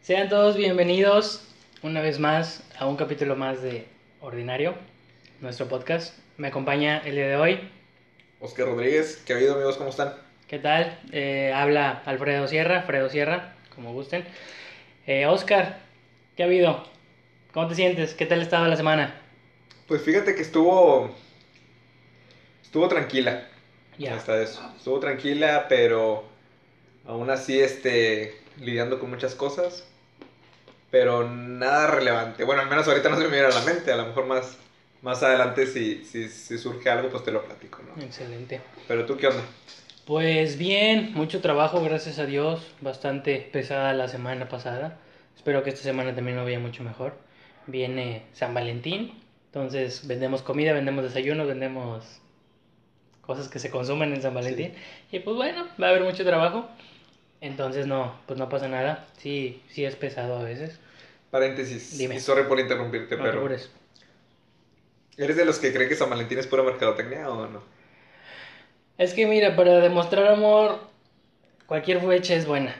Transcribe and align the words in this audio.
Sean 0.00 0.30
todos 0.30 0.56
bienvenidos 0.56 1.46
una 1.82 2.00
vez 2.00 2.18
más 2.18 2.62
a 2.78 2.86
un 2.86 2.96
capítulo 2.96 3.36
más 3.36 3.60
de 3.60 3.86
Ordinario, 4.22 4.74
nuestro 5.42 5.68
podcast. 5.68 6.18
Me 6.38 6.48
acompaña 6.48 7.02
el 7.04 7.16
día 7.16 7.28
de 7.28 7.36
hoy. 7.36 7.70
Oscar 8.40 8.66
Rodríguez, 8.66 9.22
¿qué 9.26 9.34
ha 9.34 9.36
habido 9.36 9.54
amigos? 9.54 9.76
¿Cómo 9.76 9.90
están? 9.90 10.14
¿Qué 10.48 10.58
tal? 10.58 10.98
Eh, 11.12 11.52
habla 11.54 12.02
Alfredo 12.06 12.48
Sierra, 12.48 12.84
Fredo 12.84 13.10
Sierra, 13.10 13.54
como 13.74 13.92
gusten. 13.92 14.24
Eh, 15.06 15.26
Oscar, 15.26 15.80
¿qué 16.36 16.42
ha 16.42 16.46
habido? 16.46 16.88
¿Cómo 17.52 17.68
te 17.68 17.74
sientes? 17.74 18.14
¿Qué 18.14 18.24
tal 18.24 18.40
ha 18.40 18.44
estado 18.44 18.66
la 18.66 18.76
semana? 18.76 19.25
Pues 19.86 20.02
fíjate 20.02 20.34
que 20.34 20.42
estuvo. 20.42 21.14
Estuvo 22.62 22.88
tranquila. 22.88 23.48
Ya. 23.98 24.16
Hasta 24.16 24.40
eso. 24.42 24.60
Estuvo 24.76 24.98
tranquila, 25.00 25.66
pero 25.68 26.24
aún 27.06 27.30
así, 27.30 27.60
este. 27.60 28.40
lidiando 28.60 28.98
con 28.98 29.10
muchas 29.10 29.34
cosas. 29.34 29.86
Pero 30.90 31.28
nada 31.28 31.88
relevante. 31.88 32.44
Bueno, 32.44 32.62
al 32.62 32.68
menos 32.68 32.86
ahorita 32.88 33.08
no 33.08 33.16
se 33.16 33.24
me 33.24 33.30
viene 33.30 33.46
a 33.46 33.50
la 33.50 33.62
mente. 33.62 33.92
A 33.92 33.96
lo 33.96 34.06
mejor 34.06 34.26
más, 34.26 34.56
más 35.02 35.22
adelante, 35.22 35.66
si, 35.66 36.04
si, 36.04 36.28
si 36.28 36.58
surge 36.58 36.88
algo, 36.90 37.08
pues 37.08 37.24
te 37.24 37.32
lo 37.32 37.44
platico, 37.44 37.80
¿no? 37.82 38.02
Excelente. 38.02 38.60
Pero 38.88 39.04
tú, 39.04 39.16
¿qué 39.16 39.28
onda? 39.28 39.42
Pues 40.06 40.56
bien, 40.56 41.12
mucho 41.14 41.40
trabajo, 41.40 41.82
gracias 41.82 42.20
a 42.20 42.26
Dios. 42.26 42.74
Bastante 42.80 43.48
pesada 43.52 43.92
la 43.92 44.06
semana 44.06 44.48
pasada. 44.48 44.98
Espero 45.34 45.64
que 45.64 45.70
esta 45.70 45.82
semana 45.82 46.14
también 46.14 46.36
lo 46.36 46.44
vaya 46.44 46.60
mucho 46.60 46.84
mejor. 46.84 47.14
Viene 47.66 48.22
San 48.32 48.54
Valentín. 48.54 49.25
Entonces 49.56 50.06
vendemos 50.06 50.42
comida, 50.42 50.74
vendemos 50.74 51.02
desayuno, 51.02 51.46
vendemos 51.46 52.04
cosas 53.22 53.48
que 53.48 53.58
se 53.58 53.70
consumen 53.70 54.12
en 54.12 54.20
San 54.20 54.34
Valentín. 54.34 54.74
Y 55.10 55.20
pues 55.20 55.34
bueno, 55.34 55.66
va 55.82 55.86
a 55.86 55.90
haber 55.92 56.02
mucho 56.02 56.24
trabajo. 56.24 56.68
Entonces 57.40 57.86
no, 57.86 58.14
pues 58.26 58.38
no 58.38 58.50
pasa 58.50 58.68
nada. 58.68 59.06
Sí, 59.16 59.62
sí 59.70 59.86
es 59.86 59.96
pesado 59.96 60.36
a 60.36 60.42
veces. 60.42 60.78
Paréntesis. 61.30 61.96
Dime. 61.96 62.16
Y 62.16 62.20
sorry 62.20 62.42
por 62.42 62.60
interrumpirte, 62.60 63.16
No 63.16 63.22
te 63.22 63.28
pero. 63.30 63.38
apures. 63.40 63.70
¿Eres 65.16 65.36
de 65.38 65.46
los 65.46 65.58
que 65.58 65.72
cree 65.72 65.88
que 65.88 65.94
San 65.94 66.10
Valentín 66.10 66.38
es 66.38 66.46
pura 66.46 66.62
mercadotecnia 66.62 67.30
o 67.30 67.46
no? 67.46 67.62
Es 68.98 69.14
que 69.14 69.26
mira, 69.26 69.56
para 69.56 69.78
demostrar 69.78 70.26
amor, 70.26 70.80
cualquier 71.64 72.02
fecha 72.02 72.34
es 72.34 72.44
buena. 72.44 72.76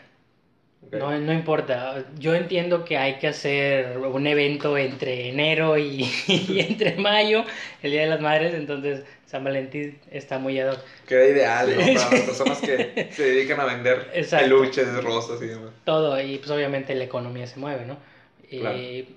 No, 0.92 1.19
no 1.19 1.33
importa. 1.33 2.05
Yo 2.19 2.34
entiendo 2.34 2.84
que 2.84 2.97
hay 2.97 3.15
que 3.15 3.29
hacer 3.29 3.98
un 3.98 4.27
evento 4.27 4.79
entre 4.79 5.29
enero 5.31 5.77
y, 5.79 6.09
y 6.29 6.61
entre 6.61 6.97
mayo, 6.97 7.45
el 7.83 7.91
Día 7.91 8.03
de 8.03 8.06
las 8.09 8.20
Madres, 8.20 8.55
entonces 8.55 9.05
San 9.27 9.42
Valentín 9.42 9.98
está 10.11 10.39
muy 10.39 10.59
ad 10.61 10.73
hoc. 10.73 10.81
Queda 11.07 11.27
ideal, 11.27 11.70
¿no? 11.70 11.77
Para 11.77 12.11
las 12.11 12.20
personas 12.23 12.61
que 12.61 13.09
se 13.12 13.23
dedican 13.23 13.61
a 13.61 13.64
vender 13.64 14.11
Exacto. 14.14 14.45
peluches, 14.45 15.03
rosas 15.03 15.42
y 15.42 15.47
demás. 15.47 15.70
Todo, 15.84 16.20
y 16.20 16.39
pues 16.39 16.51
obviamente 16.51 16.95
la 16.95 17.05
economía 17.05 17.47
se 17.47 17.59
mueve, 17.59 17.84
¿no? 17.87 17.97
Y 18.48 19.09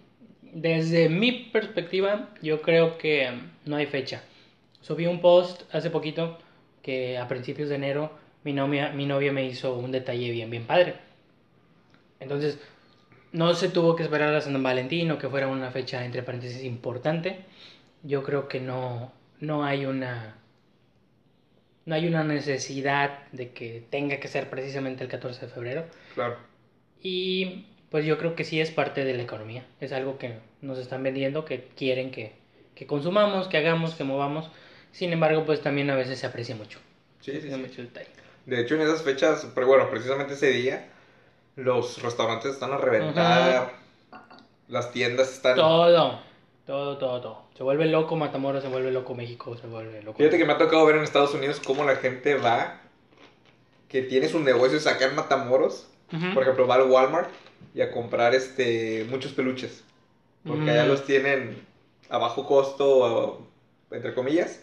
desde 0.42 1.10
mi 1.10 1.32
perspectiva, 1.32 2.30
yo 2.42 2.62
creo 2.62 2.98
que 2.98 3.30
no 3.66 3.76
hay 3.76 3.86
fecha. 3.86 4.24
Subí 4.82 5.06
un 5.06 5.22
post 5.22 5.64
hace 5.72 5.92
poquito 5.92 6.40
que 6.82 7.18
a 7.18 7.28
principios 7.28 7.70
de 7.70 7.76
enero 7.76 8.12
mi 8.44 8.54
novia, 8.54 8.90
mi 8.90 9.06
novia 9.06 9.32
me 9.32 9.46
hizo 9.46 9.76
un 9.76 9.92
detalle 9.92 10.32
bien, 10.32 10.50
bien 10.50 10.66
padre. 10.66 10.96
Entonces, 12.20 12.60
no 13.32 13.54
se 13.54 13.70
tuvo 13.70 13.96
que 13.96 14.04
esperar 14.04 14.34
a 14.34 14.42
San 14.42 14.62
Valentín 14.62 15.12
o 15.12 15.18
que 15.18 15.30
fuera 15.30 15.48
una 15.48 15.72
fecha, 15.72 16.04
entre 16.04 16.24
paréntesis, 16.24 16.64
importante. 16.64 17.46
Yo 18.04 18.24
creo 18.24 18.48
que 18.48 18.60
no, 18.60 19.12
no 19.40 19.64
hay 19.64 19.86
una... 19.86 20.36
No 21.86 21.96
hay 21.96 22.08
una 22.08 22.24
necesidad 22.24 23.28
de 23.32 23.52
que 23.52 23.84
tenga 23.90 24.20
que 24.20 24.28
ser 24.28 24.50
precisamente 24.50 25.04
el 25.04 25.10
14 25.10 25.48
de 25.48 25.52
febrero. 25.52 25.86
Claro. 26.14 26.38
Y 27.02 27.66
pues 27.90 28.06
yo 28.06 28.18
creo 28.20 28.36
que 28.36 28.44
sí 28.44 28.62
es 28.62 28.70
parte 28.70 29.04
de 29.06 29.16
la 29.16 29.24
economía. 29.24 29.66
Es 29.80 29.92
algo 29.92 30.20
que 30.20 30.38
nos 30.62 30.78
están 30.78 31.02
vendiendo, 31.02 31.46
que 31.46 31.70
quieren 31.76 32.12
que, 32.12 32.34
que 32.76 32.86
consumamos, 32.86 33.48
que 33.48 33.58
hagamos, 33.58 33.96
que 33.96 34.04
movamos. 34.04 34.52
Sin 34.92 35.12
embargo, 35.14 35.46
pues 35.46 35.62
también 35.62 35.90
a 35.90 35.96
veces 35.96 36.20
se 36.20 36.28
aprecia 36.28 36.56
mucho. 36.56 36.80
Sí, 37.22 37.32
sí, 37.42 37.50
sí. 37.50 37.56
mucho 37.56 37.82
detalle. 37.82 38.10
De 38.46 38.62
hecho, 38.62 38.76
en 38.76 38.82
esas 38.82 39.02
fechas, 39.02 39.48
pero 39.56 39.68
bueno, 39.68 39.90
precisamente 39.90 40.34
ese 40.34 40.52
día, 40.52 40.90
los 41.64 42.02
restaurantes 42.02 42.54
están 42.54 42.72
a 42.74 42.78
reventar, 42.78 43.74
las 44.68 44.92
tiendas 44.92 45.32
están... 45.34 45.56
Todo, 45.56 46.20
todo, 46.66 46.98
todo, 46.98 47.22
todo. 47.22 47.44
Se 47.58 47.64
vuelve 47.64 47.86
loco 47.88 48.16
Matamoros, 48.16 48.64
se 48.64 48.70
vuelve 48.70 48.92
loco 48.92 49.16
México, 49.16 49.58
se 49.58 49.68
vuelve 49.68 50.02
loco. 50.04 50.18
Fíjate 50.18 50.38
que 50.38 50.46
me 50.46 50.54
ha 50.54 50.58
tocado 50.58 50.86
ver 50.86 50.96
en 50.98 51.04
Estados 51.04 51.34
Unidos 51.34 51.60
cómo 51.66 51.84
la 51.84 51.96
gente 51.96 52.36
va, 52.36 52.80
que 53.88 54.02
tiene 54.04 54.30
su 54.30 54.40
negocio 54.40 54.78
acá 54.90 55.06
en 55.06 55.16
Matamoros, 55.16 55.88
por 56.34 56.44
ejemplo, 56.44 56.66
va 56.68 56.76
al 56.76 56.90
Walmart 56.90 57.30
y 57.76 57.82
a 57.82 57.92
comprar 57.92 58.34
este 58.34 59.06
muchos 59.10 59.34
peluches, 59.34 59.84
porque 60.46 60.72
allá 60.72 60.86
los 60.86 61.06
tienen 61.06 61.66
a 62.10 62.18
bajo 62.18 62.46
costo, 62.48 63.48
entre 63.92 64.14
comillas, 64.16 64.62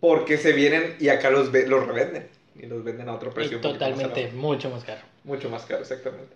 porque 0.00 0.36
se 0.36 0.52
vienen 0.52 0.96
y 1.00 1.08
acá 1.08 1.30
los, 1.30 1.50
ve- 1.50 1.66
los 1.66 1.84
revenden 1.86 2.28
y 2.54 2.66
los 2.66 2.84
venden 2.84 3.08
a 3.08 3.14
otro 3.14 3.30
precio. 3.32 3.60
totalmente, 3.60 4.30
mucho 4.32 4.70
más 4.70 4.84
caro. 4.84 5.00
Mucho 5.28 5.48
más 5.50 5.64
caro, 5.66 5.82
exactamente. 5.82 6.34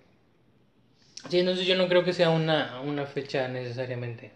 Sí, 1.28 1.38
entonces 1.40 1.66
yo 1.66 1.76
no 1.76 1.88
creo 1.88 2.04
que 2.04 2.12
sea 2.12 2.30
una, 2.30 2.80
una 2.82 3.06
fecha 3.06 3.48
necesariamente 3.48 4.30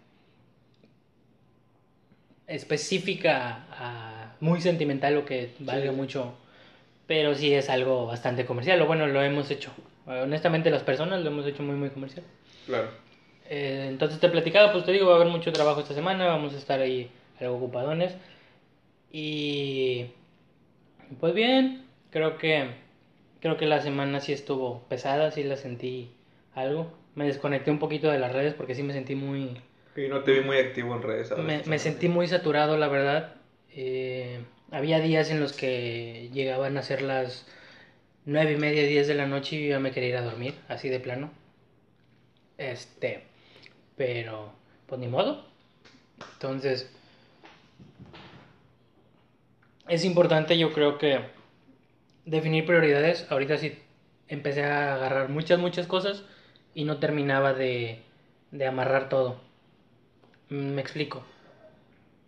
específica, 2.47 3.65
a- 3.71 4.35
muy 4.39 4.61
sentimental 4.61 5.17
o 5.17 5.25
que 5.25 5.51
valga 5.59 5.91
Sí. 5.91 5.95
mucho, 5.95 6.33
pero 7.05 7.35
sí 7.35 7.53
es 7.53 7.69
algo 7.69 8.05
bastante 8.07 8.45
comercial, 8.45 8.81
o 8.81 8.87
bueno, 8.87 9.05
lo 9.07 9.21
hemos 9.21 9.51
hecho. 9.51 9.71
Honestamente 10.05 10.69
las 10.71 10.83
personas 10.83 11.21
lo 11.21 11.29
hemos 11.29 11.45
hecho 11.45 11.61
muy, 11.63 11.75
muy 11.75 11.89
comercial. 11.89 12.25
Claro. 12.65 12.89
Eh, 13.49 13.85
entonces 13.89 14.19
te 14.19 14.29
platicaba, 14.29 14.71
pues 14.71 14.85
te 14.85 14.91
digo, 14.91 15.07
va 15.07 15.13
a 15.13 15.15
haber 15.17 15.27
mucho 15.27 15.51
trabajo 15.53 15.81
esta 15.81 15.93
semana, 15.93 16.25
vamos 16.27 16.53
a 16.53 16.57
estar 16.57 16.79
ahí 16.79 17.11
algo 17.39 17.57
ocupadones. 17.57 18.13
Y 19.11 20.07
pues 21.19 21.33
bien, 21.33 21.85
creo 22.11 22.37
que 22.37 22.69
creo 23.41 23.57
que 23.57 23.65
la 23.65 23.81
semana 23.81 24.19
sí 24.21 24.33
estuvo 24.33 24.83
pesada, 24.89 25.31
sí 25.31 25.43
la 25.43 25.55
sentí 25.55 26.11
algo. 26.55 26.91
Me 27.15 27.25
desconecté 27.25 27.71
un 27.71 27.79
poquito 27.79 28.11
de 28.11 28.19
las 28.19 28.33
redes 28.33 28.53
porque 28.53 28.75
sí 28.75 28.83
me 28.83 28.93
sentí 28.93 29.15
muy 29.15 29.59
Y 29.95 30.07
no 30.07 30.23
te 30.23 30.33
vi 30.33 30.41
muy 30.41 30.57
activo 30.57 30.95
en 30.95 31.01
redes. 31.01 31.33
me, 31.37 31.79
sentí 31.79 32.07
muy 32.07 32.27
saturado, 32.27 32.77
la 32.77 32.87
verdad. 32.87 33.35
Eh, 33.71 34.39
había 34.71 34.99
días 34.99 35.29
en 35.31 35.39
los 35.39 35.53
que 35.53 36.29
llegaban 36.33 36.77
a 36.77 36.83
ser 36.83 37.01
las 37.01 37.45
nueve 38.25 38.53
y 38.53 38.57
media, 38.57 38.83
diez 38.83 39.07
de 39.07 39.15
la 39.15 39.25
noche 39.25 39.55
y 39.55 39.63
yo 39.63 39.69
ya 39.69 39.79
me 39.79 39.91
quería 39.91 40.09
ir 40.09 40.17
a 40.17 40.21
dormir, 40.21 40.53
así 40.67 40.89
de 40.89 40.99
plano. 40.99 41.31
Este, 42.57 43.23
pero, 43.95 44.51
pues 44.87 44.99
ni 44.99 45.07
modo. 45.07 45.45
Entonces, 46.33 46.91
es 49.87 50.03
importante, 50.03 50.57
yo 50.57 50.73
creo 50.73 50.97
que 50.97 51.19
definir 52.27 52.65
prioridades. 52.65 53.25
Ahorita 53.31 53.57
sí 53.57 53.77
empecé 54.27 54.63
a 54.63 54.95
agarrar 54.95 55.29
muchas, 55.29 55.59
muchas 55.59 55.87
cosas 55.87 56.23
y 56.75 56.83
no 56.83 56.99
terminaba 56.99 57.53
de, 57.53 58.01
de 58.51 58.67
amarrar 58.67 59.09
todo. 59.09 59.39
Me 60.49 60.81
explico. 60.81 61.23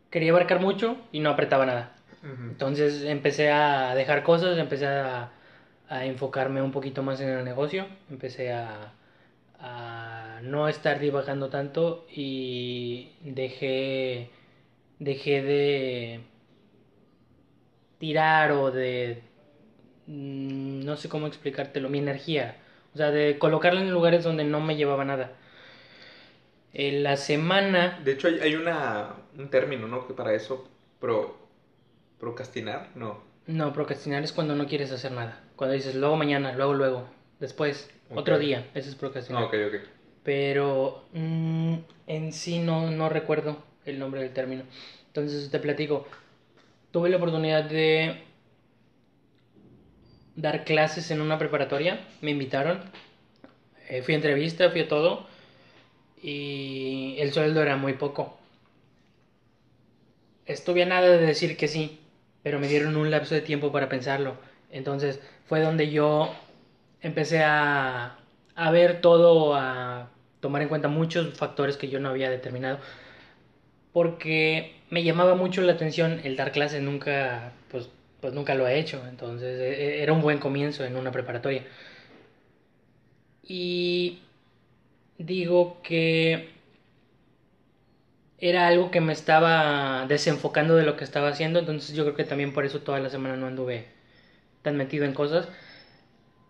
Quería 0.09 0.31
abarcar 0.31 0.59
mucho 0.59 0.97
y 1.11 1.19
no 1.19 1.29
apretaba 1.29 1.65
nada. 1.65 1.95
Entonces 2.21 3.03
empecé 3.03 3.49
a 3.49 3.95
dejar 3.95 4.23
cosas, 4.23 4.57
empecé 4.57 4.87
a, 4.87 5.31
a 5.87 6.05
enfocarme 6.05 6.61
un 6.61 6.73
poquito 6.73 7.01
más 7.01 7.21
en 7.21 7.29
el 7.29 7.45
negocio, 7.45 7.87
empecé 8.09 8.51
a, 8.51 8.91
a 9.57 10.39
no 10.43 10.67
estar 10.67 10.99
divagando 10.99 11.47
tanto 11.49 12.05
y 12.13 13.11
dejé, 13.21 14.31
dejé 14.99 15.41
de 15.41 16.21
tirar 17.99 18.51
o 18.51 18.71
de, 18.71 19.21
mm, 20.09 20.85
no 20.85 20.97
sé 20.97 21.09
cómo 21.09 21.27
explicártelo, 21.27 21.89
mi 21.89 21.99
energía. 21.99 22.57
O 22.93 22.97
sea, 22.97 23.11
de 23.11 23.37
colocarla 23.37 23.81
en 23.81 23.91
lugares 23.91 24.23
donde 24.23 24.43
no 24.43 24.59
me 24.59 24.75
llevaba 24.75 25.05
nada. 25.05 25.31
En 26.73 27.03
la 27.03 27.17
semana 27.17 27.99
De 28.03 28.11
hecho, 28.11 28.27
hay, 28.27 28.39
hay 28.39 28.55
una, 28.55 29.15
un 29.37 29.49
término, 29.49 29.87
¿no? 29.87 30.07
Que 30.07 30.13
para 30.13 30.33
eso, 30.33 30.67
pro, 30.99 31.37
procrastinar, 32.19 32.89
no. 32.95 33.21
No, 33.47 33.73
procrastinar 33.73 34.23
es 34.23 34.31
cuando 34.31 34.55
no 34.55 34.67
quieres 34.67 34.91
hacer 34.91 35.11
nada. 35.11 35.41
Cuando 35.55 35.73
dices 35.75 35.95
luego 35.95 36.15
mañana, 36.15 36.53
luego 36.53 36.73
luego, 36.73 37.09
después, 37.39 37.89
otro 38.13 38.37
día. 38.37 38.67
Eso 38.75 38.89
es 38.89 38.95
procrastinar. 38.95 39.43
Ok, 39.43 39.55
ok. 39.67 39.81
Pero 40.23 41.05
mm, 41.13 41.75
en 42.07 42.33
sí 42.33 42.59
no, 42.59 42.91
no 42.91 43.09
recuerdo 43.09 43.57
el 43.85 43.97
nombre 43.97 44.21
del 44.21 44.33
término. 44.33 44.63
Entonces 45.07 45.49
te 45.49 45.59
platico. 45.59 46.07
Tuve 46.91 47.09
la 47.09 47.17
oportunidad 47.17 47.63
de 47.63 48.23
dar 50.41 50.63
clases 50.65 51.11
en 51.11 51.21
una 51.21 51.37
preparatoria. 51.37 51.99
Me 52.21 52.31
invitaron. 52.31 52.81
Eh, 53.89 54.01
fui 54.03 54.13
a 54.13 54.17
entrevista, 54.17 54.69
fui 54.71 54.81
a 54.81 54.87
todo. 54.87 55.27
Y 56.21 57.15
el 57.19 57.31
sueldo 57.33 57.61
era 57.61 57.77
muy 57.77 57.93
poco. 57.93 58.37
estuve 60.45 60.83
a 60.83 60.85
nada 60.85 61.07
de 61.07 61.25
decir 61.25 61.57
que 61.57 61.67
sí, 61.67 61.99
pero 62.43 62.59
me 62.59 62.67
dieron 62.67 62.97
un 62.97 63.11
lapso 63.11 63.35
de 63.35 63.41
tiempo 63.41 63.71
para 63.71 63.89
pensarlo. 63.89 64.37
Entonces 64.71 65.21
fue 65.45 65.61
donde 65.61 65.91
yo 65.91 66.33
empecé 67.01 67.43
a, 67.43 68.17
a 68.55 68.71
ver 68.71 69.01
todo, 69.01 69.55
a 69.55 70.09
tomar 70.39 70.61
en 70.61 70.69
cuenta 70.69 70.87
muchos 70.87 71.37
factores 71.37 71.77
que 71.77 71.89
yo 71.89 71.99
no 71.99 72.09
había 72.09 72.29
determinado. 72.29 72.79
Porque 73.91 74.75
me 74.89 75.03
llamaba 75.03 75.35
mucho 75.35 75.61
la 75.61 75.73
atención 75.73 76.21
el 76.23 76.35
dar 76.35 76.51
clases, 76.51 76.81
nunca, 76.81 77.53
pues, 77.71 77.89
pues 78.21 78.33
nunca 78.33 78.55
lo 78.55 78.67
he 78.67 78.77
hecho. 78.79 79.05
Entonces 79.07 79.59
e- 79.59 79.99
e- 79.99 80.03
era 80.03 80.13
un 80.13 80.21
buen 80.21 80.39
comienzo 80.39 80.85
en 80.85 80.97
una 80.97 81.11
preparatoria. 81.11 81.63
Y 83.43 84.19
digo 85.17 85.81
que 85.83 86.49
era 88.39 88.67
algo 88.67 88.89
que 88.91 89.01
me 89.01 89.13
estaba 89.13 90.05
desenfocando 90.07 90.75
de 90.75 90.83
lo 90.83 90.95
que 90.95 91.03
estaba 91.03 91.27
haciendo, 91.29 91.59
entonces 91.59 91.93
yo 91.95 92.03
creo 92.03 92.15
que 92.15 92.23
también 92.23 92.53
por 92.53 92.65
eso 92.65 92.81
toda 92.81 92.99
la 92.99 93.09
semana 93.09 93.35
no 93.35 93.47
anduve 93.47 93.85
tan 94.63 94.77
metido 94.77 95.05
en 95.05 95.13
cosas. 95.13 95.49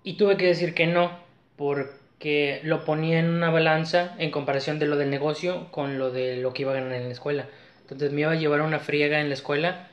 Y 0.04 0.14
tuve 0.14 0.38
que 0.38 0.46
decir 0.48 0.74
que 0.74 0.88
no, 0.88 1.12
porque 1.56 2.60
lo 2.64 2.86
ponía 2.86 3.20
en 3.20 3.30
una 3.30 3.50
balanza 3.50 4.16
en 4.18 4.32
comparación 4.32 4.80
de 4.80 4.86
lo 4.88 4.98
del 4.98 5.10
negocio 5.10 5.68
con 5.72 5.98
lo 5.98 6.12
de 6.12 6.38
lo 6.38 6.54
que 6.54 6.64
iba 6.64 6.72
a 6.72 6.76
ganar 6.76 6.94
en 6.94 7.06
la 7.08 7.12
escuela. 7.14 7.48
Entonces 7.82 8.12
me 8.12 8.22
iba 8.22 8.32
a 8.32 8.36
llevar 8.36 8.62
una 8.62 8.80
friega 8.80 9.20
en 9.20 9.28
la 9.30 9.34
escuela 9.36 9.89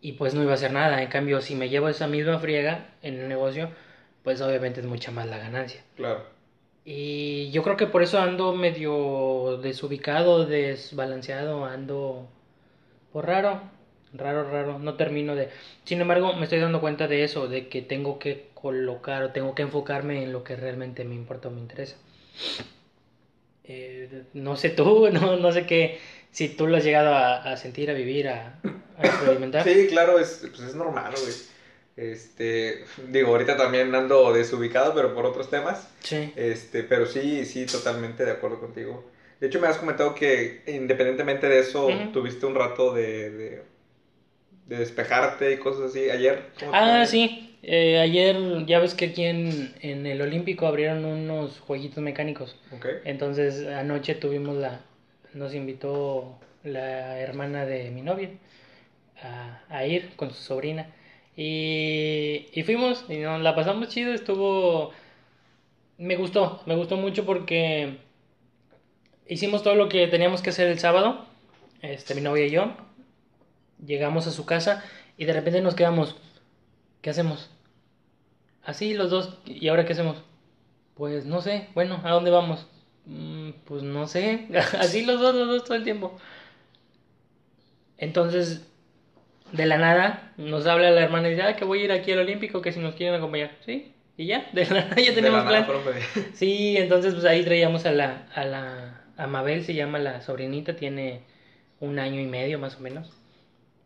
y 0.00 0.12
pues 0.12 0.34
no 0.34 0.42
iba 0.42 0.52
a 0.52 0.54
hacer 0.54 0.72
nada. 0.72 1.02
En 1.02 1.08
cambio, 1.08 1.40
si 1.40 1.54
me 1.54 1.68
llevo 1.68 1.88
esa 1.88 2.06
misma 2.06 2.38
friega 2.38 2.88
en 3.02 3.18
el 3.20 3.28
negocio, 3.28 3.70
pues 4.22 4.40
obviamente 4.40 4.80
es 4.80 4.86
mucha 4.86 5.10
más 5.10 5.26
la 5.26 5.38
ganancia. 5.38 5.82
Claro. 5.96 6.24
Y 6.84 7.50
yo 7.50 7.62
creo 7.62 7.76
que 7.76 7.86
por 7.86 8.02
eso 8.02 8.18
ando 8.18 8.54
medio 8.54 9.58
desubicado, 9.62 10.46
desbalanceado, 10.46 11.64
ando 11.64 12.28
por 13.12 13.26
raro, 13.26 13.60
raro, 14.14 14.50
raro, 14.50 14.78
no 14.78 14.94
termino 14.94 15.34
de... 15.34 15.50
Sin 15.84 16.00
embargo, 16.00 16.32
me 16.34 16.44
estoy 16.44 16.60
dando 16.60 16.80
cuenta 16.80 17.06
de 17.06 17.24
eso, 17.24 17.48
de 17.48 17.68
que 17.68 17.82
tengo 17.82 18.18
que 18.18 18.48
colocar 18.54 19.22
o 19.22 19.30
tengo 19.30 19.54
que 19.54 19.62
enfocarme 19.62 20.22
en 20.22 20.32
lo 20.32 20.44
que 20.44 20.56
realmente 20.56 21.04
me 21.04 21.14
importa 21.14 21.48
o 21.48 21.50
me 21.50 21.60
interesa. 21.60 21.96
Eh, 23.64 24.24
no 24.32 24.56
sé 24.56 24.70
tú, 24.70 25.10
no, 25.12 25.36
no 25.36 25.52
sé 25.52 25.66
qué, 25.66 25.98
si 26.30 26.48
tú 26.48 26.66
lo 26.66 26.76
has 26.76 26.84
llegado 26.84 27.14
a, 27.14 27.36
a 27.52 27.56
sentir, 27.56 27.90
a 27.90 27.94
vivir, 27.94 28.28
a, 28.28 28.58
a 28.98 29.06
experimentar. 29.06 29.64
Sí, 29.68 29.86
claro, 29.88 30.18
es, 30.18 30.46
pues 30.50 30.60
es 30.60 30.74
normal, 30.74 31.12
güey. 31.20 31.34
Este, 31.96 32.84
digo, 33.08 33.28
ahorita 33.30 33.56
también 33.56 33.94
ando 33.94 34.32
desubicado, 34.32 34.94
pero 34.94 35.14
por 35.14 35.26
otros 35.26 35.50
temas. 35.50 35.88
Sí. 36.00 36.32
Este, 36.36 36.82
pero 36.82 37.04
sí, 37.06 37.44
sí, 37.44 37.66
totalmente 37.66 38.24
de 38.24 38.30
acuerdo 38.30 38.58
contigo. 38.60 39.10
De 39.40 39.48
hecho, 39.48 39.60
me 39.60 39.68
has 39.68 39.78
comentado 39.78 40.14
que 40.14 40.62
independientemente 40.66 41.48
de 41.48 41.58
eso, 41.60 41.88
tuviste 42.12 42.46
un 42.46 42.54
rato 42.54 42.94
de, 42.94 43.30
de, 43.30 43.62
de 44.66 44.76
despejarte 44.76 45.52
y 45.52 45.56
cosas 45.58 45.90
así. 45.90 46.10
¿Ayer? 46.10 46.50
¿Cómo 46.58 46.72
te 46.72 46.78
Ah, 46.78 47.06
sí. 47.06 47.46
Eh, 47.62 47.98
ayer 47.98 48.64
ya 48.66 48.78
ves 48.78 48.94
que 48.94 49.06
aquí 49.06 49.24
en, 49.24 49.74
en 49.82 50.06
el 50.06 50.22
Olímpico 50.22 50.66
abrieron 50.66 51.04
unos 51.04 51.60
jueguitos 51.60 52.02
mecánicos. 52.02 52.56
Ok. 52.74 52.86
Entonces 53.04 53.66
anoche 53.66 54.14
tuvimos 54.14 54.56
la, 54.56 54.80
nos 55.34 55.54
invitó 55.54 56.38
la 56.64 57.18
hermana 57.18 57.64
de 57.66 57.90
mi 57.90 58.02
novia 58.02 58.30
a, 59.68 59.86
ir 59.86 60.14
con 60.16 60.30
su 60.30 60.42
sobrina. 60.42 60.88
Y, 61.36 62.48
y 62.52 62.62
fuimos 62.64 63.04
y 63.08 63.18
nos 63.18 63.40
la 63.40 63.54
pasamos 63.54 63.88
chido, 63.88 64.12
estuvo... 64.12 64.92
Me 65.98 66.16
gustó, 66.16 66.62
me 66.66 66.74
gustó 66.76 66.96
mucho 66.96 67.26
porque 67.26 67.98
hicimos 69.28 69.62
todo 69.62 69.74
lo 69.74 69.88
que 69.88 70.06
teníamos 70.08 70.42
que 70.42 70.50
hacer 70.50 70.66
el 70.68 70.78
sábado, 70.78 71.26
este, 71.82 72.14
mi 72.14 72.20
novia 72.22 72.46
y 72.46 72.50
yo. 72.50 72.72
Llegamos 73.84 74.26
a 74.26 74.32
su 74.32 74.46
casa 74.46 74.82
y 75.18 75.26
de 75.26 75.32
repente 75.32 75.60
nos 75.60 75.74
quedamos, 75.74 76.16
¿qué 77.02 77.10
hacemos? 77.10 77.50
Así 78.64 78.94
los 78.94 79.10
dos, 79.10 79.38
¿y 79.44 79.68
ahora 79.68 79.84
qué 79.84 79.92
hacemos? 79.92 80.22
Pues 80.94 81.26
no 81.26 81.42
sé, 81.42 81.68
bueno, 81.74 82.00
¿a 82.04 82.10
dónde 82.10 82.30
vamos? 82.30 82.66
"Mm, 83.50 83.64
pues 83.64 83.82
no 83.82 84.06
sé, 84.06 84.48
así 84.78 85.04
los 85.04 85.20
dos, 85.20 85.34
los 85.34 85.48
dos 85.48 85.64
todo 85.64 85.74
el 85.76 85.84
tiempo. 85.84 86.18
Entonces, 87.98 88.66
de 89.52 89.66
la 89.66 89.78
nada, 89.78 90.32
nos 90.36 90.66
habla 90.66 90.90
la 90.90 91.02
hermana 91.02 91.28
y 91.28 91.32
dice, 91.32 91.42
ah, 91.42 91.56
que 91.56 91.64
voy 91.64 91.80
a 91.80 91.84
ir 91.84 91.92
aquí 91.92 92.12
al 92.12 92.20
Olímpico, 92.20 92.62
que 92.62 92.72
si 92.72 92.80
nos 92.80 92.94
quieren 92.94 93.16
acompañar. 93.16 93.52
Sí, 93.64 93.92
y 94.16 94.26
ya, 94.26 94.48
de 94.52 94.64
la 94.66 94.84
nada 94.84 94.96
ya 94.96 95.14
tenemos 95.14 95.44
plan. 95.44 95.66
Sí, 96.34 96.76
entonces 96.76 97.14
pues 97.14 97.24
ahí 97.26 97.44
traíamos 97.44 97.86
a 97.86 97.92
la, 97.92 98.26
a 98.34 98.44
la, 98.44 99.04
a 99.16 99.26
Mabel 99.26 99.64
se 99.64 99.74
llama 99.74 99.98
la 99.98 100.22
sobrinita, 100.22 100.76
tiene 100.76 101.22
un 101.80 101.98
año 101.98 102.20
y 102.20 102.26
medio 102.26 102.58
más 102.58 102.76
o 102.76 102.80
menos. 102.80 103.12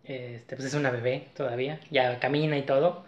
Este, 0.04 0.56
pues 0.56 0.68
es 0.68 0.74
una 0.74 0.90
bebé 0.90 1.28
todavía, 1.36 1.80
ya 1.90 2.18
camina 2.20 2.58
y 2.58 2.62
todo. 2.62 3.04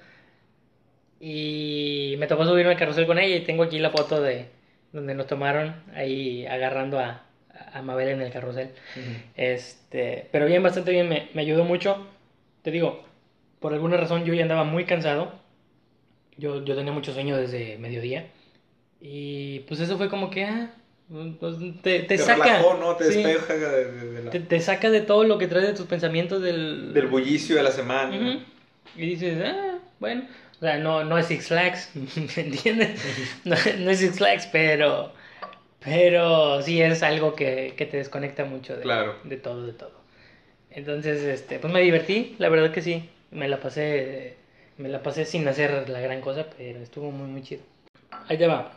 Y 1.20 2.16
me 2.18 2.26
tocó 2.26 2.44
subirme 2.44 2.72
al 2.72 2.78
carrusel 2.78 3.06
con 3.06 3.18
ella 3.18 3.36
y 3.36 3.44
tengo 3.44 3.62
aquí 3.62 3.78
la 3.78 3.90
foto 3.90 4.20
de 4.20 4.48
donde 4.92 5.14
nos 5.14 5.26
tomaron 5.26 5.74
ahí 5.94 6.46
agarrando 6.46 6.98
a, 6.98 7.22
a 7.72 7.82
Mabel 7.82 8.08
en 8.08 8.22
el 8.22 8.32
carrusel. 8.32 8.70
Este, 9.36 10.28
pero 10.32 10.46
bien, 10.46 10.62
bastante 10.62 10.90
bien, 10.92 11.08
me, 11.08 11.28
me 11.34 11.42
ayudó 11.42 11.64
mucho. 11.64 12.06
Te 12.62 12.70
digo, 12.70 13.04
por 13.60 13.72
alguna 13.72 13.96
razón 13.96 14.24
yo 14.24 14.34
ya 14.34 14.42
andaba 14.42 14.64
muy 14.64 14.84
cansado. 14.84 15.32
Yo, 16.38 16.64
yo 16.64 16.74
tenía 16.76 16.92
mucho 16.92 17.12
sueño 17.12 17.36
desde 17.36 17.78
mediodía. 17.78 18.26
Y 19.00 19.60
pues 19.60 19.80
eso 19.80 19.96
fue 19.96 20.08
como 20.08 20.30
que, 20.30 20.44
ah, 20.44 20.70
pues, 21.40 21.56
te, 21.82 22.00
te 22.00 22.02
Te 22.04 22.18
saca. 22.18 22.44
relajó, 22.58 22.74
¿no? 22.78 22.96
Te 22.96 23.04
sí, 23.12 23.22
despeja 23.22 23.54
de, 23.54 24.22
la- 24.24 24.30
te, 24.30 24.40
te 24.40 24.60
saca 24.60 24.90
de 24.90 25.00
todo 25.02 25.24
lo 25.24 25.38
que 25.38 25.46
traes 25.48 25.66
de 25.66 25.74
tus 25.74 25.86
pensamientos 25.86 26.42
del... 26.42 26.92
del 26.94 27.06
bullicio 27.06 27.56
de 27.56 27.62
la 27.62 27.70
semana. 27.70 28.40
Y 28.96 29.06
dices, 29.06 29.38
ah, 29.46 29.78
bueno, 30.00 30.22
o 30.56 30.60
sea, 30.60 30.78
no, 30.78 31.04
no 31.04 31.18
es 31.18 31.26
Six 31.26 31.48
Flags, 31.48 31.90
¿me 32.36 32.42
entiendes? 32.42 33.00
No, 33.44 33.56
no 33.78 33.90
es 33.90 33.98
Six 33.98 34.16
Flags, 34.16 34.48
pero, 34.50 35.12
pero 35.80 36.62
sí 36.62 36.80
es 36.80 37.02
algo 37.02 37.34
que, 37.34 37.74
que 37.76 37.86
te 37.86 37.98
desconecta 37.98 38.44
mucho 38.44 38.76
de, 38.76 38.82
Claro. 38.82 39.16
de 39.24 39.36
todo, 39.36 39.66
de 39.66 39.72
todo. 39.72 39.92
Entonces, 40.70 41.22
este, 41.22 41.58
pues 41.58 41.72
me 41.72 41.80
divertí, 41.80 42.36
la 42.38 42.48
verdad 42.48 42.70
que 42.70 42.82
sí, 42.82 43.08
me 43.30 43.48
la 43.48 43.58
pasé, 43.60 44.36
me 44.78 44.88
la 44.88 45.02
pasé 45.02 45.24
sin 45.24 45.46
hacer 45.48 45.88
la 45.88 46.00
gran 46.00 46.20
cosa, 46.20 46.46
pero 46.56 46.80
estuvo 46.80 47.10
muy, 47.10 47.28
muy 47.28 47.42
chido. 47.42 47.62
Ahí 48.28 48.36
te 48.38 48.46
va. 48.46 48.72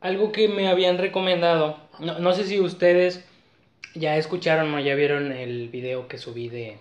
Algo 0.00 0.32
que 0.32 0.48
me 0.48 0.68
habían 0.68 0.98
recomendado, 0.98 1.78
no, 1.98 2.18
no 2.18 2.32
sé 2.34 2.44
si 2.44 2.60
ustedes 2.60 3.24
ya 3.94 4.16
escucharon 4.16 4.72
o 4.74 4.80
ya 4.80 4.94
vieron 4.94 5.32
el 5.32 5.68
video 5.70 6.06
que 6.08 6.18
subí 6.18 6.48
de, 6.48 6.76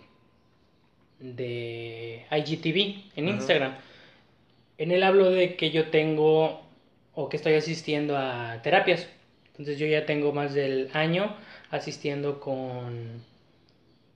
de 1.19 2.25
IGTV 2.31 3.11
en. 3.15 3.29
Instagram. 3.29 3.75
En 4.77 4.91
él 4.91 5.03
hablo 5.03 5.29
de 5.29 5.55
que 5.55 5.71
yo 5.71 5.89
tengo 5.89 6.61
o 7.13 7.29
que 7.29 7.37
estoy 7.37 7.53
asistiendo 7.53 8.17
a 8.17 8.61
terapias. 8.61 9.07
Entonces 9.47 9.79
yo 9.79 9.87
ya 9.87 10.05
tengo 10.05 10.33
más 10.33 10.53
del 10.53 10.89
año 10.93 11.33
asistiendo 11.71 12.39
con, 12.39 13.21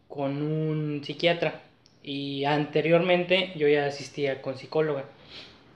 con 0.08 0.41
un 0.41 1.01
psiquiatra. 1.03 1.62
Y 2.03 2.44
anteriormente 2.46 3.53
yo 3.56 3.68
ya 3.68 3.86
asistía 3.86 4.41
con 4.41 4.58
psicóloga. 4.58 5.06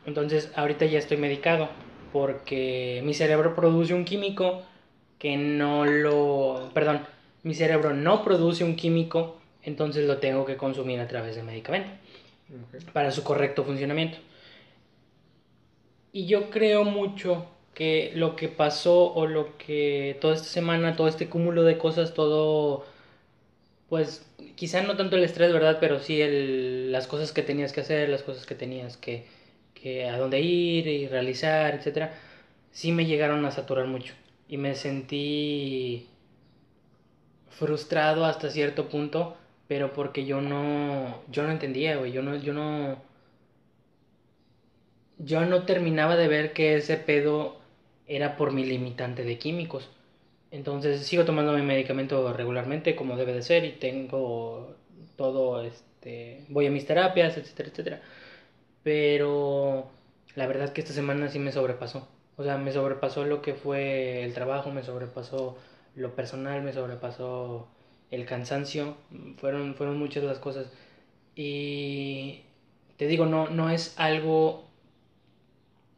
Entonces 0.06 0.52
ahorita 0.56 0.86
ya 0.86 1.00
estoy 1.00 1.18
medicado 1.18 1.70
porque 2.12 3.02
mi 3.04 3.14
cerebro 3.14 3.56
produce 3.56 3.94
un 3.94 4.06
químico 4.06 4.64
que 5.18 5.38
no 5.38 5.86
lo... 5.86 6.70
Perdón, 6.74 7.02
mi 7.44 7.54
cerebro 7.54 7.94
no 7.94 8.24
produce 8.24 8.64
un 8.64 8.76
químico, 8.76 9.38
entonces 9.64 10.06
lo 10.06 10.18
tengo 10.18 10.46
que 10.46 10.58
consumir 10.58 11.00
a 11.00 11.08
través 11.08 11.36
de 11.36 11.44
medicamento 11.44 11.92
para 12.94 13.12
su 13.12 13.24
correcto 13.24 13.64
funcionamiento. 13.64 14.18
Y 16.12 16.28
yo 16.28 16.50
creo 16.50 16.84
mucho 16.84 17.48
que 17.74 18.12
lo 18.16 18.36
que 18.36 18.48
pasó 18.50 19.14
o 19.14 19.26
lo 19.26 19.58
que 19.58 20.18
toda 20.22 20.36
esta 20.36 20.48
semana, 20.48 20.96
todo 20.96 21.08
este 21.08 21.28
cúmulo 21.30 21.64
de 21.64 21.78
cosas, 21.78 22.14
todo, 22.14 22.86
pues 23.90 24.26
quizá 24.56 24.84
no 24.84 24.96
tanto 24.98 25.16
el 25.16 25.24
estrés, 25.24 25.52
¿verdad? 25.54 25.78
Pero 25.80 26.00
sí 26.00 26.22
el, 26.22 26.92
las 26.92 27.08
cosas 27.08 27.32
que 27.32 27.42
tenías 27.44 27.74
que 27.74 27.82
hacer, 27.82 28.10
las 28.10 28.24
cosas 28.24 28.46
que 28.46 28.56
tenías 28.56 28.98
que, 28.98 29.26
que 29.74 30.08
a 30.10 30.18
dónde 30.18 30.40
ir 30.42 30.88
y 30.88 31.08
realizar, 31.08 31.74
etcétera, 31.76 32.14
sí 32.72 32.92
me 32.92 33.06
llegaron 33.06 33.46
a 33.46 33.52
saturar 33.52 33.88
mucho. 33.88 34.14
Y 34.48 34.58
me 34.58 34.76
sentí 34.76 36.08
frustrado 37.50 38.26
hasta 38.26 38.50
cierto 38.50 38.90
punto, 38.90 39.38
pero 39.68 39.94
porque 39.94 40.26
yo 40.26 40.42
no, 40.42 41.22
yo 41.30 41.44
no 41.44 41.52
entendía, 41.52 41.98
güey, 41.98 42.12
yo 42.12 42.22
no, 42.22 42.36
yo 42.36 42.54
no, 42.54 42.98
yo 45.18 45.46
no 45.46 45.66
terminaba 45.66 46.16
de 46.16 46.28
ver 46.28 46.54
que 46.54 46.76
ese 46.76 46.98
pedo 46.98 47.58
era 48.08 48.36
por 48.38 48.52
mi 48.52 48.66
limitante 48.66 49.24
de 49.24 49.38
químicos. 49.38 49.90
Entonces 50.52 51.06
sigo 51.08 51.26
tomando 51.26 51.54
mi 51.54 51.64
medicamento 51.64 52.32
regularmente 52.34 52.96
como 52.96 53.18
debe 53.18 53.34
de 53.34 53.42
ser 53.42 53.66
y 53.66 53.72
tengo 53.74 54.76
todo, 55.18 55.64
este, 55.64 56.46
voy 56.50 56.68
a 56.68 56.72
mis 56.72 56.86
terapias, 56.86 57.38
etcétera, 57.38 57.70
etcétera. 57.70 58.02
Pero 58.84 59.90
la 60.36 60.48
verdad 60.48 60.74
que 60.74 60.82
esta 60.82 60.94
semana 60.94 61.30
sí 61.30 61.40
me 61.40 61.52
sobrepasó. 61.52 62.08
O 62.38 62.44
sea, 62.44 62.58
me 62.58 62.72
sobrepasó 62.72 63.26
lo 63.26 63.42
que 63.42 63.54
fue 63.54 64.24
el 64.24 64.34
trabajo, 64.34 64.72
me 64.72 64.84
sobrepasó 64.84 65.58
lo 65.96 66.16
personal, 66.16 66.64
me 66.64 66.74
sobrepasó 66.74 67.68
el 68.14 68.26
cansancio, 68.26 68.96
fueron, 69.38 69.74
fueron 69.74 69.98
muchas 69.98 70.24
las 70.24 70.38
cosas. 70.38 70.68
Y 71.36 72.42
te 72.98 73.08
digo, 73.08 73.26
no, 73.26 73.50
no 73.50 73.72
es 73.72 73.96
algo, 73.98 74.66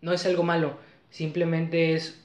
no 0.02 0.14
es 0.14 0.26
algo 0.26 0.44
malo, 0.44 0.78
simplemente 1.10 1.94
es 1.94 2.24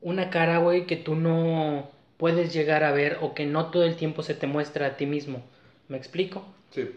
una 0.00 0.30
cara, 0.30 0.58
güey, 0.58 0.86
que 0.86 0.96
tú 0.96 1.16
no 1.16 1.90
puedes 2.16 2.52
llegar 2.52 2.84
a 2.84 2.92
ver 2.92 3.18
o 3.20 3.34
que 3.34 3.44
no 3.44 3.70
todo 3.70 3.84
el 3.84 3.96
tiempo 3.96 4.22
se 4.22 4.34
te 4.34 4.46
muestra 4.46 4.86
a 4.86 4.96
ti 4.96 5.06
mismo. 5.06 5.42
¿Me 5.88 5.96
explico? 5.96 6.46
Sí. 6.70 6.90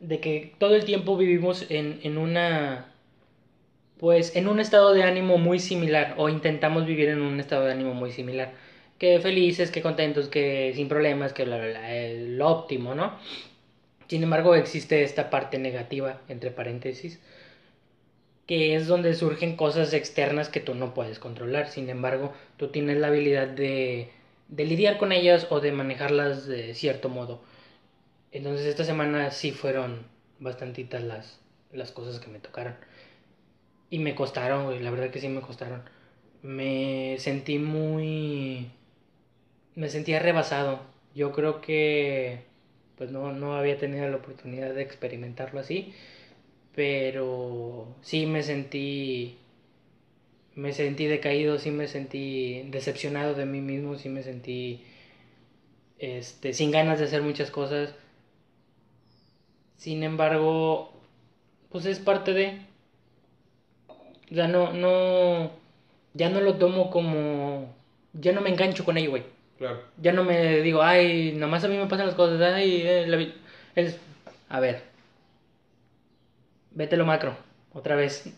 De 0.00 0.20
que 0.20 0.54
todo 0.58 0.74
el 0.74 0.84
tiempo 0.84 1.16
vivimos 1.16 1.70
en, 1.70 2.00
en 2.02 2.18
una 2.18 2.90
pues 3.96 4.36
en 4.36 4.48
un 4.48 4.60
estado 4.60 4.92
de 4.92 5.04
ánimo 5.04 5.38
muy 5.38 5.60
similar 5.60 6.14
o 6.18 6.28
intentamos 6.28 6.84
vivir 6.84 7.08
en 7.08 7.22
un 7.22 7.40
estado 7.40 7.64
de 7.64 7.72
ánimo 7.72 7.94
muy 7.94 8.10
similar 8.10 8.52
que 8.98 9.20
felices, 9.20 9.70
que 9.70 9.82
contentos, 9.82 10.28
que 10.28 10.72
sin 10.74 10.88
problemas, 10.88 11.32
que 11.32 11.44
bla, 11.44 11.58
bla, 11.58 11.68
bla, 11.68 11.94
el 11.94 12.40
óptimo, 12.40 12.94
¿no? 12.94 13.18
Sin 14.08 14.22
embargo, 14.22 14.54
existe 14.54 15.02
esta 15.02 15.30
parte 15.30 15.58
negativa, 15.58 16.20
entre 16.28 16.50
paréntesis, 16.50 17.20
que 18.46 18.76
es 18.76 18.86
donde 18.86 19.14
surgen 19.14 19.56
cosas 19.56 19.94
externas 19.94 20.48
que 20.48 20.60
tú 20.60 20.74
no 20.74 20.94
puedes 20.94 21.18
controlar. 21.18 21.68
Sin 21.68 21.88
embargo, 21.88 22.32
tú 22.56 22.68
tienes 22.68 22.98
la 22.98 23.08
habilidad 23.08 23.48
de, 23.48 24.10
de 24.48 24.64
lidiar 24.66 24.98
con 24.98 25.12
ellas 25.12 25.46
o 25.50 25.60
de 25.60 25.72
manejarlas 25.72 26.46
de 26.46 26.74
cierto 26.74 27.08
modo. 27.08 27.42
Entonces, 28.32 28.66
esta 28.66 28.84
semana 28.84 29.30
sí 29.30 29.52
fueron 29.52 30.06
bastantitas 30.38 31.02
las, 31.02 31.40
las 31.72 31.92
cosas 31.92 32.20
que 32.20 32.30
me 32.30 32.40
tocaron. 32.40 32.76
Y 33.90 33.98
me 33.98 34.14
costaron, 34.14 34.82
la 34.84 34.90
verdad 34.90 35.10
que 35.10 35.20
sí 35.20 35.28
me 35.28 35.40
costaron. 35.40 35.82
Me 36.42 37.16
sentí 37.18 37.58
muy 37.58 38.70
me 39.76 39.88
sentía 39.88 40.18
rebasado. 40.20 40.80
Yo 41.14 41.32
creo 41.32 41.60
que 41.60 42.40
pues 42.96 43.10
no, 43.10 43.32
no 43.32 43.56
había 43.56 43.78
tenido 43.78 44.08
la 44.08 44.16
oportunidad 44.16 44.74
de 44.74 44.82
experimentarlo 44.82 45.60
así, 45.60 45.94
pero 46.74 47.88
sí 48.02 48.26
me 48.26 48.42
sentí 48.42 49.38
me 50.54 50.72
sentí 50.72 51.06
decaído, 51.06 51.58
sí 51.58 51.70
me 51.70 51.88
sentí 51.88 52.62
decepcionado 52.70 53.34
de 53.34 53.46
mí 53.46 53.60
mismo, 53.60 53.96
sí 53.96 54.08
me 54.08 54.22
sentí 54.22 54.84
este 55.98 56.52
sin 56.52 56.70
ganas 56.70 56.98
de 56.98 57.06
hacer 57.06 57.22
muchas 57.22 57.50
cosas. 57.50 57.94
Sin 59.76 60.02
embargo, 60.02 60.92
pues 61.70 61.86
es 61.86 61.98
parte 61.98 62.32
de 62.32 62.60
ya 64.30 64.48
no 64.48 64.72
no 64.72 65.50
ya 66.14 66.28
no 66.30 66.40
lo 66.40 66.56
tomo 66.58 66.90
como 66.90 67.74
ya 68.12 68.32
no 68.32 68.40
me 68.40 68.50
engancho 68.50 68.84
con 68.84 68.96
ello, 68.98 69.10
güey. 69.10 69.33
Ya 69.98 70.12
no 70.12 70.24
me 70.24 70.60
digo, 70.62 70.82
ay, 70.82 71.32
nomás 71.32 71.64
a 71.64 71.68
mí 71.68 71.76
me 71.76 71.86
pasan 71.86 72.06
las 72.06 72.16
cosas, 72.16 72.40
ay, 72.40 72.82
eh, 72.84 73.32
es, 73.76 73.98
a 74.48 74.60
ver, 74.60 74.82
vete 76.72 76.96
lo 76.96 77.06
macro, 77.06 77.36
otra 77.72 77.94
vez, 77.94 78.34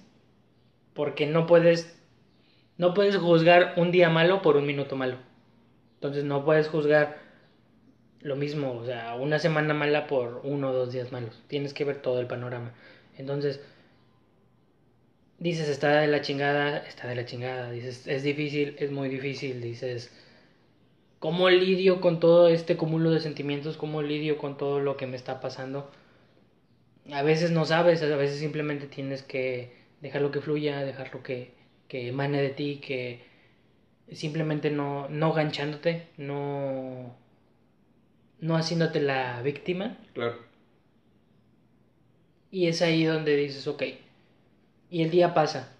porque 0.93 1.27
no 1.27 1.47
puedes, 1.47 1.99
no 2.77 2.93
puedes 2.93 3.17
juzgar 3.17 3.75
un 3.77 3.93
día 3.93 4.11
malo 4.11 4.43
por 4.43 4.57
un 4.57 4.67
minuto 4.67 4.97
malo, 4.97 5.17
entonces 5.95 6.25
no 6.25 6.45
puedes 6.45 6.69
juzgar 6.69 7.19
lo 8.21 8.37
mismo, 8.37 8.73
o 8.73 8.85
sea, 8.85 9.15
una 9.15 9.39
semana 9.39 9.73
mala 9.73 10.07
por 10.07 10.43
uno 10.45 10.71
o 10.71 10.73
dos 10.75 10.93
días 10.93 11.13
malos, 11.13 11.43
tienes 11.49 11.73
que 11.73 11.85
ver 11.85 12.03
todo 12.03 12.21
el 12.21 12.27
panorama, 12.27 12.75
entonces, 13.17 13.61
dices, 15.39 15.71
está 15.71 16.01
de 16.01 16.09
la 16.09 16.21
chingada, 16.21 16.79
está 16.79 17.09
de 17.09 17.15
la 17.15 17.25
chingada, 17.25 17.71
dices, 17.71 18.07
es 18.07 18.23
difícil, 18.23 18.77
es 18.79 18.91
muy 18.91 19.09
difícil, 19.09 19.63
dices, 19.63 20.13
¿Cómo 21.19 21.49
lidio 21.49 22.01
con 22.01 22.21
todo 22.21 22.49
este 22.49 22.77
cúmulo 22.77 23.11
de 23.11 23.21
sentimientos? 23.21 23.77
¿Cómo 23.77 24.03
lidio 24.03 24.37
con 24.37 24.57
todo 24.57 24.81
lo 24.81 24.97
que 24.97 25.07
me 25.07 25.17
está 25.17 25.41
pasando? 25.41 25.91
A 27.11 27.23
veces 27.23 27.51
no 27.51 27.65
sabes, 27.65 28.03
a 28.03 28.17
veces 28.17 28.39
simplemente 28.39 28.87
tienes 28.87 29.23
que 29.23 29.73
dejarlo 30.01 30.31
que 30.31 30.41
fluya, 30.41 30.85
dejarlo 30.85 31.23
que, 31.23 31.53
que 31.89 32.09
emane 32.09 32.43
de 32.43 32.51
ti, 32.51 32.81
que 32.85 33.25
simplemente 34.13 34.71
no, 34.71 35.09
no 35.09 35.33
ganchándote, 35.33 36.09
no, 36.17 37.17
no 38.41 38.57
haciéndote 38.57 39.01
la 39.01 39.41
víctima. 39.43 39.97
Claro. 40.13 40.37
Y 42.51 42.69
es 42.69 42.83
ahí 42.83 43.05
donde 43.05 43.37
dices, 43.37 43.67
ok, 43.67 43.83
y 44.91 45.03
el 45.03 45.11
día 45.11 45.35
pasa. 45.35 45.73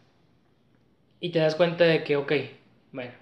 Y 1.21 1.31
te 1.31 1.38
das 1.38 1.55
cuenta 1.55 1.85
de 1.85 2.05
que, 2.05 2.16
ok, 2.16 2.33
bueno, 2.93 3.12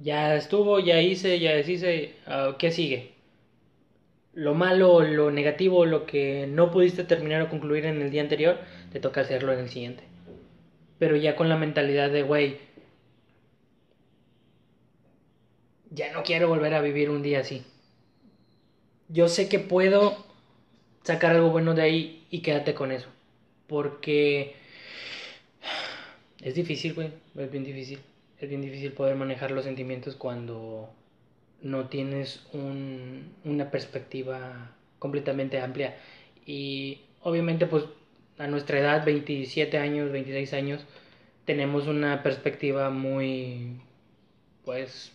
ya 0.00 0.36
estuvo, 0.36 0.80
ya 0.80 1.00
hice, 1.00 1.38
ya 1.40 1.54
deshice, 1.54 2.14
ah, 2.26 2.56
¿qué 2.58 2.70
sigue? 2.70 3.12
Lo 4.34 4.54
malo, 4.54 5.00
lo 5.02 5.30
negativo, 5.30 5.84
lo 5.86 6.06
que 6.06 6.46
no 6.46 6.70
pudiste 6.70 7.04
terminar 7.04 7.42
o 7.42 7.50
concluir 7.50 7.86
en 7.86 8.00
el 8.02 8.10
día 8.10 8.22
anterior, 8.22 8.58
te 8.92 9.00
toca 9.00 9.22
hacerlo 9.22 9.52
en 9.52 9.60
el 9.60 9.68
siguiente. 9.68 10.04
Pero 10.98 11.16
ya 11.16 11.36
con 11.36 11.48
la 11.48 11.56
mentalidad 11.56 12.10
de, 12.10 12.22
güey, 12.22 12.58
ya 15.90 16.12
no 16.12 16.22
quiero 16.22 16.48
volver 16.48 16.74
a 16.74 16.80
vivir 16.80 17.10
un 17.10 17.22
día 17.22 17.40
así. 17.40 17.64
Yo 19.08 19.28
sé 19.28 19.48
que 19.48 19.58
puedo 19.58 20.24
sacar 21.02 21.34
algo 21.34 21.50
bueno 21.50 21.74
de 21.74 21.82
ahí 21.82 22.26
y 22.30 22.40
quédate 22.42 22.74
con 22.74 22.92
eso. 22.92 23.08
Porque 23.66 24.54
es 26.42 26.54
difícil, 26.54 26.94
güey, 26.94 27.10
es 27.36 27.50
bien 27.50 27.64
difícil 27.64 28.00
es 28.40 28.48
bien 28.48 28.60
difícil 28.60 28.92
poder 28.92 29.16
manejar 29.16 29.50
los 29.50 29.64
sentimientos 29.64 30.14
cuando 30.16 30.90
no 31.60 31.88
tienes 31.88 32.46
un, 32.52 33.34
una 33.44 33.70
perspectiva 33.70 34.72
completamente 34.98 35.60
amplia. 35.60 35.96
Y 36.46 37.02
obviamente 37.22 37.66
pues 37.66 37.84
a 38.38 38.46
nuestra 38.46 38.78
edad, 38.78 39.04
27 39.04 39.78
años, 39.78 40.12
26 40.12 40.52
años, 40.54 40.86
tenemos 41.44 41.86
una 41.86 42.22
perspectiva 42.22 42.90
muy, 42.90 43.80
pues, 44.64 45.12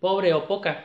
pobre 0.00 0.34
o 0.34 0.46
poca 0.46 0.84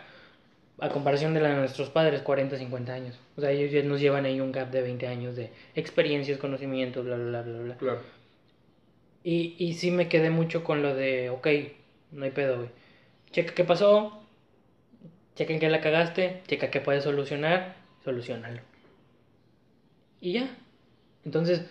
a 0.79 0.89
comparación 0.89 1.33
de 1.33 1.41
la 1.41 1.49
de 1.49 1.55
nuestros 1.55 1.89
padres, 1.89 2.21
40, 2.21 2.57
50 2.57 2.93
años. 2.93 3.19
O 3.35 3.41
sea, 3.41 3.51
ellos 3.51 3.83
nos 3.83 3.99
llevan 3.99 4.25
ahí 4.25 4.39
un 4.39 4.53
gap 4.53 4.71
de 4.71 4.81
20 4.81 5.07
años 5.07 5.35
de 5.35 5.51
experiencias, 5.75 6.39
conocimientos, 6.39 7.03
bla, 7.03 7.17
bla, 7.17 7.41
bla, 7.41 7.59
bla. 7.59 7.77
Claro. 7.77 7.99
Y, 9.23 9.55
y 9.57 9.73
sí 9.73 9.91
me 9.91 10.07
quedé 10.07 10.29
mucho 10.29 10.63
con 10.63 10.81
lo 10.81 10.95
de, 10.95 11.29
ok, 11.29 11.47
no 12.11 12.25
hay 12.25 12.31
pedo, 12.31 12.57
güey. 12.57 12.69
Checa 13.31 13.53
qué 13.53 13.63
pasó, 13.63 14.21
checa 15.35 15.53
en 15.53 15.59
qué 15.59 15.69
la 15.69 15.81
cagaste, 15.81 16.41
checa 16.47 16.71
qué 16.71 16.81
puedes 16.81 17.03
solucionar, 17.03 17.75
solucionalo. 18.03 18.61
Y 20.21 20.33
ya. 20.33 20.57
Entonces, 21.25 21.65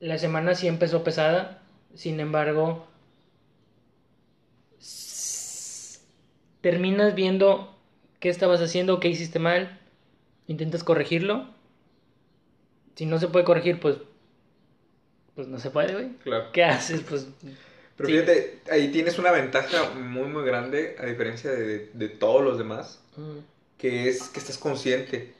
la 0.00 0.18
semana 0.18 0.54
sí 0.54 0.68
empezó 0.68 1.02
pesada, 1.02 1.62
sin 1.94 2.20
embargo, 2.20 2.86
terminas 6.60 7.14
viendo 7.14 7.74
qué 8.20 8.28
estabas 8.28 8.60
haciendo, 8.60 9.00
qué 9.00 9.08
hiciste 9.08 9.38
mal, 9.38 9.80
intentas 10.46 10.84
corregirlo. 10.84 11.46
Si 12.94 13.06
no 13.06 13.18
se 13.18 13.28
puede 13.28 13.44
corregir, 13.44 13.78
pues 13.80 13.98
pues 15.36 15.46
no 15.48 15.60
se 15.60 15.70
puede, 15.70 15.92
güey. 15.92 16.12
Claro. 16.24 16.50
¿Qué 16.52 16.64
haces? 16.64 17.02
Pues. 17.02 17.26
Pero 17.96 18.08
fíjate, 18.08 18.60
ahí 18.70 18.90
tienes 18.90 19.18
una 19.18 19.30
ventaja 19.30 19.90
muy, 19.90 20.28
muy 20.28 20.44
grande, 20.44 20.96
a 20.98 21.06
diferencia 21.06 21.50
de, 21.50 21.90
de 21.92 22.08
todos 22.08 22.42
los 22.42 22.58
demás, 22.58 23.00
mm. 23.16 23.38
que 23.78 24.08
es 24.08 24.28
que 24.30 24.40
estás 24.40 24.58
consciente. 24.58 25.34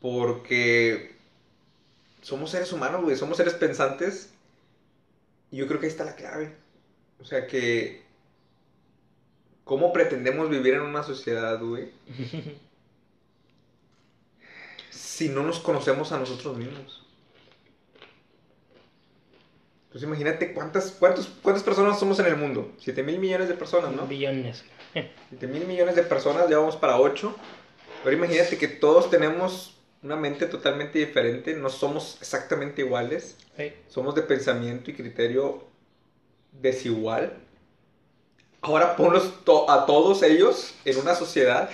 Porque 0.00 1.16
somos 2.20 2.50
seres 2.50 2.72
humanos, 2.72 3.02
güey, 3.02 3.16
somos 3.16 3.38
seres 3.38 3.54
pensantes. 3.54 4.30
Y 5.50 5.56
yo 5.56 5.66
creo 5.66 5.80
que 5.80 5.86
ahí 5.86 5.92
está 5.92 6.04
la 6.04 6.14
clave. 6.14 6.54
O 7.18 7.24
sea 7.24 7.46
que. 7.46 8.04
¿Cómo 9.64 9.92
pretendemos 9.92 10.48
vivir 10.48 10.74
en 10.74 10.82
una 10.82 11.02
sociedad, 11.02 11.58
güey? 11.60 11.90
si 14.90 15.30
no 15.30 15.42
nos 15.42 15.58
conocemos 15.60 16.12
a 16.12 16.18
nosotros 16.18 16.58
mismos. 16.58 17.05
Pues 19.96 20.04
imagínate 20.04 20.52
cuántas, 20.52 20.90
cuántos, 20.90 21.26
cuántas 21.40 21.62
personas 21.62 21.98
somos 21.98 22.18
en 22.18 22.26
el 22.26 22.36
mundo. 22.36 22.70
7 22.80 23.02
mil 23.02 23.18
millones 23.18 23.48
de 23.48 23.54
personas, 23.54 23.92
¿no? 23.92 24.06
Billones. 24.06 24.62
7 24.92 25.46
mil 25.46 25.66
millones 25.66 25.96
de 25.96 26.02
personas, 26.02 26.50
ya 26.50 26.58
vamos 26.58 26.76
para 26.76 27.00
8. 27.00 27.34
Pero 28.04 28.14
imagínate 28.14 28.58
que 28.58 28.68
todos 28.68 29.08
tenemos 29.08 29.80
una 30.02 30.16
mente 30.16 30.44
totalmente 30.44 30.98
diferente, 30.98 31.54
no 31.54 31.70
somos 31.70 32.18
exactamente 32.20 32.82
iguales. 32.82 33.38
Somos 33.88 34.14
de 34.14 34.20
pensamiento 34.20 34.90
y 34.90 34.94
criterio 34.94 35.64
desigual. 36.52 37.32
Ahora 38.60 38.96
ponlos 38.96 39.32
a 39.66 39.86
todos 39.86 40.22
ellos 40.22 40.74
en 40.84 40.98
una 40.98 41.14
sociedad. 41.14 41.70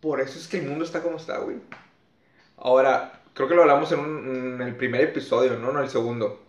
Por 0.00 0.20
eso 0.20 0.38
es 0.38 0.46
que 0.46 0.58
el 0.58 0.66
mundo 0.68 0.84
está 0.84 1.02
como 1.02 1.16
está, 1.16 1.38
güey. 1.38 1.56
Ahora, 2.58 3.22
creo 3.32 3.48
que 3.48 3.54
lo 3.54 3.62
hablamos 3.62 3.90
en, 3.92 4.00
en 4.00 4.60
el 4.60 4.76
primer 4.76 5.00
episodio, 5.00 5.58
¿no? 5.58 5.72
No 5.72 5.80
el 5.80 5.88
segundo. 5.88 6.46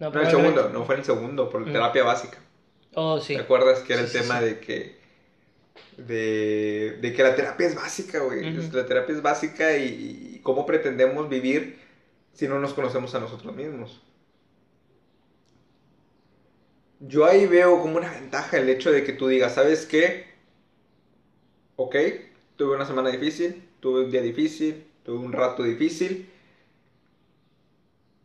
No, 0.00 0.08
el 0.08 0.30
segundo, 0.30 0.70
no 0.70 0.84
fue 0.84 0.96
en 0.96 1.00
el 1.00 1.04
segundo, 1.04 1.50
por 1.50 1.60
mm. 1.60 1.72
terapia 1.72 2.02
básica. 2.02 2.38
Oh, 2.94 3.20
sí. 3.20 3.34
¿Te 3.34 3.42
acuerdas 3.42 3.80
que 3.80 3.92
era 3.92 4.02
el 4.02 4.10
tema 4.10 4.40
de 4.40 4.58
que 4.58 4.98
de, 5.96 6.98
de 7.00 7.12
que 7.12 7.22
la 7.22 7.36
terapia 7.36 7.66
es 7.66 7.74
básica, 7.74 8.20
güey. 8.20 8.50
La 8.72 8.86
terapia 8.86 9.14
es 9.14 9.22
básica 9.22 9.76
y, 9.76 10.34
y 10.36 10.40
cómo 10.42 10.66
pretendemos 10.66 11.28
vivir 11.28 11.78
si 12.32 12.48
no 12.48 12.58
nos 12.58 12.72
conocemos 12.72 13.14
a 13.14 13.20
nosotros 13.20 13.54
mismos. 13.54 14.00
Yo 17.00 17.24
ahí 17.24 17.46
veo 17.46 17.80
como 17.80 17.96
una 17.96 18.10
ventaja 18.10 18.58
el 18.58 18.68
hecho 18.68 18.92
de 18.92 19.04
que 19.04 19.12
tú 19.12 19.28
digas, 19.28 19.54
¿sabes 19.54 19.86
qué? 19.86 20.26
Ok, 21.76 21.96
tuve 22.56 22.76
una 22.76 22.86
semana 22.86 23.10
difícil, 23.10 23.62
tuve 23.80 24.04
un 24.04 24.10
día 24.10 24.20
difícil, 24.20 24.84
tuve 25.02 25.18
un 25.18 25.32
rato 25.32 25.62
difícil. 25.62 26.30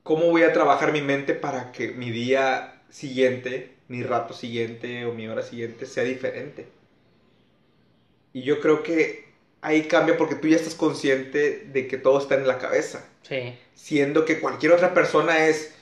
¿Cómo 0.05 0.27
voy 0.31 0.43
a 0.43 0.53
trabajar 0.53 0.93
mi 0.93 1.01
mente 1.01 1.33
para 1.35 1.74
que 1.74 1.89
mi 1.91 2.12
día 2.12 2.81
siguiente, 2.89 3.75
mi 3.89 4.03
rato 4.03 4.33
siguiente 4.33 5.05
o 5.05 5.13
mi 5.13 5.27
hora 5.27 5.43
siguiente 5.43 5.85
sea 5.85 6.05
diferente? 6.05 6.67
Y 8.33 8.43
yo 8.43 8.59
creo 8.59 8.83
que 8.83 9.25
ahí 9.62 9.88
cambia 9.88 10.17
porque 10.17 10.35
tú 10.35 10.47
ya 10.47 10.57
estás 10.57 10.75
consciente 10.75 11.65
de 11.71 11.88
que 11.88 11.97
todo 11.97 12.19
está 12.19 12.35
en 12.35 12.47
la 12.47 12.57
cabeza. 12.57 13.07
Sí. 13.24 13.57
Siendo 13.75 14.25
que 14.25 14.39
cualquier 14.41 14.71
otra 14.74 14.93
persona 14.93 15.47
es, 15.47 15.75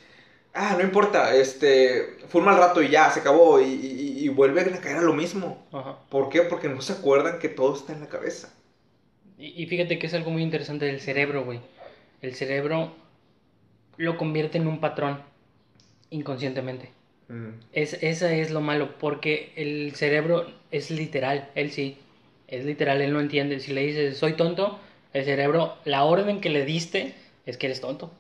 ah, 0.54 0.76
no 0.78 0.84
importa, 0.84 1.36
este, 1.36 2.18
fue 2.30 2.42
un 2.42 2.46
mal 2.48 2.58
rato 2.58 2.82
y 2.84 2.90
ya, 2.90 3.12
se 3.12 3.22
acabó 3.22 3.62
y, 3.62 3.66
y- 3.66 4.26
y 4.26 4.30
vuelven 4.30 4.74
a 4.76 4.82
caer 4.82 4.98
a 4.98 5.02
lo 5.02 5.14
mismo. 5.14 5.68
Ajá. 5.72 5.98
¿Por 6.10 6.30
qué? 6.30 6.44
Porque 6.44 6.70
no 6.70 6.82
se 6.82 6.94
acuerdan 6.94 7.40
que 7.40 7.50
todo 7.50 7.76
está 7.76 7.94
en 7.94 8.02
la 8.02 8.10
cabeza. 8.10 8.54
Y, 9.38 9.62
y 9.62 9.68
fíjate 9.68 10.00
que 10.00 10.08
es 10.08 10.14
algo 10.14 10.32
muy 10.32 10.42
interesante 10.44 10.86
del 10.86 11.00
cerebro, 11.02 11.44
güey. 11.44 11.60
El 12.22 12.36
cerebro 12.36 12.96
lo 13.98 14.18
convierte 14.18 14.58
en 14.58 14.68
un 14.68 14.80
patrón 14.80 15.20
inconscientemente. 16.10 16.90
Mm, 17.30 17.50
Es, 17.72 17.94
esa 18.02 18.34
es 18.34 18.52
lo 18.52 18.62
malo, 18.62 18.98
porque 19.00 19.52
el 19.56 19.94
cerebro 19.96 20.46
es 20.72 20.92
literal, 20.92 21.50
él 21.56 21.72
sí, 21.72 21.98
es 22.48 22.66
literal, 22.66 23.02
él 23.02 23.14
no 23.14 23.20
entiende. 23.20 23.60
Si 23.60 23.74
le 23.74 23.86
dices, 23.86 24.18
soy 24.18 24.34
tonto, 24.34 24.80
el 25.14 25.26
cerebro, 25.26 25.78
la 25.86 26.04
orden 26.04 26.42
que 26.42 26.50
le 26.50 26.66
diste 26.66 27.14
es 27.46 27.58
que 27.58 27.68
eres 27.68 27.82
tonto. 27.82 28.12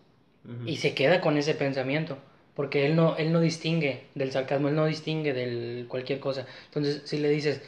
Y 0.65 0.77
se 0.77 0.93
queda 0.93 1.21
con 1.21 1.37
ese 1.37 1.55
pensamiento, 1.55 2.17
porque 2.53 2.85
él 2.85 2.97
no, 2.97 3.15
él 3.15 3.31
no 3.31 3.39
distingue 3.39 4.03
del 4.13 4.31
sarcasmo, 4.33 4.67
él 4.67 4.75
no 4.75 4.85
distingue 4.85 5.33
de 5.33 5.85
cualquier 5.87 6.19
cosa. 6.19 6.45
Entonces, 6.65 7.01
si 7.05 7.17
le 7.17 7.29
dices, 7.29 7.61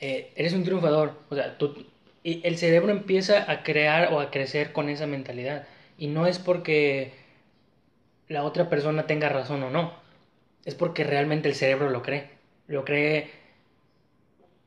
eh, 0.00 0.32
eres 0.36 0.52
un 0.52 0.64
triunfador, 0.64 1.14
o 1.28 1.34
sea, 1.34 1.58
tú, 1.58 1.86
y 2.22 2.40
el 2.46 2.56
cerebro 2.58 2.90
empieza 2.92 3.50
a 3.50 3.62
crear 3.62 4.12
o 4.12 4.20
a 4.20 4.30
crecer 4.30 4.72
con 4.72 4.88
esa 4.88 5.06
mentalidad. 5.06 5.66
Y 5.98 6.06
no 6.06 6.26
es 6.26 6.38
porque 6.38 7.12
la 8.28 8.44
otra 8.44 8.70
persona 8.70 9.06
tenga 9.06 9.28
razón 9.28 9.62
o 9.64 9.70
no, 9.70 9.92
es 10.64 10.74
porque 10.74 11.04
realmente 11.04 11.48
el 11.48 11.54
cerebro 11.54 11.90
lo 11.90 12.02
cree. 12.02 12.30
Lo 12.66 12.84
cree 12.84 13.30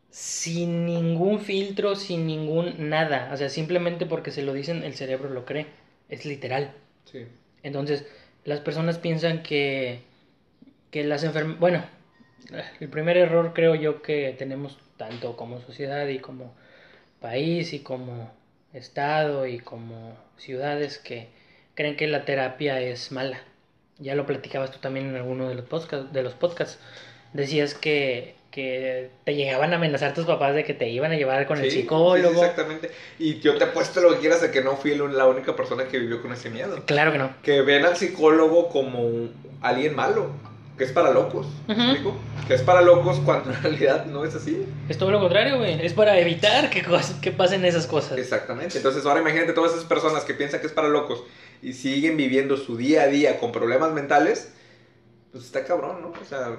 sin 0.10 0.86
ningún 0.86 1.40
filtro, 1.40 1.96
sin 1.96 2.28
ningún 2.28 2.90
nada. 2.90 3.30
O 3.34 3.38
sea, 3.38 3.50
simplemente 3.50 4.06
porque 4.06 4.32
se 4.32 4.44
lo 4.44 4.54
dicen, 4.54 4.84
el 4.84 4.94
cerebro 4.94 5.30
lo 5.30 5.46
cree. 5.46 5.68
Es 6.10 6.26
literal. 6.26 6.74
Sí. 7.06 7.26
Entonces, 7.64 8.06
las 8.44 8.60
personas 8.60 8.98
piensan 8.98 9.42
que, 9.42 10.02
que 10.92 11.04
las 11.04 11.24
enfermedades... 11.24 11.60
Bueno, 11.60 11.86
el 12.80 12.90
primer 12.90 13.18
error 13.18 13.54
creo 13.54 13.76
yo 13.76 14.02
que 14.02 14.36
tenemos 14.38 14.78
tanto 14.98 15.38
como 15.38 15.62
sociedad 15.62 16.08
y 16.08 16.20
como 16.20 16.54
país 17.20 17.74
y 17.74 17.80
como 17.80 18.32
estado 18.74 19.46
y 19.48 19.60
como 19.60 20.16
ciudades 20.38 20.98
que 20.98 21.28
creen 21.76 21.96
que 21.98 22.08
la 22.08 22.26
terapia 22.26 22.80
es 22.80 23.12
mala. 23.12 23.40
Ya 24.00 24.16
lo 24.16 24.26
platicabas 24.26 24.72
tú 24.72 24.80
también 24.80 25.10
en 25.10 25.16
alguno 25.16 25.48
de 25.50 25.56
los 25.56 25.66
podcasts. 25.66 26.12
De 26.12 26.24
los 26.24 26.34
podcasts. 26.34 26.80
Decías 27.34 27.74
que, 27.76 28.36
que 28.50 29.10
te 29.24 29.36
llegaban 29.36 29.72
a 29.74 29.76
amenazar 29.78 30.14
tus 30.14 30.26
papás 30.26 30.54
de 30.56 30.64
que 30.64 30.74
te 30.74 30.90
iban 30.90 31.12
a 31.12 31.16
llevar 31.16 31.46
con 31.48 31.60
el 31.60 31.66
Sí, 31.66 31.72
sí, 31.72 31.82
psicólogo. 31.82 32.42
exactamente. 32.42 32.92
Y 33.20 33.40
yo 33.40 33.58
te 33.58 33.66
apuesto 33.66 34.02
lo 34.02 34.14
que 34.14 34.20
quieras 34.20 34.44
a 34.44 34.52
que 34.52 34.62
no 34.62 34.76
fui 34.76 34.96
la 34.96 35.28
única 35.28 35.56
persona 35.56 35.86
que 35.86 36.00
vivió 36.00 36.22
con 36.22 36.34
ese 36.34 36.50
miedo. 36.50 36.84
Claro 36.86 37.12
que 37.12 37.20
no. 37.20 37.30
Que 37.44 37.62
ven 37.62 37.86
al 37.86 37.96
psicólogo 37.96 38.70
como 38.70 39.30
alguien 39.62 39.96
malo, 39.96 40.32
que 40.82 40.86
es 40.86 40.94
para 40.94 41.12
locos. 41.12 41.46
¿me 41.68 41.76
Ujú. 41.76 41.84
explico? 41.84 42.16
Que 42.48 42.56
es 42.56 42.64
para 42.64 42.82
locos 42.82 43.20
cuando 43.24 43.52
en 43.52 43.62
realidad 43.62 44.08
no 44.08 44.26
es 44.26 44.34
así. 44.34 44.66
Es 44.90 44.98
todo 44.98 45.12
lo 45.12 45.20
contrario, 45.20 45.60
güey. 45.60 45.86
Es 45.86 45.94
para 45.94 46.18
evitar 46.20 46.72
que, 46.72 46.84
que 47.22 47.32
pasen 47.32 47.64
esas 47.66 47.86
cosas. 47.86 48.18
Exactamente. 48.18 48.78
Entonces 48.78 49.06
ahora 49.06 49.20
imagínate 49.22 49.54
todas 49.54 49.74
esas 49.74 49.86
personas 49.86 50.24
que 50.26 50.34
piensan 50.34 50.60
que 50.60 50.66
es 50.66 50.74
para 50.74 50.88
locos 50.88 51.24
y 51.62 51.74
siguen 51.74 52.18
viviendo 52.18 52.58
su 52.58 52.78
día 52.78 53.04
a 53.04 53.08
día 53.10 53.38
con 53.38 53.52
problemas 53.52 53.92
mentales, 53.94 54.54
pues 55.32 55.44
está 55.46 55.64
cabrón, 55.66 56.02
¿no? 56.02 56.14
O 56.20 56.26
sea, 56.28 56.58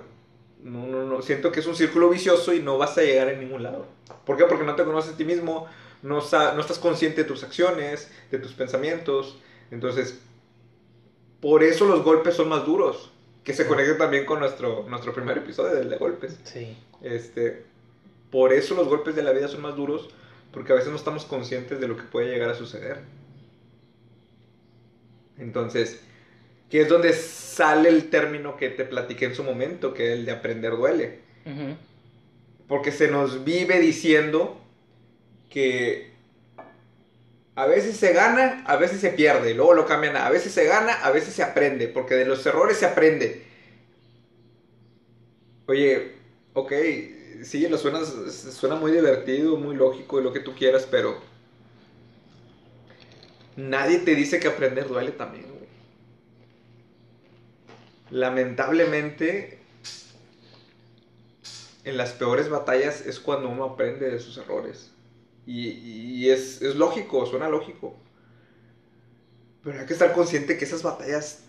no, 0.63 0.87
no, 0.87 1.03
no. 1.03 1.21
Siento 1.21 1.51
que 1.51 1.59
es 1.59 1.67
un 1.67 1.75
círculo 1.75 2.09
vicioso 2.09 2.55
y 2.55 2.61
no 2.63 2.79
vas 2.79 2.97
a 2.99 3.03
llegar 3.03 3.27
a 3.27 3.33
ningún 3.33 3.65
lado. 3.65 3.87
¿Por 4.25 4.37
qué? 4.37 4.45
Porque 4.45 4.65
no 4.65 4.77
te 4.77 4.85
conoces 4.85 5.15
a 5.15 5.17
ti 5.17 5.25
mismo, 5.25 5.67
no, 6.05 6.21
no 6.31 6.61
estás 6.61 6.79
consciente 6.79 7.23
de 7.23 7.29
tus 7.29 7.43
acciones, 7.43 8.09
de 8.31 8.39
tus 8.39 8.53
pensamientos. 8.53 9.37
Entonces, 9.73 10.21
por 11.41 11.65
eso 11.65 11.87
los 11.87 12.05
golpes 12.05 12.37
son 12.37 12.49
más 12.51 12.65
duros. 12.65 13.09
Que 13.45 13.55
se 13.55 13.67
conecta 13.67 13.99
también 13.99 14.25
con 14.25 14.41
nuestro, 14.41 14.87
nuestro 14.89 15.13
primer 15.13 15.39
episodio 15.39 15.75
del 15.75 15.91
de 15.91 15.97
golpes. 15.97 16.39
Sí. 16.45 16.77
Este, 17.03 17.65
por 18.31 18.53
eso 18.53 18.75
los 18.75 18.89
golpes 18.89 19.17
de 19.17 19.23
la 19.23 19.33
vida 19.33 19.49
son 19.49 19.63
más 19.63 19.77
duros, 19.77 20.09
porque 20.53 20.73
a 20.73 20.77
veces 20.77 20.91
no 20.91 20.97
estamos 20.97 21.25
conscientes 21.25 21.81
de 21.81 21.89
lo 21.89 21.97
que 21.97 22.05
puede 22.05 22.29
llegar 22.29 22.51
a 22.51 22.55
suceder. 22.55 22.99
Entonces, 25.39 26.01
que 26.71 26.83
es 26.83 26.89
donde 26.89 27.13
sale 27.13 27.89
el 27.89 28.11
término 28.11 28.57
que 28.57 28.71
te 28.71 28.85
platiqué 28.85 29.27
en 29.27 29.35
su 29.35 29.45
momento, 29.45 29.93
que 29.93 30.13
es 30.13 30.19
el 30.19 30.25
de 30.25 30.33
aprender 30.33 30.77
duele. 30.77 31.19
Porque 32.69 32.93
se 32.93 33.09
nos 33.09 33.45
vive 33.45 33.81
diciendo 33.81 34.59
que 35.51 36.12
a 37.55 37.67
veces 37.67 37.97
se 37.97 38.12
gana, 38.12 38.65
a 38.67 38.77
veces 38.77 39.01
se 39.01 39.11
pierde, 39.11 39.55
luego 39.55 39.75
lo 39.75 39.87
cambian 39.87 40.17
a 40.17 40.31
veces 40.31 40.53
se 40.53 40.65
gana, 40.65 40.95
a 40.95 41.11
veces 41.11 41.35
se 41.35 41.43
aprende, 41.43 41.88
porque 41.88 42.15
de 42.15 42.25
los 42.25 42.45
errores 42.47 42.79
se 42.79 42.87
aprende. 42.87 43.45
Oye, 45.67 46.12
ok, 46.55 46.73
sí, 47.43 47.69
lo 47.69 47.77
suena, 47.79 48.01
suena 48.05 48.77
muy 48.77 48.93
divertido, 48.93 49.57
muy 49.57 49.77
lógico 49.77 50.21
y 50.21 50.25
lo 50.25 50.33
que 50.33 50.41
tú 50.41 50.55
quieras, 50.55 50.87
pero 50.91 51.21
nadie 53.57 53.99
te 53.99 54.15
dice 54.15 54.41
que 54.41 54.49
aprender 54.49 54.88
duele 54.88 55.12
también. 55.12 55.53
Lamentablemente, 58.11 59.59
en 61.85 61.97
las 61.97 62.12
peores 62.12 62.49
batallas 62.49 63.07
es 63.07 63.19
cuando 63.19 63.49
uno 63.49 63.65
aprende 63.65 64.11
de 64.11 64.19
sus 64.21 64.37
errores. 64.37 64.92
Y, 65.47 65.69
y 65.71 66.31
es, 66.31 66.63
es 66.63 66.77
lógico, 66.77 67.27
suena 67.27 67.49
lógico. 67.49 67.97
Pero 69.65 69.81
hay 69.81 69.87
que 69.87 69.93
estar 69.93 70.13
consciente 70.13 70.57
que 70.59 70.65
esas 70.65 70.83
batallas 70.83 71.45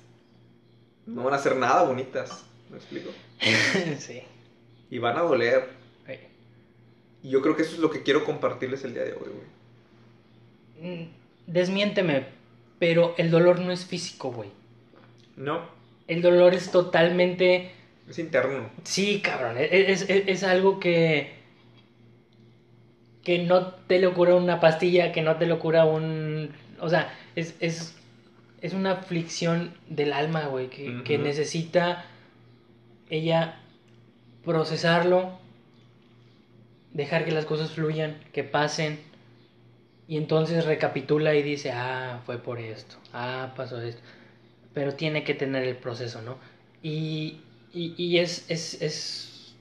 no 1.05 1.23
van 1.23 1.33
a 1.33 1.39
ser 1.39 1.55
nada 1.55 1.83
bonitas. 1.83 2.43
¿Me 2.69 2.77
explico? 2.77 3.09
sí. 3.99 4.21
Y 4.89 4.97
van 4.99 5.17
a 5.17 5.21
doler. 5.21 5.81
Y 7.23 7.29
yo 7.29 7.41
creo 7.41 7.55
que 7.55 7.61
eso 7.61 7.73
es 7.75 7.79
lo 7.79 7.89
que 7.89 8.03
quiero 8.03 8.25
compartirles 8.25 8.83
el 8.83 8.93
día 8.93 9.03
de 9.03 9.13
hoy, 9.13 9.29
güey. 10.81 10.95
Mm, 11.05 11.09
Desmiénteme, 11.47 12.25
pero 12.79 13.15
el 13.17 13.31
dolor 13.31 13.59
no 13.59 13.71
es 13.71 13.85
físico, 13.85 14.31
güey. 14.31 14.49
No, 15.37 15.61
El 16.07 16.21
dolor 16.21 16.53
es 16.53 16.69
totalmente... 16.69 17.71
es 18.09 18.19
interno. 18.19 18.69
Sí, 18.83 19.21
cabrón. 19.21 19.57
e- 19.57 19.91
Es, 19.91 20.01
es- 20.09 20.27
es 20.27 20.43
algo 20.43 20.79
que... 20.79 21.42
Que 23.23 23.39
no 23.39 23.67
te 23.67 23.99
lo 23.99 24.13
cura 24.13 24.35
una 24.35 24.59
pastilla, 24.59 25.11
que 25.11 25.21
no 25.21 25.37
te 25.37 25.45
lo 25.45 25.59
cura 25.59 25.85
un... 25.85 26.51
O 26.79 26.89
sea, 26.89 27.13
es, 27.35 27.55
es, 27.59 27.95
es 28.61 28.73
una 28.73 28.91
aflicción 28.91 29.73
del 29.87 30.13
alma, 30.13 30.47
güey, 30.47 30.69
que, 30.69 31.03
que 31.03 31.17
necesita 31.17 32.05
ella 33.09 33.59
procesarlo, 34.43 35.39
dejar 36.93 37.25
que 37.25 37.31
las 37.31 37.45
cosas 37.45 37.71
fluyan, 37.71 38.19
que 38.33 38.43
pasen, 38.43 38.99
y 40.07 40.17
entonces 40.17 40.65
recapitula 40.65 41.33
y 41.35 41.43
dice, 41.43 41.71
ah, 41.71 42.21
fue 42.25 42.37
por 42.37 42.59
esto, 42.59 42.97
ah, 43.13 43.53
pasó 43.55 43.81
esto, 43.81 44.01
pero 44.73 44.95
tiene 44.95 45.23
que 45.23 45.33
tener 45.33 45.63
el 45.63 45.77
proceso, 45.77 46.21
¿no? 46.21 46.37
Y, 46.81 47.39
y, 47.73 47.93
y 47.97 48.19
es, 48.19 48.45
es, 48.49 48.81
es, 48.81 49.55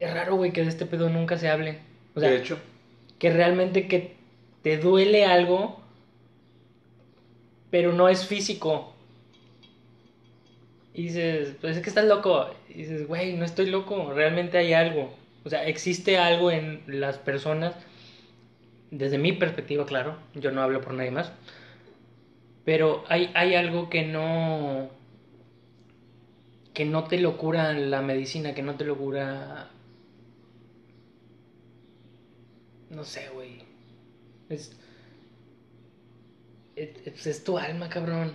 es 0.00 0.12
raro, 0.12 0.36
güey, 0.36 0.52
que 0.52 0.62
de 0.62 0.68
este 0.68 0.86
pedo 0.86 1.08
nunca 1.08 1.38
se 1.38 1.48
hable. 1.48 1.78
O 2.14 2.20
sea, 2.20 2.30
de 2.30 2.38
hecho, 2.38 2.58
que 3.18 3.30
realmente 3.30 3.88
que 3.88 4.16
te 4.62 4.78
duele 4.78 5.24
algo, 5.24 5.80
pero 7.70 7.92
no 7.92 8.08
es 8.08 8.26
físico. 8.26 8.92
Y 10.94 11.04
dices, 11.04 11.56
pues 11.60 11.76
es 11.76 11.82
que 11.82 11.88
estás 11.88 12.04
loco. 12.04 12.50
Y 12.68 12.74
dices, 12.74 13.06
güey, 13.06 13.34
no 13.34 13.44
estoy 13.44 13.66
loco, 13.66 14.12
realmente 14.12 14.58
hay 14.58 14.72
algo. 14.72 15.14
O 15.44 15.50
sea, 15.50 15.66
existe 15.66 16.18
algo 16.18 16.50
en 16.50 16.82
las 16.86 17.18
personas, 17.18 17.74
desde 18.90 19.18
mi 19.18 19.32
perspectiva, 19.32 19.86
claro, 19.86 20.16
yo 20.34 20.52
no 20.52 20.62
hablo 20.62 20.80
por 20.80 20.94
nadie 20.94 21.10
más, 21.10 21.32
pero 22.64 23.04
hay, 23.08 23.30
hay 23.34 23.54
algo 23.56 23.90
que 23.90 24.04
no, 24.04 24.90
que 26.74 26.84
no 26.84 27.04
te 27.04 27.18
lo 27.18 27.36
cura 27.38 27.72
la 27.72 28.02
medicina, 28.02 28.54
que 28.54 28.62
no 28.62 28.76
te 28.76 28.84
lo 28.84 28.96
cura 28.96 29.71
no 32.92 33.04
sé, 33.04 33.28
güey. 33.32 33.58
Es, 34.48 34.76
es, 36.76 37.44
tu 37.44 37.58
alma, 37.58 37.88
cabrón. 37.88 38.32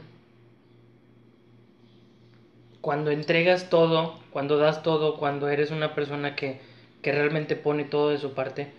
Cuando 2.82 3.12
entregas 3.12 3.70
todo, 3.70 4.20
cuando 4.32 4.58
das 4.58 4.82
todo, 4.82 5.18
cuando 5.18 5.50
eres 5.50 5.72
una 5.72 5.94
persona 5.94 6.36
que, 6.36 6.60
que 7.02 7.12
realmente 7.12 7.56
pone 7.56 7.86
todo 7.86 8.10
de 8.10 8.18
su 8.18 8.34
parte 8.34 8.72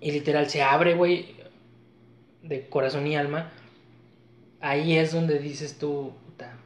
y 0.00 0.10
literal 0.10 0.50
se 0.50 0.62
abre, 0.62 0.94
güey, 0.94 1.36
de 2.42 2.68
corazón 2.68 3.06
y 3.06 3.16
alma, 3.16 3.52
ahí 4.60 4.96
es 4.96 5.12
donde 5.12 5.38
dices 5.38 5.78
tú, 5.78 6.12
puta, 6.26 6.56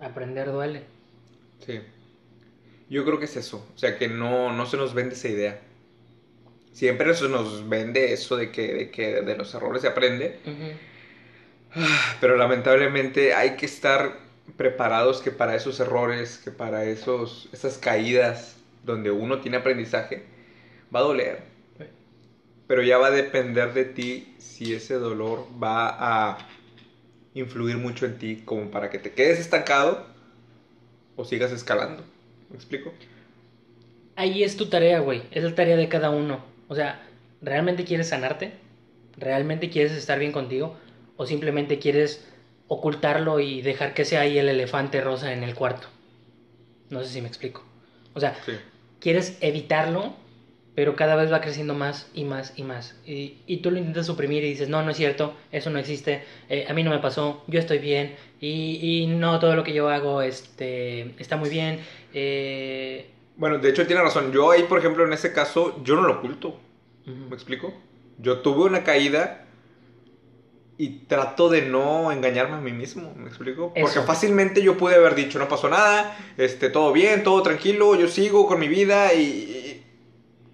aprender 0.00 0.50
duele. 0.50 0.84
Sí. 1.64 1.80
Yo 2.90 3.04
creo 3.04 3.18
que 3.18 3.26
es 3.26 3.36
eso. 3.36 3.66
O 3.74 3.78
sea, 3.78 3.98
que 3.98 4.08
no, 4.08 4.52
no 4.52 4.66
se 4.66 4.76
nos 4.76 4.94
vende 4.94 5.14
esa 5.14 5.28
idea. 5.28 5.60
Siempre 6.72 7.12
se 7.14 7.28
nos 7.28 7.68
vende 7.68 8.12
eso 8.12 8.36
de 8.36 8.50
que 8.50 8.72
de, 8.72 8.90
que 8.90 9.22
de 9.22 9.36
los 9.36 9.52
errores 9.54 9.82
se 9.82 9.88
aprende. 9.88 10.38
Ah, 11.74 12.16
pero 12.20 12.36
lamentablemente 12.36 13.34
hay 13.34 13.56
que 13.56 13.66
estar 13.66 14.18
preparados 14.56 15.20
que 15.20 15.30
para 15.30 15.54
esos 15.54 15.80
errores, 15.80 16.38
que 16.38 16.50
para 16.50 16.84
esos, 16.84 17.48
esas 17.52 17.78
caídas 17.78 18.56
donde 18.84 19.10
uno 19.10 19.40
tiene 19.40 19.58
aprendizaje, 19.58 20.24
va 20.94 21.00
a 21.00 21.02
doler. 21.02 21.42
Pero 22.66 22.82
ya 22.82 22.98
va 22.98 23.08
a 23.08 23.10
depender 23.10 23.72
de 23.72 23.84
ti 23.84 24.34
si 24.38 24.74
ese 24.74 24.94
dolor 24.94 25.46
va 25.62 26.28
a 26.30 26.38
influir 27.34 27.76
mucho 27.76 28.06
en 28.06 28.18
ti 28.18 28.42
como 28.44 28.70
para 28.70 28.90
que 28.90 28.98
te 28.98 29.12
quedes 29.12 29.38
estancado 29.38 30.06
o 31.16 31.24
sigas 31.24 31.50
escalando. 31.52 32.04
¿Me 32.50 32.56
explico? 32.56 32.92
Ahí 34.16 34.42
es 34.42 34.56
tu 34.56 34.66
tarea, 34.66 35.00
güey. 35.00 35.22
Es 35.30 35.44
la 35.44 35.54
tarea 35.54 35.76
de 35.76 35.88
cada 35.88 36.10
uno. 36.10 36.44
O 36.68 36.74
sea, 36.74 37.02
¿realmente 37.40 37.84
quieres 37.84 38.08
sanarte? 38.08 38.52
¿Realmente 39.16 39.70
quieres 39.70 39.92
estar 39.92 40.18
bien 40.18 40.32
contigo? 40.32 40.76
¿O 41.16 41.26
simplemente 41.26 41.78
quieres 41.78 42.26
ocultarlo 42.68 43.40
y 43.40 43.62
dejar 43.62 43.94
que 43.94 44.04
sea 44.04 44.22
ahí 44.22 44.38
el 44.38 44.48
elefante 44.48 45.00
rosa 45.00 45.32
en 45.32 45.42
el 45.42 45.54
cuarto? 45.54 45.88
No 46.90 47.02
sé 47.02 47.10
si 47.10 47.22
me 47.22 47.28
explico. 47.28 47.64
O 48.14 48.20
sea, 48.20 48.36
quieres 49.00 49.36
evitarlo, 49.40 50.14
pero 50.78 50.94
cada 50.94 51.16
vez 51.16 51.32
va 51.32 51.40
creciendo 51.40 51.74
más 51.74 52.08
y 52.14 52.22
más 52.22 52.52
y 52.54 52.62
más. 52.62 52.94
Y, 53.04 53.38
y, 53.48 53.56
tú 53.56 53.72
lo 53.72 53.78
intentas 53.78 54.06
suprimir 54.06 54.44
y 54.44 54.50
dices, 54.50 54.68
no, 54.68 54.80
no 54.80 54.92
es 54.92 54.96
cierto, 54.96 55.34
eso 55.50 55.70
no 55.70 55.80
existe, 55.80 56.22
eh, 56.48 56.66
a 56.68 56.72
mí 56.72 56.84
no 56.84 56.90
me 56.92 57.00
pasó, 57.00 57.42
yo 57.48 57.58
estoy 57.58 57.78
bien 57.78 58.14
y, 58.40 58.78
y, 58.80 59.08
no 59.08 59.40
todo 59.40 59.56
lo 59.56 59.64
que 59.64 59.72
yo 59.72 59.88
hago 59.88 60.22
este, 60.22 61.16
está 61.20 61.36
muy 61.36 61.50
bien. 61.50 61.80
Eh... 62.14 63.10
Bueno, 63.36 63.58
de 63.58 63.70
hecho 63.70 63.88
tiene 63.88 64.02
razón. 64.02 64.30
Yo 64.30 64.52
ahí, 64.52 64.62
por 64.68 64.78
ejemplo, 64.78 65.04
en 65.04 65.12
ese 65.12 65.32
caso, 65.32 65.82
yo 65.82 65.96
no 65.96 66.02
lo 66.02 66.18
oculto. 66.18 66.60
¿Me 67.06 67.34
explico? 67.34 67.74
Yo 68.18 68.38
tuve 68.38 68.62
una 68.62 68.84
caída 68.84 69.48
y 70.80 71.00
trato 71.08 71.48
de 71.48 71.62
no 71.62 72.12
engañarme 72.12 72.54
a 72.54 72.60
mí 72.60 72.70
mismo, 72.70 73.12
¿me 73.16 73.26
explico? 73.26 73.74
Porque 73.74 74.00
fácilmente 74.02 74.62
yo 74.62 74.78
pude 74.78 74.94
haber 74.94 75.16
dicho, 75.16 75.40
no 75.40 75.48
pasó 75.48 75.68
nada, 75.68 76.16
este, 76.36 76.70
todo 76.70 76.92
bien, 76.92 77.24
todo 77.24 77.42
tranquilo, 77.42 77.96
yo 77.96 78.06
sigo 78.06 78.46
con 78.46 78.60
mi 78.60 78.68
vida 78.68 79.12
y, 79.12 79.57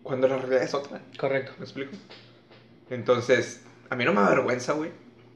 cuando 0.05 0.29
la 0.29 0.37
realidad 0.37 0.63
es 0.63 0.75
otra. 0.75 1.03
Correcto. 1.19 1.53
¿Me 1.59 1.65
explico? 1.65 1.91
Entonces, 2.91 3.63
a 3.91 3.97
mí 3.97 4.05
no 4.05 4.13
me 4.13 4.21
avergüenza, 4.21 4.75
güey. 4.75 4.91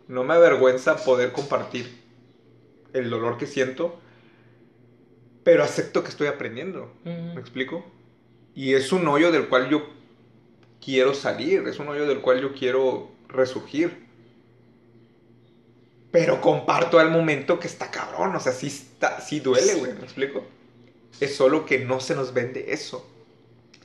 No 0.07 0.23
me 0.23 0.35
avergüenza 0.35 0.97
poder 1.05 1.33
compartir 1.33 2.01
el 2.93 3.11
dolor 3.11 3.39
que 3.39 3.47
siento, 3.47 3.99
pero 5.43 5.65
acepto 5.65 6.03
que 6.05 6.11
estoy 6.11 6.29
aprendiendo. 6.29 6.93
¿Me 7.05 7.41
explico? 7.41 7.85
Y 8.55 8.75
es 8.75 8.93
un 8.93 9.07
hoyo 9.09 9.33
del 9.33 9.49
cual 9.49 9.69
yo 9.69 9.89
quiero 10.85 11.15
salir, 11.15 11.67
es 11.67 11.79
un 11.79 11.89
hoyo 11.89 12.07
del 12.07 12.21
cual 12.21 12.41
yo 12.41 12.53
quiero 12.53 13.11
resurgir. 13.29 14.07
Pero 16.11 16.41
comparto 16.41 16.99
al 16.99 17.11
momento 17.11 17.59
que 17.59 17.67
está 17.67 17.91
cabrón, 17.91 18.35
o 18.35 18.41
sea, 18.41 18.53
sí, 18.53 18.69
está, 18.69 19.21
sí 19.21 19.41
duele, 19.41 19.75
güey, 19.75 19.93
¿me 19.93 20.05
explico? 20.05 20.45
Es 21.21 21.37
solo 21.37 21.67
que 21.67 21.81
no 21.85 22.01
se 22.01 22.15
nos 22.15 22.33
vende 22.33 22.73
eso. 22.73 23.07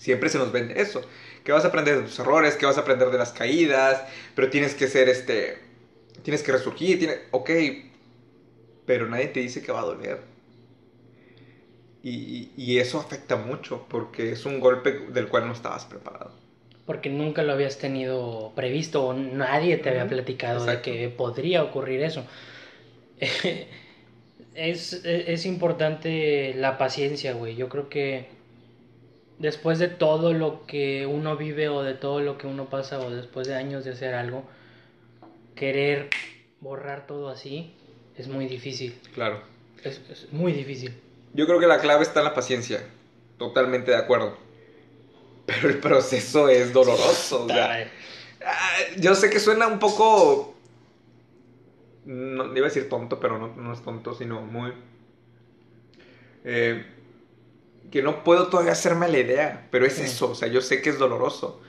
Siempre 0.03 0.27
se 0.27 0.37
nos 0.37 0.51
vende 0.51 0.81
eso. 0.81 1.01
Que 1.45 1.53
vas 1.53 1.63
a 1.63 1.69
aprender 1.69 1.95
de 1.95 2.03
tus 2.03 2.19
errores, 2.19 2.57
que 2.57 2.65
vas 2.65 2.77
a 2.77 2.81
aprender 2.81 3.09
de 3.09 3.17
las 3.17 3.31
caídas, 3.31 4.03
pero 4.35 4.49
tienes 4.49 4.75
que 4.75 4.89
ser 4.89 5.07
este. 5.07 5.59
Tienes 6.23 6.43
que 6.43 6.51
resurgir, 6.51 6.99
tiene, 6.99 7.19
ok. 7.31 7.49
Pero 8.85 9.07
nadie 9.07 9.27
te 9.27 9.39
dice 9.39 9.61
que 9.61 9.71
va 9.71 9.79
a 9.79 9.85
doler. 9.85 10.19
Y, 12.03 12.51
y, 12.57 12.79
eso 12.79 12.99
afecta 12.99 13.37
mucho 13.37 13.85
porque 13.87 14.33
es 14.33 14.45
un 14.45 14.59
golpe 14.59 14.91
del 14.91 15.29
cual 15.29 15.47
no 15.47 15.53
estabas 15.53 15.85
preparado. 15.85 16.33
Porque 16.85 17.09
nunca 17.09 17.41
lo 17.41 17.53
habías 17.53 17.77
tenido 17.77 18.51
previsto 18.57 19.05
o 19.05 19.13
nadie 19.13 19.77
te 19.77 19.87
había 19.87 20.05
platicado 20.05 20.65
de 20.65 20.81
que 20.81 21.07
podría 21.07 21.63
ocurrir 21.63 22.03
eso. 22.03 22.25
es, 24.53 24.93
es 25.05 25.45
importante 25.45 26.55
la 26.55 26.77
paciencia, 26.77 27.31
güey. 27.31 27.55
Yo 27.55 27.69
creo 27.69 27.87
que 27.87 28.42
después 29.39 29.79
de 29.79 29.87
todo 29.87 30.33
lo 30.33 30.65
que 30.65 31.05
uno 31.05 31.37
vive 31.37 31.69
o 31.69 31.83
de 31.83 31.93
todo 31.93 32.19
lo 32.19 32.37
que 32.37 32.47
uno 32.47 32.65
pasa 32.65 32.99
o 32.99 33.09
después 33.09 33.47
de 33.47 33.55
años 33.55 33.85
de 33.85 33.91
hacer 33.91 34.13
algo, 34.13 34.43
querer 35.55 36.09
borrar 36.59 37.07
todo 37.07 37.29
así 37.29 37.73
es 38.17 38.27
muy 38.27 38.47
difícil. 38.47 38.99
Claro. 39.13 39.41
Es, 39.83 40.31
muy 40.31 40.53
difícil. 40.53 40.93
Yo 41.33 41.45
creo 41.45 41.59
que 41.59 41.67
la 41.67 41.79
clave 41.79 42.03
está 42.03 42.19
en 42.19 42.25
la 42.25 42.33
paciencia. 42.33 42.85
Totalmente 43.37 43.91
de 43.91 43.97
acuerdo. 43.97 44.37
Pero 45.45 45.69
el 45.69 45.79
proceso 45.79 46.47
es 46.47 46.71
doloroso. 46.71 47.47
Ah, 47.49 47.83
yo 48.97 49.15
sé 49.15 49.29
que 49.29 49.39
suena 49.39 49.67
un 49.67 49.79
poco... 49.79 50.55
No 52.05 52.55
iba 52.55 52.67
a 52.67 52.69
decir 52.69 52.89
tonto, 52.89 53.19
pero 53.19 53.39
no, 53.39 53.55
no 53.55 53.73
es 53.73 53.81
tonto, 53.81 54.13
sino 54.13 54.41
muy... 54.41 54.73
Eh, 56.43 56.85
que 57.93 58.01
no 58.01 58.23
puedo 58.23 58.47
todavía 58.47 58.71
hacerme 58.71 59.07
la 59.07 59.19
idea, 59.19 59.67
pero 59.69 59.85
es 59.85 59.99
eso, 59.99 60.31
o 60.31 60.33
sea, 60.33 60.47
yo 60.47 60.61
sé 60.61 60.81
que 60.81 60.89
es 60.89 60.97
doloroso. 60.97 61.61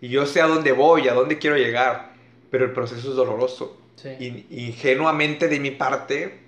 Y 0.00 0.06
yo 0.10 0.24
sé 0.24 0.40
a 0.40 0.46
dónde 0.46 0.70
voy, 0.70 1.08
a 1.08 1.12
dónde 1.12 1.38
quiero 1.38 1.56
llegar, 1.56 2.12
pero 2.52 2.66
el 2.66 2.72
proceso 2.72 3.10
es 3.10 3.16
doloroso. 3.16 3.76
Y, 4.20 4.46
ingenuamente 4.48 5.48
de 5.48 5.58
mi 5.58 5.72
parte, 5.72 6.38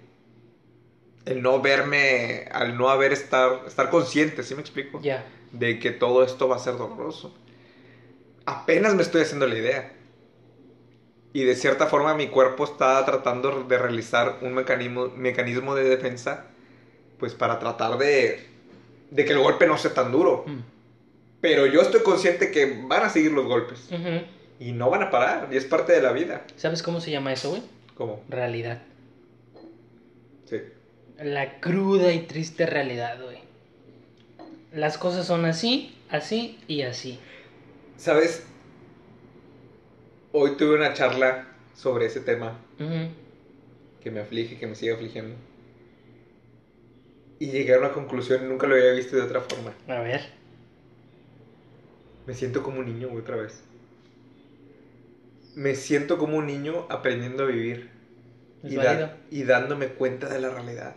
el 1.25 1.43
no 1.43 1.61
verme, 1.61 2.47
al 2.53 2.79
no 2.79 2.91
haber 2.91 3.13
estar, 3.13 3.65
estar 3.67 3.91
consciente, 3.91 4.45
¿sí 4.45 4.55
me 4.55 4.61
explico? 4.61 5.01
Ya. 5.03 5.27
De 5.51 5.81
que 5.81 5.91
todo 5.91 6.23
esto 6.23 6.47
va 6.47 6.55
a 6.55 6.61
ser 6.61 6.77
doloroso. 6.77 7.35
Apenas 8.47 8.95
me 8.95 9.03
estoy 9.03 9.23
haciendo 9.23 9.49
la 9.49 9.59
idea. 9.59 9.95
Y 11.33 11.43
de 11.43 11.57
cierta 11.57 11.89
forma 11.89 12.15
mi 12.15 12.29
cuerpo 12.29 12.63
está 12.63 13.05
tratando 13.05 13.65
de 13.65 13.79
realizar 13.79 14.39
un 14.43 14.55
mecanismo, 14.55 15.09
mecanismo 15.09 15.75
de 15.75 15.89
defensa, 15.89 16.47
pues 17.19 17.35
para 17.35 17.59
tratar 17.59 17.99
de 17.99 18.48
de 19.11 19.25
que 19.25 19.33
el 19.33 19.39
golpe 19.39 19.67
no 19.67 19.79
sea 19.79 19.95
tan 19.95 20.13
duro. 20.13 20.45
Mm. 20.47 20.61
Pero 21.41 21.67
yo 21.67 21.81
estoy 21.81 22.03
consciente 22.03 22.51
que 22.51 22.83
van 22.87 23.03
a 23.03 23.11
seguir 23.11 23.33
los 23.33 23.47
golpes. 23.47 23.89
Y 24.59 24.73
no 24.73 24.91
van 24.91 25.03
a 25.05 25.11
parar, 25.11 25.49
y 25.53 25.57
es 25.57 25.65
parte 25.65 25.93
de 25.93 26.03
la 26.03 26.13
vida. 26.13 26.45
¿Sabes 26.57 26.83
cómo 26.83 27.01
se 27.01 27.13
llama 27.13 27.33
eso, 27.33 27.51
güey? 27.51 27.63
¿Cómo? 27.95 28.23
Realidad. 28.29 28.83
Sí. 30.47 30.57
La 31.23 31.61
cruda 31.61 32.13
y 32.13 32.21
triste 32.21 32.67
realidad, 32.67 33.23
güey. 33.23 33.39
Las 34.73 34.99
cosas 34.99 35.27
son 35.27 35.45
así, 35.45 35.97
así 36.11 36.59
y 36.67 36.83
así. 36.83 37.21
¿Sabes? 37.97 38.45
Hoy 40.33 40.57
tuve 40.57 40.75
una 40.75 40.93
charla 40.93 41.49
sobre 41.75 42.07
ese 42.07 42.21
tema 42.21 42.59
que 44.03 44.11
me 44.11 44.21
aflige, 44.21 44.59
que 44.59 44.67
me 44.67 44.75
sigue 44.75 44.93
afligiendo 44.93 45.37
y 47.39 47.51
llegué 47.51 47.75
a 47.75 47.79
una 47.79 47.93
conclusión 47.93 48.49
nunca 48.49 48.67
lo 48.67 48.75
había 48.75 48.93
visto 48.93 49.17
de 49.17 49.23
otra 49.23 49.41
forma. 49.41 49.73
A 49.87 50.01
ver. 50.01 50.23
Me 52.27 52.35
siento 52.35 52.63
como 52.63 52.81
un 52.81 52.87
niño 52.87 53.09
otra 53.17 53.37
vez. 53.37 53.61
Me 55.55 55.75
siento 55.75 56.19
como 56.19 56.37
un 56.37 56.47
niño 56.47 56.87
aprendiendo 56.89 57.45
a 57.45 57.47
vivir. 57.47 57.91
Y, 58.65 58.77
y, 59.31 59.45
dándome 59.45 59.87
cuenta 59.87 60.29
de 60.29 60.41
la 60.41 60.51
realidad. 60.51 60.97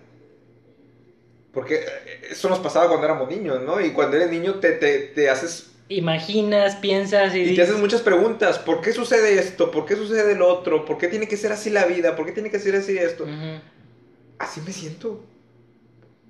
Porque 1.53 1.75
eh, 1.75 2.21
eso 2.31 2.49
nos 2.49 2.57
pasaba 2.57 2.87
cuando 2.87 3.05
éramos 3.05 3.29
niños, 3.29 3.61
¿no? 3.61 3.79
Y 3.79 3.91
cuando 3.91 4.17
eres 4.17 4.31
niño 4.31 4.55
te, 4.55 4.71
te, 4.71 4.99
te 4.99 5.29
haces... 5.29 5.71
Imaginas, 5.89 6.75
piensas 6.77 7.35
y... 7.35 7.41
Y 7.41 7.55
te 7.55 7.61
haces 7.61 7.77
muchas 7.77 8.01
preguntas. 8.01 8.57
¿Por 8.57 8.81
qué 8.81 8.93
sucede 8.93 9.35
esto? 9.35 9.69
¿Por 9.69 9.85
qué 9.85 9.95
sucede 9.95 10.31
el 10.31 10.41
otro? 10.41 10.85
¿Por 10.85 10.97
qué 10.97 11.07
tiene 11.07 11.27
que 11.27 11.37
ser 11.37 11.51
así 11.51 11.69
la 11.69 11.85
vida? 11.85 12.15
¿Por 12.15 12.25
qué 12.25 12.31
tiene 12.31 12.49
que 12.49 12.57
ser 12.57 12.75
así 12.75 12.97
esto? 12.97 13.27
Así 14.39 14.59
me 14.61 14.73
siento 14.73 15.23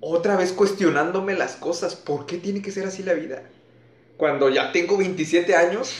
otra 0.02 0.36
vez 0.36 0.52
cuestionándome 0.52 1.34
las 1.34 1.56
cosas. 1.56 1.96
¿Por 1.96 2.26
qué 2.26 2.38
tiene 2.38 2.60
que 2.62 2.72
ser 2.72 2.86
así 2.86 3.02
la 3.04 3.14
vida? 3.14 3.44
Cuando 4.18 4.50
ya 4.50 4.72
tengo 4.72 4.98
27 4.98 5.56
años, 5.56 5.94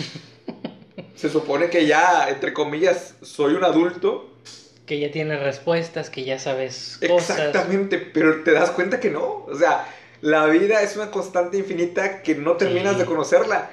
se 1.17 1.31
supone 1.31 1.71
que 1.71 1.87
ya, 1.87 2.29
entre 2.29 2.53
comillas, 2.53 3.15
soy 3.23 3.55
un 3.55 3.65
adulto. 3.65 4.31
Que 4.87 5.01
ya 5.01 5.11
tienes 5.11 5.41
respuestas, 5.43 6.11
que 6.11 6.25
ya 6.25 6.39
sabes 6.39 6.99
cosas. 7.07 7.39
Exactamente, 7.39 7.99
pero 7.99 8.43
te 8.43 8.53
das 8.53 8.71
cuenta 8.73 9.01
que 9.01 9.11
no. 9.11 9.45
O 9.47 9.55
sea, 9.57 9.87
la 10.21 10.47
vida 10.47 10.83
es 10.83 10.97
una 10.97 11.11
constante 11.11 11.59
infinita 11.59 12.23
que 12.23 12.35
no 12.35 12.57
terminas 12.57 12.99
de 12.99 13.05
conocerla. 13.07 13.71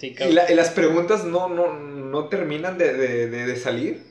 Sí, 0.00 0.14
y, 0.18 0.32
la- 0.32 0.50
y 0.50 0.54
las 0.54 0.70
preguntas 0.70 1.24
no, 1.24 1.48
no, 1.48 1.72
no 1.74 2.28
terminan 2.28 2.78
de, 2.78 2.92
de- 2.94 3.28
de- 3.28 3.46
de 3.46 3.56
salir. 3.56 4.02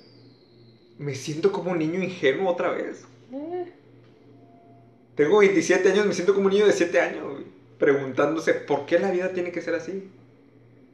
Me 0.98 1.16
siento 1.16 1.52
como 1.52 1.72
un 1.72 1.80
niño 1.80 2.02
ingenuo 2.02 2.52
otra 2.52 2.72
vez. 2.72 3.06
Tengo 5.16 5.40
27 5.40 5.92
años, 5.92 6.06
me 6.06 6.14
siento 6.14 6.34
como 6.34 6.48
un 6.48 6.54
niño 6.54 6.66
de 6.66 6.74
7 6.74 7.00
años, 7.00 7.24
güey, 7.24 7.46
preguntándose 7.80 8.54
por 8.54 8.86
qué 8.86 9.00
la 9.00 9.12
vida 9.12 9.32
tiene 9.34 9.52
que 9.52 9.62
ser 9.62 9.76
así. 9.76 10.10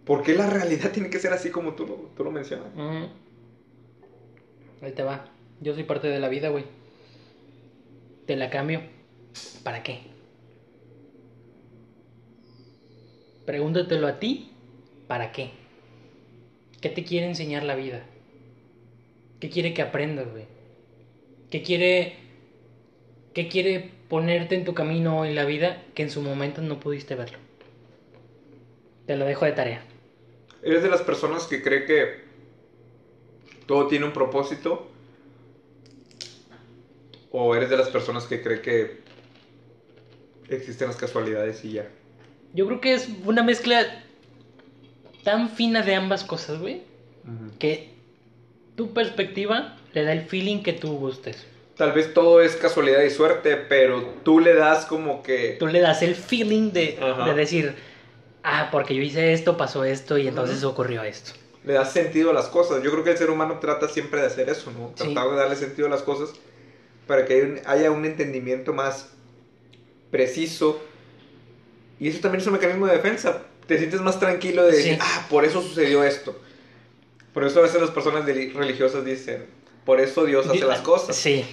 ¿Por 0.05 0.23
qué 0.23 0.36
la 0.36 0.49
realidad 0.49 0.91
tiene 0.91 1.10
que 1.10 1.19
ser 1.19 1.34
así 1.34 1.49
como 1.49 1.73
tú 1.73 1.88
lo, 1.88 1.95
tú 2.15 2.23
lo 2.23 2.31
mencionas? 2.31 2.67
Ahí 4.81 4.91
te 4.91 5.03
va. 5.03 5.25
Yo 5.60 5.73
soy 5.73 5.84
parte 5.84 6.07
de 6.07 6.19
la 6.19 6.29
vida, 6.29 6.49
güey. 6.49 6.65
Te 8.25 8.36
la 8.36 8.49
cambio. 8.49 8.81
¿Para 9.63 9.84
qué? 9.84 10.01
Pregúntatelo 13.45 14.07
a 14.07 14.19
ti. 14.19 14.51
¿Para 15.07 15.31
qué? 15.31 15.51
¿Qué 16.79 16.89
te 16.89 17.03
quiere 17.03 17.27
enseñar 17.27 17.63
la 17.63 17.75
vida? 17.75 18.03
¿Qué 19.39 19.49
quiere 19.49 19.73
que 19.73 19.81
aprendas, 19.81 20.29
güey? 20.31 20.45
¿Qué 21.51 21.62
quiere 21.62 22.15
qué 23.34 23.47
quiere 23.47 23.91
ponerte 24.12 24.56
en 24.56 24.65
tu 24.65 24.74
camino 24.74 25.24
en 25.24 25.36
la 25.36 25.45
vida 25.45 25.82
que 25.95 26.04
en 26.04 26.10
su 26.10 26.21
momento 26.21 26.62
no 26.62 26.82
pudiste 26.82 27.15
verlo? 27.15 27.38
Te 29.08 29.15
lo 29.15 29.24
dejo 29.24 29.45
de 29.45 29.54
tarea. 29.54 29.86
¿Eres 30.62 30.84
de 30.84 30.89
las 30.89 31.02
personas 31.02 31.47
que 31.47 31.63
cree 31.63 31.86
que 31.86 32.26
todo 33.67 33.88
tiene 33.88 34.04
un 34.04 34.12
propósito? 34.12 34.91
¿O 37.32 37.56
eres 37.56 37.69
de 37.69 37.78
las 37.78 37.88
personas 37.88 38.26
que 38.26 38.41
cree 38.41 38.62
que 38.62 39.00
existen 40.50 40.89
las 40.89 40.97
casualidades 40.97 41.63
y 41.63 41.71
ya? 41.71 41.88
Yo 42.54 42.67
creo 42.67 42.82
que 42.82 42.93
es 42.93 43.08
una 43.24 43.43
mezcla 43.43 44.04
tan 45.24 45.52
fina 45.52 45.84
de 45.84 45.95
ambas 45.95 46.26
cosas, 46.26 46.60
güey, 46.60 46.82
que 47.60 47.93
tu 48.76 48.91
perspectiva 48.91 49.78
le 49.93 50.04
da 50.04 50.12
el 50.12 50.24
feeling 50.24 50.63
que 50.63 50.74
tú 50.74 50.97
gustes. 50.97 51.47
Tal 51.81 51.93
vez 51.93 52.13
todo 52.13 52.41
es 52.41 52.55
casualidad 52.57 53.01
y 53.01 53.09
suerte, 53.09 53.57
pero 53.57 54.03
tú 54.23 54.39
le 54.39 54.53
das 54.53 54.85
como 54.85 55.23
que... 55.23 55.55
Tú 55.59 55.65
le 55.65 55.79
das 55.79 56.03
el 56.03 56.13
feeling 56.13 56.71
de, 56.73 56.99
de 57.25 57.33
decir, 57.33 57.73
ah, 58.43 58.69
porque 58.71 58.93
yo 58.93 59.01
hice 59.01 59.33
esto, 59.33 59.57
pasó 59.57 59.83
esto 59.83 60.19
y 60.19 60.27
entonces 60.27 60.63
ocurrió 60.63 61.01
esto. 61.01 61.31
le 61.65 61.73
das 61.73 61.91
sentido 61.91 62.29
a 62.29 62.33
las 62.33 62.49
cosas. 62.49 62.83
Yo 62.83 62.91
creo 62.91 63.03
que 63.03 63.09
el 63.09 63.17
ser 63.17 63.31
humano 63.31 63.57
trata 63.59 63.87
siempre 63.87 64.21
de 64.21 64.27
hacer 64.27 64.47
eso, 64.47 64.69
¿no? 64.71 64.91
Sí. 64.95 65.11
Tratar 65.11 65.31
de 65.31 65.37
darle 65.37 65.55
sentido 65.55 65.87
a 65.87 65.89
las 65.89 66.03
cosas 66.03 66.29
para 67.07 67.25
que 67.25 67.63
haya 67.65 67.89
un- 67.89 68.05
entendimiento 68.05 68.73
más 68.73 69.09
preciso. 70.11 70.79
Y 71.99 72.09
eso 72.09 72.19
también 72.19 72.41
es 72.41 72.47
un 72.47 72.53
mecanismo 72.53 72.85
de 72.85 72.93
defensa. 72.93 73.41
Te 73.65 73.79
sientes 73.79 74.01
más 74.01 74.19
tranquilo 74.19 74.65
de 74.65 74.71
decir, 74.73 74.93
Sí. 74.93 74.99
ah, 75.01 75.25
por 75.31 75.45
eso 75.45 75.63
sucedió 75.63 76.03
esto. 76.03 76.39
Por 77.33 77.43
eso 77.43 77.57
a 77.57 77.63
veces 77.63 77.81
las 77.81 77.89
personas 77.89 78.23
religiosas 78.25 79.03
dicen, 79.03 79.45
por 79.83 79.99
eso 79.99 80.25
Dios 80.25 80.45
hace 80.47 80.59
las 80.65 80.81
cosas. 80.81 81.15
Sí. 81.15 81.43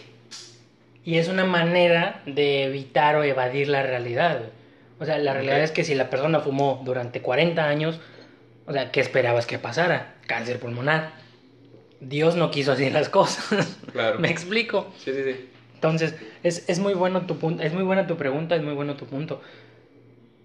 Y 1.04 1.18
es 1.18 1.28
una 1.28 1.44
manera 1.44 2.22
de 2.26 2.64
evitar 2.64 3.16
o 3.16 3.22
evadir 3.22 3.68
la 3.68 3.82
realidad. 3.82 4.40
O 5.00 5.04
sea, 5.04 5.18
la 5.18 5.32
realidad 5.32 5.60
es 5.62 5.70
que 5.70 5.84
si 5.84 5.94
la 5.94 6.10
persona 6.10 6.40
fumó 6.40 6.82
durante 6.84 7.22
40 7.22 7.66
años, 7.66 8.00
o 8.66 8.72
sea, 8.72 8.90
¿qué 8.90 9.00
esperabas 9.00 9.46
que 9.46 9.58
pasara? 9.58 10.16
Cáncer 10.26 10.58
pulmonar. 10.58 11.12
Dios 12.00 12.36
no 12.36 12.50
quiso 12.50 12.72
así 12.72 12.90
las 12.90 13.08
cosas. 13.08 13.78
Claro. 13.92 14.18
¿Me 14.20 14.30
explico? 14.30 14.92
Sí, 14.98 15.12
sí, 15.12 15.24
sí. 15.24 15.48
Entonces, 15.74 16.14
es, 16.42 16.68
es 16.68 16.78
muy 16.78 16.94
bueno 16.94 17.22
tu 17.22 17.38
punto, 17.38 17.62
es 17.62 17.72
muy 17.72 17.82
buena 17.82 18.06
tu 18.06 18.16
pregunta, 18.16 18.54
es 18.54 18.62
muy 18.62 18.74
bueno 18.74 18.96
tu 18.96 19.06
punto. 19.06 19.40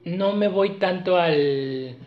No 0.05 0.33
me 0.33 0.47
voy 0.47 0.77
tanto 0.77 1.17
al, 1.17 1.97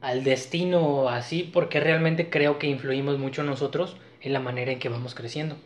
al 0.00 0.24
destino 0.24 1.08
así, 1.08 1.42
porque 1.42 1.80
realmente 1.80 2.30
creo 2.30 2.58
que 2.58 2.68
influimos 2.68 3.18
mucho 3.18 3.42
nosotros 3.42 3.96
en 4.20 4.32
la 4.32 4.40
manera 4.40 4.70
en 4.70 4.78
que 4.78 4.88
vamos 4.88 5.14
creciendo. 5.14 5.56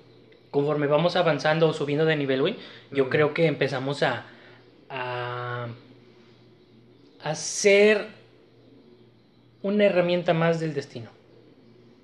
Conforme 0.56 0.86
vamos 0.86 1.16
avanzando 1.16 1.68
o 1.68 1.74
subiendo 1.74 2.06
de 2.06 2.16
nivel, 2.16 2.40
güey, 2.40 2.56
yo 2.90 3.10
creo 3.10 3.34
que 3.34 3.44
empezamos 3.44 4.02
a, 4.02 4.24
a, 4.88 5.68
a 7.22 7.34
ser 7.34 8.06
una 9.60 9.84
herramienta 9.84 10.32
más 10.32 10.58
del 10.58 10.72
destino. 10.72 11.10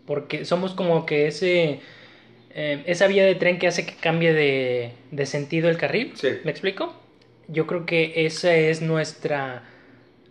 Porque 0.05 0.45
somos 0.45 0.75
como 0.75 1.07
que 1.07 1.29
ese 1.29 1.81
eh, 2.51 2.83
esa 2.85 3.07
vía 3.07 3.25
de 3.25 3.37
tren 3.37 3.59
que 3.59 3.69
hace 3.69 3.87
que 3.87 3.95
cambie 3.95 4.35
de, 4.35 4.93
de 5.11 5.25
sentido 5.25 5.71
el 5.71 5.79
carril. 5.79 6.13
Sí. 6.15 6.41
¿Me 6.45 6.51
explico? 6.51 6.93
Yo 7.49 7.67
creo 7.67 7.87
que 7.87 8.27
esa 8.27 8.55
es 8.55 8.83
nuestra, 8.83 9.63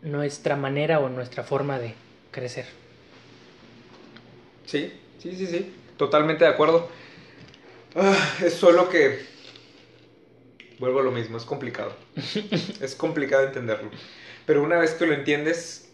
nuestra 0.03 0.57
manera 0.57 0.99
o 0.99 1.10
nuestra 1.10 1.41
forma 1.41 1.79
de 1.79 1.95
crecer. 2.29 2.67
Sí, 4.67 4.93
sí, 5.17 5.36
sí, 5.36 5.47
sí. 5.47 5.73
Totalmente 5.97 6.43
de 6.43 6.51
acuerdo. 6.51 7.00
Ah, 7.95 8.36
es 8.43 8.54
solo 8.54 8.89
que... 8.89 9.19
Vuelvo 10.80 10.99
a 10.99 11.04
lo 11.04 11.12
mismo, 11.12 11.38
es 11.38 11.43
complicado. 11.45 11.93
es 12.82 12.95
complicado 12.95 13.45
entenderlo. 13.45 13.91
Pero 14.45 14.63
una 14.63 14.80
vez 14.80 14.91
que 14.93 15.06
lo 15.06 15.13
entiendes, 15.13 15.91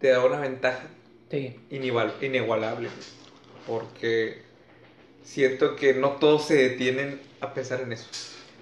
te 0.00 0.08
da 0.08 0.24
una 0.24 0.38
ventaja 0.40 0.82
Sí. 1.30 1.56
inigual- 1.70 2.14
inigualable. 2.22 2.88
Porque 3.66 4.42
siento 5.24 5.76
que 5.76 5.94
no 5.94 6.12
todos 6.12 6.46
se 6.46 6.54
detienen 6.54 7.20
a 7.40 7.52
pensar 7.54 7.80
en 7.80 7.92
eso. 7.92 8.06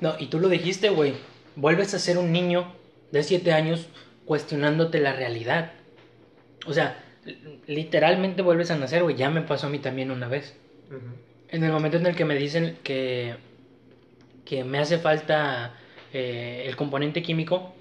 No, 0.01 0.14
y 0.18 0.27
tú 0.27 0.38
lo 0.40 0.49
dijiste, 0.49 0.90
güey. 0.90 1.14
Vuelves 1.57 1.92
a 1.94 1.99
ser 1.99 2.18
un 2.18 2.33
niño 2.33 2.73
de 3.11 3.23
7 3.23 3.53
años 3.53 3.87
cuestionándote 4.25 5.01
la 5.01 5.12
realidad. 5.12 5.73
O 6.66 6.73
sea, 6.73 7.03
literalmente 7.66 8.42
vuelves 8.42 8.71
a 8.71 8.77
nacer, 8.77 9.03
güey. 9.03 9.16
Ya 9.16 9.29
me 9.31 9.42
pasó 9.42 9.66
a 9.66 9.71
mí 9.71 9.79
también 9.79 10.11
una 10.11 10.29
vez. 10.29 10.55
En 11.51 11.65
el 11.65 11.73
momento 11.73 11.97
en 11.97 12.07
el 12.07 12.15
que 12.15 12.25
me 12.25 12.37
dicen 12.37 12.79
que, 12.83 13.37
que 14.45 14.65
me 14.65 14.79
hace 14.79 14.99
falta 14.99 15.75
eh, 16.13 16.65
el 16.67 16.77
componente 16.77 17.23
químico, 17.23 17.73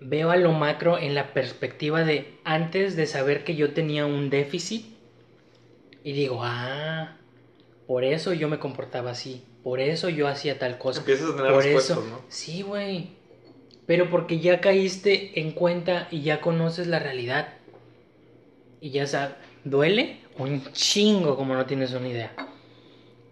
veo 0.00 0.30
a 0.30 0.36
lo 0.36 0.52
macro 0.52 0.98
en 0.98 1.14
la 1.14 1.32
perspectiva 1.32 2.04
de 2.04 2.38
antes 2.44 2.96
de 2.96 3.06
saber 3.06 3.44
que 3.44 3.56
yo 3.56 3.72
tenía 3.72 4.06
un 4.06 4.30
déficit 4.30 4.84
y 6.04 6.12
digo, 6.12 6.40
ah, 6.42 7.16
por 7.86 8.04
eso 8.04 8.32
yo 8.32 8.48
me 8.48 8.58
comportaba 8.58 9.10
así, 9.10 9.42
por 9.64 9.80
eso 9.80 10.08
yo 10.08 10.28
hacía 10.28 10.58
tal 10.58 10.78
cosa. 10.78 11.00
Empiezas 11.00 11.30
a 11.30 11.36
tener 11.36 11.52
Por 11.52 11.66
eso, 11.66 12.04
¿no? 12.08 12.20
sí, 12.28 12.62
güey. 12.62 13.10
Pero 13.86 14.10
porque 14.10 14.40
ya 14.40 14.60
caíste 14.60 15.40
en 15.40 15.52
cuenta 15.52 16.08
y 16.10 16.22
ya 16.22 16.40
conoces 16.40 16.86
la 16.88 16.98
realidad. 16.98 17.54
Y 18.80 18.90
ya 18.90 19.06
sabes, 19.06 19.36
duele 19.66 20.20
un 20.38 20.62
chingo 20.72 21.36
como 21.36 21.54
no 21.54 21.66
tienes 21.66 21.92
una 21.92 22.08
idea. 22.08 22.32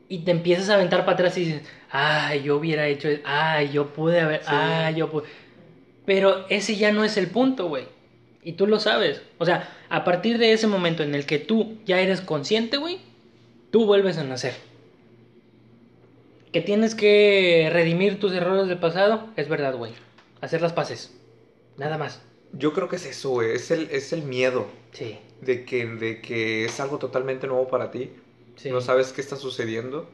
Y 0.09 0.19
te 0.19 0.31
empiezas 0.33 0.69
a 0.69 0.75
aventar 0.75 1.01
para 1.05 1.13
atrás 1.15 1.37
y 1.39 1.45
dices, 1.47 1.63
ay, 1.91 2.43
yo 2.43 2.57
hubiera 2.57 2.87
hecho, 2.89 3.09
es- 3.09 3.21
ay, 3.25 3.71
yo 3.73 3.93
pude 3.95 4.21
haber, 4.21 4.41
Sí. 4.41 4.47
ay, 4.51 4.95
yo 4.97 5.11
pude. 5.11 5.25
Pero 6.05 6.47
ese 6.51 6.77
ya 6.77 6.93
no 6.93 7.05
es 7.05 7.17
el 7.17 7.29
punto, 7.29 7.69
güey. 7.69 7.87
Y 8.43 8.53
tú 8.53 8.67
lo 8.67 8.79
sabes. 8.79 9.23
O 9.39 9.47
sea, 9.47 9.71
a 9.89 10.05
partir 10.05 10.37
de 10.39 10.53
ese 10.53 10.67
momento 10.67 11.03
en 11.03 11.15
el 11.15 11.25
que 11.25 11.39
tú 11.39 11.79
ya 11.87 12.01
eres 12.01 12.21
consciente, 12.21 12.77
güey, 12.77 12.99
tú 13.71 13.87
vuelves 13.87 14.19
a 14.19 14.25
nacer. 14.25 14.55
Que 16.53 16.61
tienes 16.61 16.95
que 16.95 17.69
redimir 17.73 18.21
tus 18.21 18.33
errores 18.33 18.69
del 18.69 18.79
pasado, 18.79 19.29
es 19.37 19.49
verdad, 19.49 19.75
güey. 19.77 19.93
Hacer 20.41 20.61
las 20.63 20.73
paces. 20.73 21.13
Nada 21.79 21.99
más. 21.99 22.21
Yo 22.53 22.73
creo 22.73 22.89
que 22.89 22.97
es 22.97 23.07
eso, 23.07 23.31
güey. 23.31 23.53
Es 23.55 23.71
el, 23.71 23.89
es 23.91 24.13
el 24.13 24.23
miedo 24.23 24.67
Sí. 24.93 25.19
De 25.45 25.65
que, 25.65 25.87
de 25.87 26.21
que 26.21 26.65
es 26.65 26.81
algo 26.81 26.99
totalmente 26.99 27.47
nuevo 27.47 27.69
para 27.69 27.91
ti. 27.91 28.11
sí. 28.57 28.71
no 28.71 28.81
sabes 28.81 29.13
qué 29.13 29.21
está 29.21 29.37
sucediendo. 29.37 30.09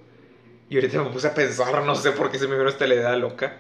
Y 0.68 0.76
ahorita 0.76 1.02
me 1.02 1.10
puse 1.10 1.26
a 1.26 1.34
pensar, 1.34 1.82
no 1.84 1.96
sé 1.96 2.12
por 2.12 2.30
qué 2.30 2.38
se 2.38 2.46
me 2.46 2.56
vino 2.56 2.68
esta 2.68 2.86
idea 2.86 3.16
loca. 3.16 3.56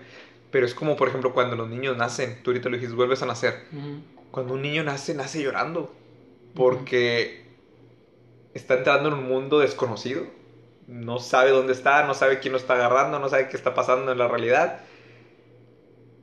Pero 0.52 0.64
es 0.64 0.74
como, 0.74 0.96
por 0.96 1.08
ejemplo, 1.08 1.32
cuando 1.32 1.56
los 1.56 1.68
niños 1.68 1.96
nacen, 1.96 2.40
tú 2.42 2.50
ahorita 2.50 2.68
lo 2.68 2.76
dijiste, 2.76 2.94
vuelves 2.94 3.22
a 3.22 3.26
nacer. 3.26 3.64
Ujú. 3.72 4.00
Cuando 4.30 4.54
un 4.54 4.62
niño 4.62 4.84
nace, 4.84 5.14
nace 5.14 5.42
llorando. 5.42 5.92
Porque 6.54 7.44
está 8.54 8.74
entrando 8.74 9.08
en 9.08 9.14
un 9.14 9.28
mundo 9.28 9.58
desconocido. 9.58 10.24
No 10.86 11.18
sabe 11.18 11.50
dónde 11.50 11.72
está, 11.72 12.04
no 12.04 12.14
sabe 12.14 12.40
quién 12.40 12.52
lo 12.52 12.58
está 12.58 12.74
agarrando, 12.74 13.18
no 13.18 13.28
sabe 13.28 13.48
qué 13.48 13.56
está 13.56 13.74
pasando 13.74 14.12
en 14.12 14.18
la 14.18 14.28
realidad. 14.28 14.80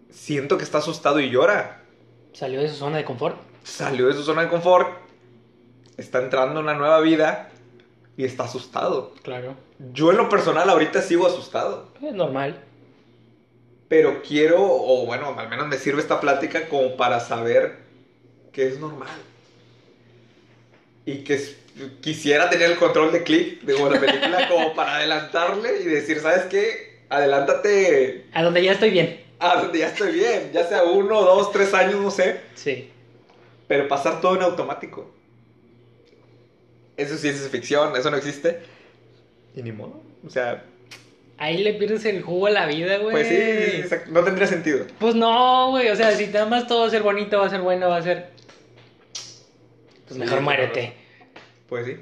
Siento 0.10 0.57
que 0.57 0.63
está 0.63 0.79
asustado 0.79 1.19
y 1.19 1.29
llora. 1.29 1.83
Salió 2.33 2.62
de 2.62 2.69
su 2.69 2.75
zona 2.75 2.97
de 2.97 3.05
confort. 3.05 3.38
Salió 3.63 4.07
de 4.07 4.13
su 4.13 4.23
zona 4.23 4.43
de 4.43 4.49
confort, 4.49 4.89
está 5.97 6.19
entrando 6.19 6.60
en 6.60 6.65
una 6.65 6.73
nueva 6.75 6.99
vida 7.01 7.49
y 8.15 8.23
está 8.25 8.43
asustado. 8.45 9.13
Claro. 9.23 9.55
Yo 9.93 10.12
en 10.12 10.17
lo 10.17 10.29
personal 10.29 10.69
ahorita 10.69 11.01
sigo 11.01 11.27
asustado, 11.27 11.89
Es 12.01 12.13
normal. 12.13 12.60
pero 13.88 14.21
quiero, 14.21 14.57
o 14.62 15.05
bueno, 15.05 15.36
al 15.38 15.49
menos 15.49 15.67
me 15.67 15.77
sirve 15.77 16.01
esta 16.01 16.19
plática 16.19 16.67
como 16.67 16.97
para 16.97 17.19
saber 17.19 17.77
que 18.51 18.67
es 18.67 18.79
normal. 18.79 19.10
Y 21.05 21.19
que 21.23 21.36
es- 21.36 21.55
quisiera 22.01 22.49
tener 22.49 22.71
el 22.71 22.77
control 22.77 23.12
de 23.12 23.23
clip 23.23 23.62
de 23.63 23.73
la 23.77 23.99
película 23.99 24.47
como 24.49 24.73
para 24.73 24.95
adelantarle 24.97 25.81
y 25.81 25.86
decir, 25.86 26.19
¿sabes 26.19 26.45
qué? 26.45 26.97
Adelántate 27.10 28.25
A 28.33 28.43
donde 28.43 28.63
ya 28.63 28.73
estoy 28.73 28.89
bien. 28.89 29.21
a 29.39 29.62
donde 29.62 29.79
ya 29.79 29.88
estoy 29.88 30.12
bien, 30.13 30.51
ya 30.51 30.67
sea 30.67 30.83
uno, 30.83 31.21
dos, 31.21 31.51
tres 31.51 31.73
años, 31.73 32.01
no 32.01 32.12
sé. 32.12 32.41
Sí. 32.55 32.89
pero 33.67 33.88
pasar 33.88 34.19
todo 34.21 34.36
en 34.36 34.41
automático. 34.41 35.13
Eso 36.97 37.17
sí 37.17 37.29
es 37.29 37.47
ficción, 37.49 37.95
eso 37.95 38.10
no 38.12 38.17
existe. 38.17 38.60
Y 39.55 39.62
ni 39.62 39.71
modo. 39.71 40.01
O 40.25 40.29
sea, 40.29 40.63
Ahí 41.39 41.60
le 41.60 41.73
pierdes 41.73 42.03
el 42.05 42.23
jugo 42.23 42.47
a 42.47 42.49
la 42.49 42.65
vida, 42.65 42.97
güey. 42.97 43.12
pues 43.12 43.27
sí, 43.27 43.36
exacto, 43.36 44.10
no 44.12 44.23
tendría 44.23 44.47
sentido. 44.47 44.88
Pues 44.99 45.13
no, 45.13 45.69
güey. 45.69 45.89
O 45.89 45.95
sea, 45.95 46.12
si 46.13 46.25
nada 46.27 46.47
más 46.47 46.65
todo 46.67 46.81
va 46.81 46.88
a 46.88 46.89
ser 46.89 47.03
bonito, 47.03 47.38
va 47.38 47.45
a 47.45 47.49
ser 47.49 47.62
bueno, 47.62 47.89
va 47.89 47.97
a 47.97 48.01
ser. 48.01 48.31
Pues 49.13 50.13
Sí, 50.13 50.19
mejor 50.19 50.41
muérete. 50.41 50.93
Pues 51.69 51.86
sí, 51.86 51.97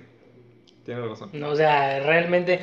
tienes 0.86 1.04
razón. 1.06 1.32
No, 1.34 1.50
o 1.50 1.56
sea, 1.56 2.00
realmente 2.00 2.62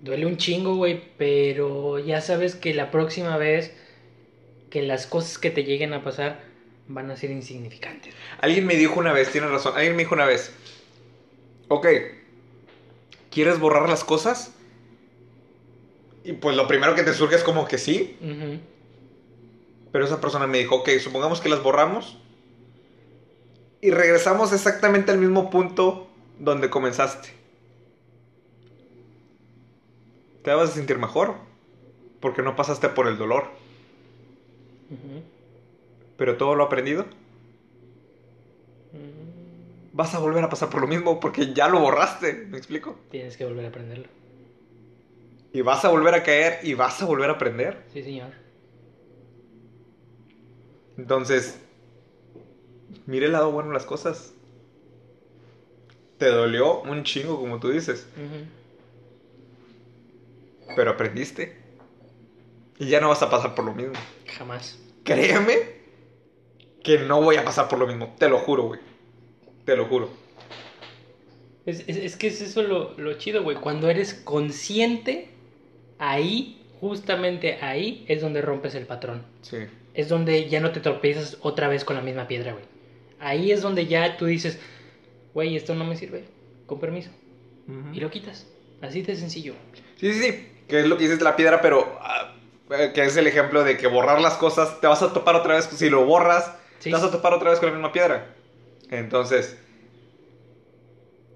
duele 0.00 0.26
un 0.26 0.36
chingo, 0.36 0.76
güey, 0.76 1.02
pero 1.16 1.98
ya 1.98 2.20
sabes 2.20 2.54
que 2.54 2.72
la 2.74 2.92
próxima 2.92 3.36
vez 3.36 3.74
que 4.70 4.82
las 4.82 5.06
cosas 5.06 5.38
que 5.38 5.50
te 5.50 5.64
lleguen 5.64 5.92
a 5.92 6.04
pasar 6.04 6.40
van 6.86 7.10
a 7.10 7.16
ser 7.16 7.30
insignificantes. 7.30 8.14
Alguien 8.40 8.64
me 8.66 8.76
dijo 8.76 9.00
una 9.00 9.12
vez, 9.12 9.30
tienes 9.32 9.50
razón, 9.50 9.72
alguien 9.74 9.96
me 9.96 10.02
dijo 10.02 10.14
una 10.14 10.26
vez, 10.26 10.52
ok, 11.68 11.86
¿quieres 13.30 13.58
borrar 13.60 13.88
las 13.88 14.04
cosas? 14.04 14.52
Y 16.24 16.32
pues 16.32 16.56
lo 16.56 16.66
primero 16.66 16.94
que 16.94 17.02
te 17.02 17.14
surge 17.14 17.36
es 17.36 17.44
como 17.44 17.66
que 17.66 17.78
sí, 17.78 18.16
pero 19.92 20.04
esa 20.04 20.20
persona 20.20 20.46
me 20.46 20.58
dijo, 20.58 20.76
ok, 20.76 20.90
supongamos 21.00 21.40
que 21.40 21.48
las 21.48 21.62
borramos. 21.62 22.18
Y 23.80 23.92
regresamos 23.92 24.52
exactamente 24.52 25.12
al 25.12 25.18
mismo 25.18 25.50
punto 25.50 26.08
donde 26.38 26.68
comenzaste. 26.68 27.28
Te 30.42 30.52
vas 30.52 30.70
a 30.70 30.72
sentir 30.72 30.98
mejor 30.98 31.36
porque 32.20 32.42
no 32.42 32.56
pasaste 32.56 32.88
por 32.88 33.06
el 33.06 33.18
dolor, 33.18 33.46
pero 36.16 36.36
todo 36.36 36.56
lo 36.56 36.64
aprendido 36.64 37.06
vas 39.98 40.14
a 40.14 40.20
volver 40.20 40.44
a 40.44 40.48
pasar 40.48 40.70
por 40.70 40.80
lo 40.80 40.86
mismo 40.86 41.18
porque 41.18 41.52
ya 41.52 41.66
lo 41.66 41.80
borraste, 41.80 42.46
¿me 42.48 42.56
explico? 42.56 43.00
Tienes 43.10 43.36
que 43.36 43.44
volver 43.44 43.64
a 43.64 43.68
aprenderlo. 43.68 44.06
Y 45.52 45.60
vas 45.62 45.84
a 45.84 45.88
volver 45.88 46.14
a 46.14 46.22
caer 46.22 46.60
y 46.62 46.74
vas 46.74 47.02
a 47.02 47.04
volver 47.04 47.28
a 47.30 47.32
aprender. 47.32 47.82
Sí, 47.92 48.04
señor. 48.04 48.30
Entonces, 50.96 51.58
mire 53.06 53.26
el 53.26 53.32
lado 53.32 53.50
bueno 53.50 53.70
de 53.70 53.74
las 53.74 53.86
cosas. 53.86 54.34
Te 56.18 56.26
dolió 56.26 56.80
un 56.82 57.02
chingo, 57.02 57.36
como 57.36 57.58
tú 57.58 57.70
dices, 57.70 58.06
pero 60.76 60.92
aprendiste. 60.92 61.56
Y 62.78 62.86
ya 62.86 63.00
no 63.00 63.08
vas 63.08 63.22
a 63.22 63.30
pasar 63.30 63.56
por 63.56 63.64
lo 63.64 63.74
mismo. 63.74 63.94
Jamás. 64.26 64.78
Créeme 65.02 65.58
que 66.84 67.00
no 67.00 67.20
voy 67.20 67.34
a 67.34 67.44
pasar 67.44 67.66
por 67.66 67.80
lo 67.80 67.88
mismo. 67.88 68.14
Te 68.16 68.28
lo 68.28 68.38
juro, 68.38 68.62
güey. 68.68 68.87
Te 69.68 69.76
lo 69.76 69.84
juro. 69.84 70.08
Es, 71.66 71.84
es- 71.86 71.98
es 71.98 72.16
que 72.16 72.28
es 72.28 72.40
eso 72.40 72.62
lo, 72.62 72.94
lo 72.96 73.12
chido, 73.18 73.42
güey. 73.42 73.58
Cuando 73.58 73.90
eres 73.90 74.14
consciente, 74.14 75.28
ahí, 75.98 76.58
justamente 76.80 77.58
ahí, 77.60 78.02
es 78.08 78.22
donde 78.22 78.40
rompes 78.40 78.74
el 78.74 78.86
patrón. 78.86 79.24
Sí. 79.42 79.58
Es 79.92 80.08
donde 80.08 80.48
ya 80.48 80.60
no 80.60 80.70
te 80.72 80.80
tropiezas 80.80 81.36
otra 81.42 81.68
vez 81.68 81.84
con 81.84 81.96
la 81.96 82.02
misma 82.02 82.26
piedra, 82.26 82.52
güey. 82.52 82.64
Ahí 83.20 83.52
es 83.52 83.60
donde 83.60 83.86
ya 83.86 84.16
tú 84.16 84.24
dices, 84.24 84.58
güey, 85.34 85.54
esto 85.54 85.74
no 85.74 85.84
me 85.84 85.98
sirve. 85.98 86.24
Con 86.64 86.80
permiso. 86.80 87.10
Y 87.92 88.00
lo 88.00 88.10
quitas. 88.10 88.46
Así 88.80 89.02
de 89.02 89.16
sencillo. 89.16 89.52
Sí, 90.00 90.14
sí, 90.14 90.22
sí. 90.22 90.48
Que 90.66 90.80
es 90.80 90.86
lo 90.86 90.96
que 90.96 91.02
dices 91.02 91.18
de 91.18 91.24
la 91.26 91.36
piedra, 91.36 91.60
pero 91.60 91.98
ah, 92.00 92.34
eh, 92.70 92.92
que 92.94 93.04
es 93.04 93.14
el 93.18 93.26
ejemplo 93.26 93.64
de 93.64 93.76
que 93.76 93.86
borrar 93.86 94.22
las 94.22 94.38
cosas, 94.38 94.80
te 94.80 94.86
vas 94.86 95.02
a 95.02 95.12
topar 95.12 95.34
otra 95.36 95.56
vez. 95.56 95.66
Si 95.66 95.90
lo 95.90 96.06
borras, 96.06 96.54
Sí. 96.78 96.88
te 96.88 96.96
vas 96.96 97.02
a 97.04 97.10
topar 97.10 97.34
otra 97.34 97.50
vez 97.50 97.58
con 97.60 97.68
la 97.68 97.74
misma 97.74 97.92
piedra. 97.92 98.34
Entonces, 98.90 99.58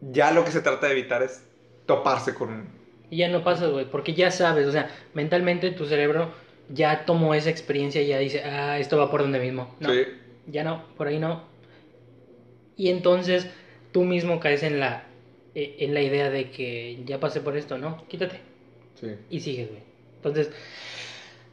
ya 0.00 0.32
lo 0.32 0.44
que 0.44 0.50
se 0.50 0.60
trata 0.60 0.86
de 0.86 0.92
evitar 0.92 1.22
es 1.22 1.44
toparse 1.86 2.34
con... 2.34 2.66
Y 3.10 3.18
ya 3.18 3.28
no 3.28 3.44
pasas, 3.44 3.70
güey, 3.70 3.84
porque 3.90 4.14
ya 4.14 4.30
sabes, 4.30 4.66
o 4.66 4.72
sea, 4.72 4.90
mentalmente 5.14 5.70
tu 5.70 5.84
cerebro 5.86 6.32
ya 6.70 7.04
tomó 7.04 7.34
esa 7.34 7.50
experiencia 7.50 8.00
y 8.00 8.06
ya 8.06 8.18
dice, 8.18 8.42
ah, 8.44 8.78
esto 8.78 8.96
va 8.96 9.10
por 9.10 9.20
donde 9.20 9.38
mismo. 9.38 9.74
No, 9.80 9.92
Sí. 9.92 10.04
ya 10.46 10.64
no, 10.64 10.84
por 10.96 11.08
ahí 11.08 11.18
no. 11.18 11.42
Y 12.76 12.88
entonces 12.88 13.48
tú 13.92 14.04
mismo 14.04 14.40
caes 14.40 14.62
en 14.62 14.80
la, 14.80 15.04
eh, 15.54 15.76
en 15.80 15.92
la 15.92 16.00
idea 16.00 16.30
de 16.30 16.50
que 16.50 17.02
ya 17.04 17.20
pasé 17.20 17.40
por 17.40 17.56
esto, 17.56 17.76
¿no? 17.76 18.06
Quítate. 18.08 18.40
Sí. 18.98 19.08
Y 19.28 19.40
sigues, 19.40 19.68
güey. 19.68 19.82
Entonces, 20.16 20.50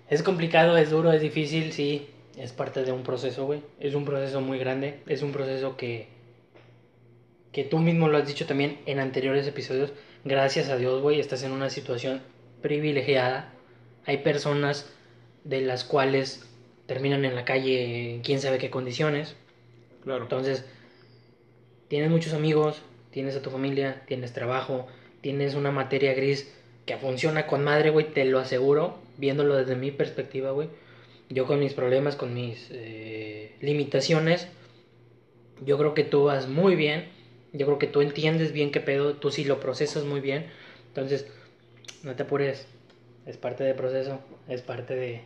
es 0.10 0.24
complicado, 0.24 0.78
es 0.78 0.92
duro, 0.92 1.12
es 1.12 1.22
difícil, 1.22 1.74
sí. 1.74 2.08
Es 2.40 2.54
parte 2.54 2.86
de 2.86 2.94
un 2.94 3.04
proceso, 3.04 3.46
güey. 3.46 3.62
Es 3.82 3.96
un 3.96 4.06
proceso 4.06 4.40
muy 4.40 4.58
grande. 4.60 5.02
Es 5.08 5.24
un 5.24 5.34
proceso 5.34 5.76
que, 5.76 6.08
que 7.52 7.66
tú 7.66 7.80
mismo 7.80 8.08
lo 8.08 8.18
has 8.18 8.26
dicho 8.26 8.46
también 8.46 8.80
en 8.86 9.00
anteriores 9.00 9.46
episodios. 9.46 9.92
Gracias 10.24 10.70
a 10.70 10.78
Dios, 10.78 11.02
güey, 11.02 11.20
estás 11.20 11.44
en 11.44 11.52
una 11.52 11.70
situación 11.70 12.22
privilegiada. 12.62 13.52
Hay 14.06 14.20
personas 14.20 14.90
de 15.44 15.60
las 15.60 15.84
cuales 15.84 16.48
terminan 16.86 17.26
en 17.26 17.36
la 17.36 17.44
calle 17.44 18.16
en 18.16 18.22
quién 18.22 18.40
sabe 18.40 18.58
qué 18.58 18.70
condiciones. 18.70 19.36
Claro. 20.06 20.24
Entonces, 20.24 20.64
tienes 21.90 22.10
muchos 22.10 22.34
amigos, 22.34 22.82
tienes 23.12 23.36
a 23.36 23.42
tu 23.42 23.50
familia, 23.50 24.04
tienes 24.08 24.32
trabajo, 24.32 24.88
tienes 25.20 25.56
una 25.56 25.72
materia 25.72 26.14
gris 26.14 26.50
que 26.86 26.96
funciona 26.96 27.48
con 27.48 27.66
madre, 27.66 27.90
güey, 27.90 28.14
te 28.14 28.24
lo 28.24 28.40
aseguro, 28.40 28.98
viéndolo 29.18 29.58
desde 29.58 29.76
mi 29.76 29.92
perspectiva, 29.92 30.52
güey. 30.52 30.70
Yo 31.30 31.46
con 31.46 31.60
mis 31.60 31.74
problemas, 31.74 32.16
con 32.16 32.34
mis 32.34 32.68
eh, 32.72 33.56
limitaciones, 33.62 34.48
yo 35.64 35.78
creo 35.78 35.94
que 35.94 36.04
tú 36.04 36.26
vas 36.26 36.48
muy 36.48 36.76
bien, 36.76 37.08
yo 37.54 37.66
creo 37.66 37.80
que 37.80 37.88
tú 37.88 38.02
entiendes 38.02 38.52
bien 38.52 38.72
qué 38.72 38.80
pedo, 38.80 39.16
tú 39.16 39.32
sí 39.32 39.44
lo 39.44 39.60
procesas 39.60 40.06
muy 40.06 40.22
bien, 40.22 40.48
entonces, 40.88 41.28
no 42.04 42.16
te 42.16 42.24
apures, 42.24 42.68
es 43.26 43.38
parte 43.38 43.64
del 43.64 43.76
proceso, 43.76 44.20
es 44.48 44.62
parte 44.62 44.96
de 44.96 45.22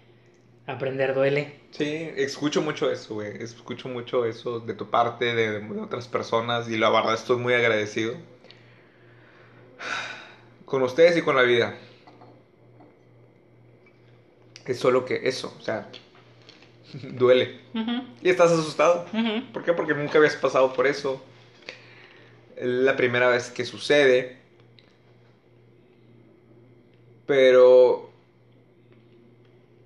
aprender 0.65 1.13
duele. 1.13 1.53
Sí, 1.71 2.09
escucho 2.15 2.61
mucho 2.61 2.91
eso, 2.91 3.15
güey. 3.15 3.41
Escucho 3.41 3.89
mucho 3.89 4.25
eso 4.25 4.59
de 4.59 4.73
tu 4.73 4.89
parte, 4.89 5.33
de, 5.33 5.59
de 5.59 5.81
otras 5.81 6.07
personas, 6.07 6.69
y 6.69 6.77
la 6.77 6.89
verdad 6.89 7.13
estoy 7.13 7.37
muy 7.37 7.53
agradecido. 7.53 8.15
Con 10.65 10.81
ustedes 10.81 11.17
y 11.17 11.21
con 11.21 11.35
la 11.35 11.43
vida. 11.43 11.75
Es 14.65 14.79
solo 14.79 15.05
que 15.05 15.27
eso, 15.27 15.55
o 15.59 15.61
sea, 15.61 15.89
duele. 16.93 17.59
Y 18.21 18.29
estás 18.29 18.51
asustado. 18.51 19.05
¿Por 19.51 19.63
qué? 19.63 19.73
Porque 19.73 19.93
nunca 19.93 20.17
habías 20.17 20.35
pasado 20.35 20.73
por 20.73 20.87
eso. 20.87 21.21
Es 22.55 22.67
la 22.67 22.95
primera 22.95 23.27
vez 23.29 23.49
que 23.49 23.65
sucede. 23.65 24.37
Pero 27.25 28.11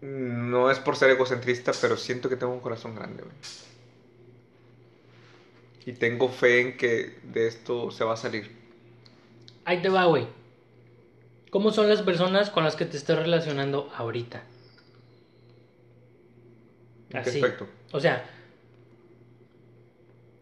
no 0.01 0.69
es 0.69 0.79
por 0.79 0.95
ser 0.95 1.09
egocentrista, 1.11 1.71
pero 1.79 1.97
siento 1.97 2.29
que 2.29 2.35
tengo 2.35 2.53
un 2.53 2.59
corazón 2.59 2.95
grande, 2.95 3.23
güey. 3.23 3.35
Y 5.85 5.93
tengo 5.93 6.29
fe 6.29 6.61
en 6.61 6.77
que 6.77 7.17
de 7.23 7.47
esto 7.47 7.91
se 7.91 8.03
va 8.03 8.13
a 8.13 8.17
salir. 8.17 8.51
Ahí 9.63 9.81
te 9.81 9.89
va, 9.89 10.05
güey. 10.05 10.27
¿Cómo 11.49 11.71
son 11.71 11.87
las 11.87 12.01
personas 12.01 12.49
con 12.49 12.65
las 12.65 12.75
que 12.75 12.85
te 12.85 12.97
estás 12.97 13.17
relacionando 13.17 13.89
ahorita? 13.95 14.43
¿En 17.11 17.23
qué 17.23 17.29
Así. 17.29 17.39
aspecto? 17.41 17.67
O 17.91 17.99
sea, 17.99 18.25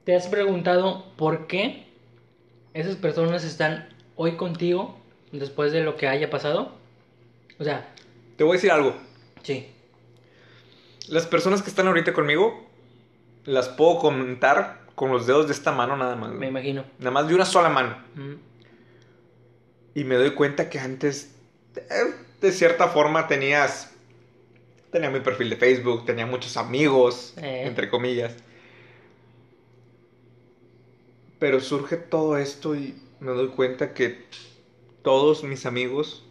¿te 0.03 0.15
has 0.15 0.27
preguntado 0.27 1.05
por 1.15 1.47
qué 1.47 1.87
esas 2.73 2.95
personas 2.95 3.43
están 3.43 3.89
hoy 4.15 4.35
contigo 4.37 4.97
después 5.31 5.71
de 5.71 5.81
lo 5.81 5.95
que 5.97 6.07
haya 6.07 6.29
pasado? 6.29 6.71
O 7.59 7.63
sea, 7.63 7.89
Te 8.37 8.43
voy 8.43 8.53
a 8.53 8.57
decir 8.57 8.71
algo. 8.71 8.95
sí. 9.43 9.71
Las 11.07 11.27
personas 11.27 11.61
que 11.61 11.69
están 11.69 11.85
ahorita 11.87 12.13
conmigo, 12.13 12.67
las 13.43 13.69
puedo 13.69 13.99
contar 13.99 14.81
con 14.95 15.11
los 15.11 15.27
dedos 15.27 15.45
de 15.45 15.53
esta 15.53 15.71
mano 15.71 15.95
nada 15.95 16.15
más. 16.15 16.31
Me 16.31 16.37
güey. 16.37 16.49
imagino. 16.49 16.83
Nada 16.97 17.11
más 17.11 17.27
de 17.27 17.35
una 17.35 17.45
sola 17.45 17.69
mano. 17.69 17.95
Mm, 18.15 18.33
Y 19.93 20.03
me 20.03 20.15
doy 20.15 20.31
cuenta 20.31 20.67
que 20.67 20.79
antes, 20.79 21.35
eh, 21.75 22.15
de 22.41 22.51
cierta 22.51 22.87
forma, 22.87 23.27
tenías. 23.27 23.93
Tenía 24.95 25.09
mi 25.09 25.19
perfil 25.19 25.49
de 25.49 25.57
Facebook, 25.57 26.05
tenía 26.05 26.25
muchos 26.25 26.55
amigos, 26.55 27.33
Eh. 27.35 27.63
entre 27.67 27.89
comillas. 27.89 28.33
Pero 31.37 31.59
surge 31.59 31.97
todo 31.97 32.37
esto 32.37 32.77
y 32.77 32.95
me 33.19 33.31
doy 33.33 33.49
cuenta 33.49 33.93
que 33.93 34.23
todos 35.01 35.43
mis 35.43 35.65
amigos, 35.65 36.23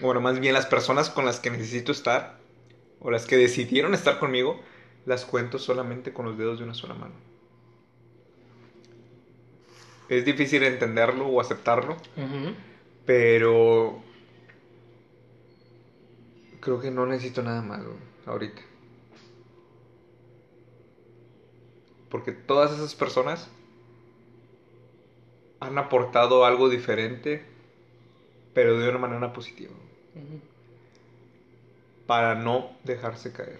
bueno, 0.00 0.20
más 0.20 0.38
bien 0.38 0.54
las 0.54 0.66
personas 0.66 1.10
con 1.10 1.24
las 1.24 1.40
que 1.40 1.50
necesito 1.50 1.90
estar, 1.90 2.38
o 3.00 3.10
las 3.10 3.26
que 3.26 3.36
decidieron 3.36 3.92
estar 3.92 4.20
conmigo, 4.20 4.60
las 5.04 5.24
cuento 5.24 5.58
solamente 5.58 6.12
con 6.12 6.24
los 6.24 6.38
dedos 6.38 6.58
de 6.58 6.64
una 6.64 6.74
sola 6.74 6.94
mano. 6.94 7.14
Es 10.08 10.24
difícil 10.24 10.62
entenderlo 10.62 11.26
o 11.26 11.40
aceptarlo, 11.40 11.96
pero 13.04 14.00
creo 16.60 16.80
que 16.80 16.92
no 16.92 17.04
necesito 17.04 17.42
nada 17.42 17.62
más 17.62 17.82
güey, 17.82 18.11
ahorita. 18.26 18.62
Porque 22.10 22.32
todas 22.32 22.72
esas 22.72 22.94
personas 22.94 23.50
han 25.60 25.78
aportado 25.78 26.44
algo 26.44 26.68
diferente, 26.68 27.44
pero 28.52 28.78
de 28.78 28.88
una 28.88 28.98
manera 28.98 29.32
positiva. 29.32 29.72
Para 32.06 32.34
no 32.34 32.72
dejarse 32.84 33.32
caer. 33.32 33.58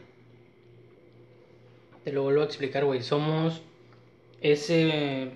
Te 2.05 2.13
lo 2.13 2.25
vuelvo 2.25 2.43
a 2.43 2.45
explicar, 2.45 2.85
güey. 2.85 3.03
Somos 3.03 3.63
ese. 4.41 5.33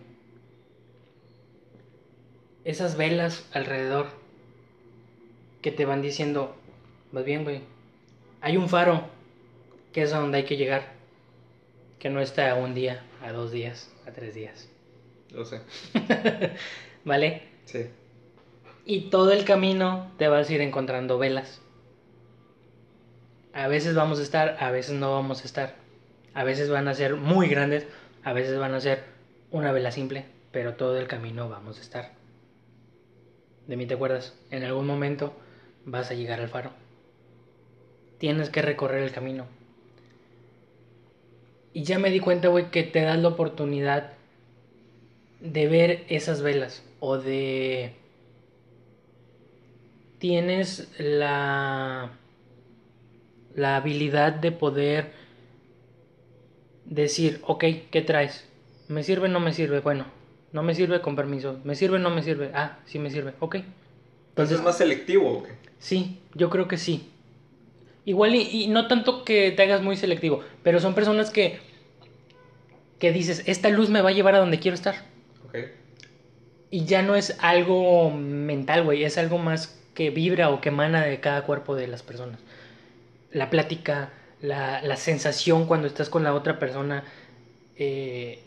Esas 2.64 2.96
velas 2.96 3.48
alrededor 3.52 4.08
que 5.62 5.70
te 5.70 5.84
van 5.84 6.02
diciendo, 6.02 6.54
vas 7.12 7.24
bien, 7.24 7.44
güey. 7.44 7.62
Hay 8.40 8.56
un 8.56 8.68
faro 8.68 9.15
que 9.96 10.02
es 10.02 10.12
a 10.12 10.18
donde 10.18 10.36
hay 10.36 10.44
que 10.44 10.58
llegar. 10.58 10.82
Que 11.98 12.10
no 12.10 12.20
está 12.20 12.50
a 12.50 12.56
un 12.56 12.74
día, 12.74 13.02
a 13.22 13.32
dos 13.32 13.50
días, 13.50 13.90
a 14.06 14.12
tres 14.12 14.34
días. 14.34 14.68
Lo 15.30 15.46
sé. 15.46 15.62
¿Vale? 17.06 17.44
Sí. 17.64 17.86
Y 18.84 19.08
todo 19.08 19.32
el 19.32 19.46
camino 19.46 20.12
te 20.18 20.28
vas 20.28 20.50
a 20.50 20.52
ir 20.52 20.60
encontrando 20.60 21.16
velas. 21.16 21.62
A 23.54 23.68
veces 23.68 23.94
vamos 23.94 24.20
a 24.20 24.22
estar, 24.22 24.58
a 24.60 24.70
veces 24.70 24.96
no 24.96 25.12
vamos 25.12 25.40
a 25.40 25.44
estar. 25.46 25.76
A 26.34 26.44
veces 26.44 26.68
van 26.68 26.88
a 26.88 26.94
ser 26.94 27.16
muy 27.16 27.48
grandes, 27.48 27.86
a 28.22 28.34
veces 28.34 28.58
van 28.58 28.74
a 28.74 28.80
ser 28.80 29.02
una 29.50 29.72
vela 29.72 29.92
simple, 29.92 30.26
pero 30.52 30.74
todo 30.74 30.98
el 30.98 31.06
camino 31.06 31.48
vamos 31.48 31.78
a 31.78 31.80
estar. 31.80 32.12
De 33.66 33.76
mí 33.78 33.86
te 33.86 33.94
acuerdas, 33.94 34.38
en 34.50 34.62
algún 34.62 34.86
momento 34.86 35.32
vas 35.86 36.10
a 36.10 36.14
llegar 36.14 36.38
al 36.40 36.50
faro. 36.50 36.72
Tienes 38.18 38.50
que 38.50 38.60
recorrer 38.60 39.02
el 39.02 39.12
camino. 39.12 39.55
Y 41.76 41.82
ya 41.82 41.98
me 41.98 42.10
di 42.10 42.20
cuenta, 42.20 42.48
güey, 42.48 42.70
que 42.70 42.84
te 42.84 43.02
das 43.02 43.18
la 43.18 43.28
oportunidad 43.28 44.14
de 45.40 45.68
ver 45.68 46.04
esas 46.08 46.40
velas 46.40 46.82
o 47.00 47.18
de 47.18 47.92
tienes 50.18 50.88
la 50.96 52.12
la 53.54 53.76
habilidad 53.76 54.32
de 54.32 54.52
poder 54.52 55.12
decir, 56.86 57.42
ok, 57.46 57.64
¿qué 57.90 58.00
traes? 58.00 58.48
¿Me 58.88 59.02
sirve 59.02 59.26
o 59.26 59.30
no 59.30 59.40
me 59.40 59.52
sirve? 59.52 59.80
Bueno, 59.80 60.06
no 60.52 60.62
me 60.62 60.74
sirve 60.74 61.02
con 61.02 61.14
permiso. 61.14 61.60
¿Me 61.62 61.74
sirve 61.74 61.96
o 61.96 61.98
no 61.98 62.08
me 62.08 62.22
sirve? 62.22 62.52
Ah, 62.54 62.78
sí 62.86 62.98
me 62.98 63.10
sirve, 63.10 63.34
ok. 63.38 63.56
Entonces 64.30 64.60
es 64.60 64.64
más 64.64 64.78
selectivo, 64.78 65.40
güey. 65.40 65.52
Sí, 65.78 66.20
yo 66.32 66.48
creo 66.48 66.68
que 66.68 66.78
sí. 66.78 67.10
Igual 68.06 68.34
y, 68.34 68.62
y 68.62 68.68
no 68.68 68.88
tanto 68.88 69.24
que 69.24 69.50
te 69.50 69.62
hagas 69.62 69.82
muy 69.82 69.96
selectivo, 69.96 70.42
pero 70.62 70.80
son 70.80 70.94
personas 70.94 71.30
que 71.30 71.60
que 72.98 73.12
dices, 73.12 73.42
esta 73.46 73.68
luz 73.68 73.90
me 73.90 74.00
va 74.00 74.10
a 74.10 74.12
llevar 74.12 74.34
a 74.34 74.38
donde 74.38 74.58
quiero 74.58 74.74
estar. 74.74 75.04
Ok. 75.46 75.58
Y 76.70 76.84
ya 76.84 77.02
no 77.02 77.14
es 77.14 77.36
algo 77.40 78.10
mental, 78.10 78.84
güey, 78.84 79.04
es 79.04 79.18
algo 79.18 79.38
más 79.38 79.78
que 79.94 80.10
vibra 80.10 80.50
o 80.50 80.60
que 80.60 80.70
emana 80.70 81.04
de 81.04 81.20
cada 81.20 81.42
cuerpo 81.42 81.74
de 81.74 81.86
las 81.88 82.02
personas. 82.02 82.40
La 83.32 83.50
plática, 83.50 84.10
la, 84.40 84.82
la 84.82 84.96
sensación 84.96 85.66
cuando 85.66 85.86
estás 85.86 86.08
con 86.08 86.24
la 86.24 86.34
otra 86.34 86.58
persona, 86.58 87.04
eh, 87.76 88.40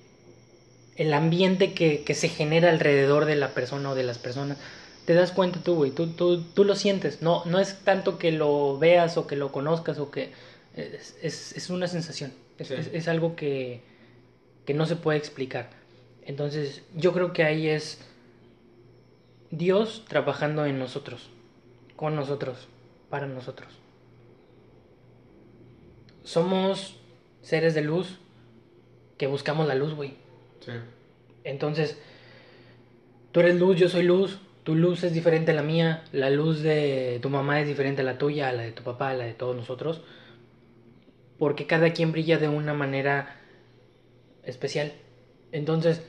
el 0.96 1.14
ambiente 1.14 1.74
que, 1.74 2.04
que, 2.04 2.14
se 2.14 2.28
genera 2.28 2.70
alrededor 2.70 3.26
de 3.26 3.36
la 3.36 3.50
persona 3.54 3.92
o 3.92 3.96
de 3.96 4.04
las 4.04 4.18
personas. 4.18 4.58
Te 5.10 5.16
das 5.16 5.32
cuenta 5.32 5.60
tú, 5.64 5.74
güey, 5.74 5.90
tú, 5.90 6.06
tú, 6.12 6.44
tú, 6.44 6.64
lo 6.64 6.76
sientes. 6.76 7.24
No, 7.24 7.44
no 7.46 7.58
es 7.58 7.80
tanto 7.80 8.20
que 8.20 8.32
lo 8.32 8.78
veas 8.78 9.18
o 9.18 9.26
que 9.26 9.36
lo 9.36 9.52
conozcas 9.52 9.98
o 9.98 10.12
que... 10.12 10.32
Es, 10.76 11.18
es, 11.24 11.58
es 11.58 11.72
una 11.72 11.88
sensación. 11.88 12.32
Es, 12.60 12.68
sí. 12.68 12.76
es, 12.76 12.92
es 12.94 13.08
algo 13.08 13.36
que, 13.36 13.82
que 14.68 14.76
no 14.76 14.86
se 14.86 14.96
puede 14.96 15.18
explicar. 15.18 15.72
Entonces 16.22 16.84
yo 16.96 17.12
creo 17.12 17.34
que 17.34 17.44
ahí 17.44 17.70
es 17.70 18.00
Dios 19.50 20.06
trabajando 20.08 20.68
en 20.68 20.78
nosotros, 20.78 21.32
con 21.96 22.16
nosotros, 22.16 22.68
para 23.10 23.26
nosotros. 23.26 23.74
Somos 26.24 26.98
seres 27.42 27.74
de 27.74 27.82
luz 27.82 28.20
que 29.18 29.26
buscamos 29.26 29.68
la 29.68 29.74
luz, 29.74 29.96
güey. 29.96 30.14
Sí. 30.64 30.74
Entonces, 31.44 31.98
tú 33.32 33.40
eres 33.40 33.56
luz, 33.56 33.76
yo 33.76 33.90
soy 33.90 34.04
luz, 34.04 34.40
tu 34.70 34.76
luz 34.76 35.04
es 35.04 35.14
diferente 35.14 35.50
a 35.50 35.56
la 35.56 35.64
mía, 35.64 36.04
la 36.12 36.30
luz 36.30 36.62
de 36.62 37.18
tu 37.24 37.32
mamá 37.32 37.60
es 37.60 37.68
diferente 37.68 38.04
a 38.04 38.06
la 38.06 38.20
tuya, 38.20 38.50
a 38.50 38.54
la 38.54 38.62
de 38.62 38.72
tu 38.72 38.84
papá, 38.84 39.10
a 39.10 39.14
la 39.16 39.26
de 39.26 39.34
todos 39.34 39.56
nosotros. 39.56 40.04
Porque 41.40 41.66
cada 41.66 41.92
quien 41.92 42.12
brilla 42.12 42.38
de 42.38 42.50
una 42.50 42.76
manera 42.76 43.36
especial. 44.44 44.94
Entonces, 45.52 46.04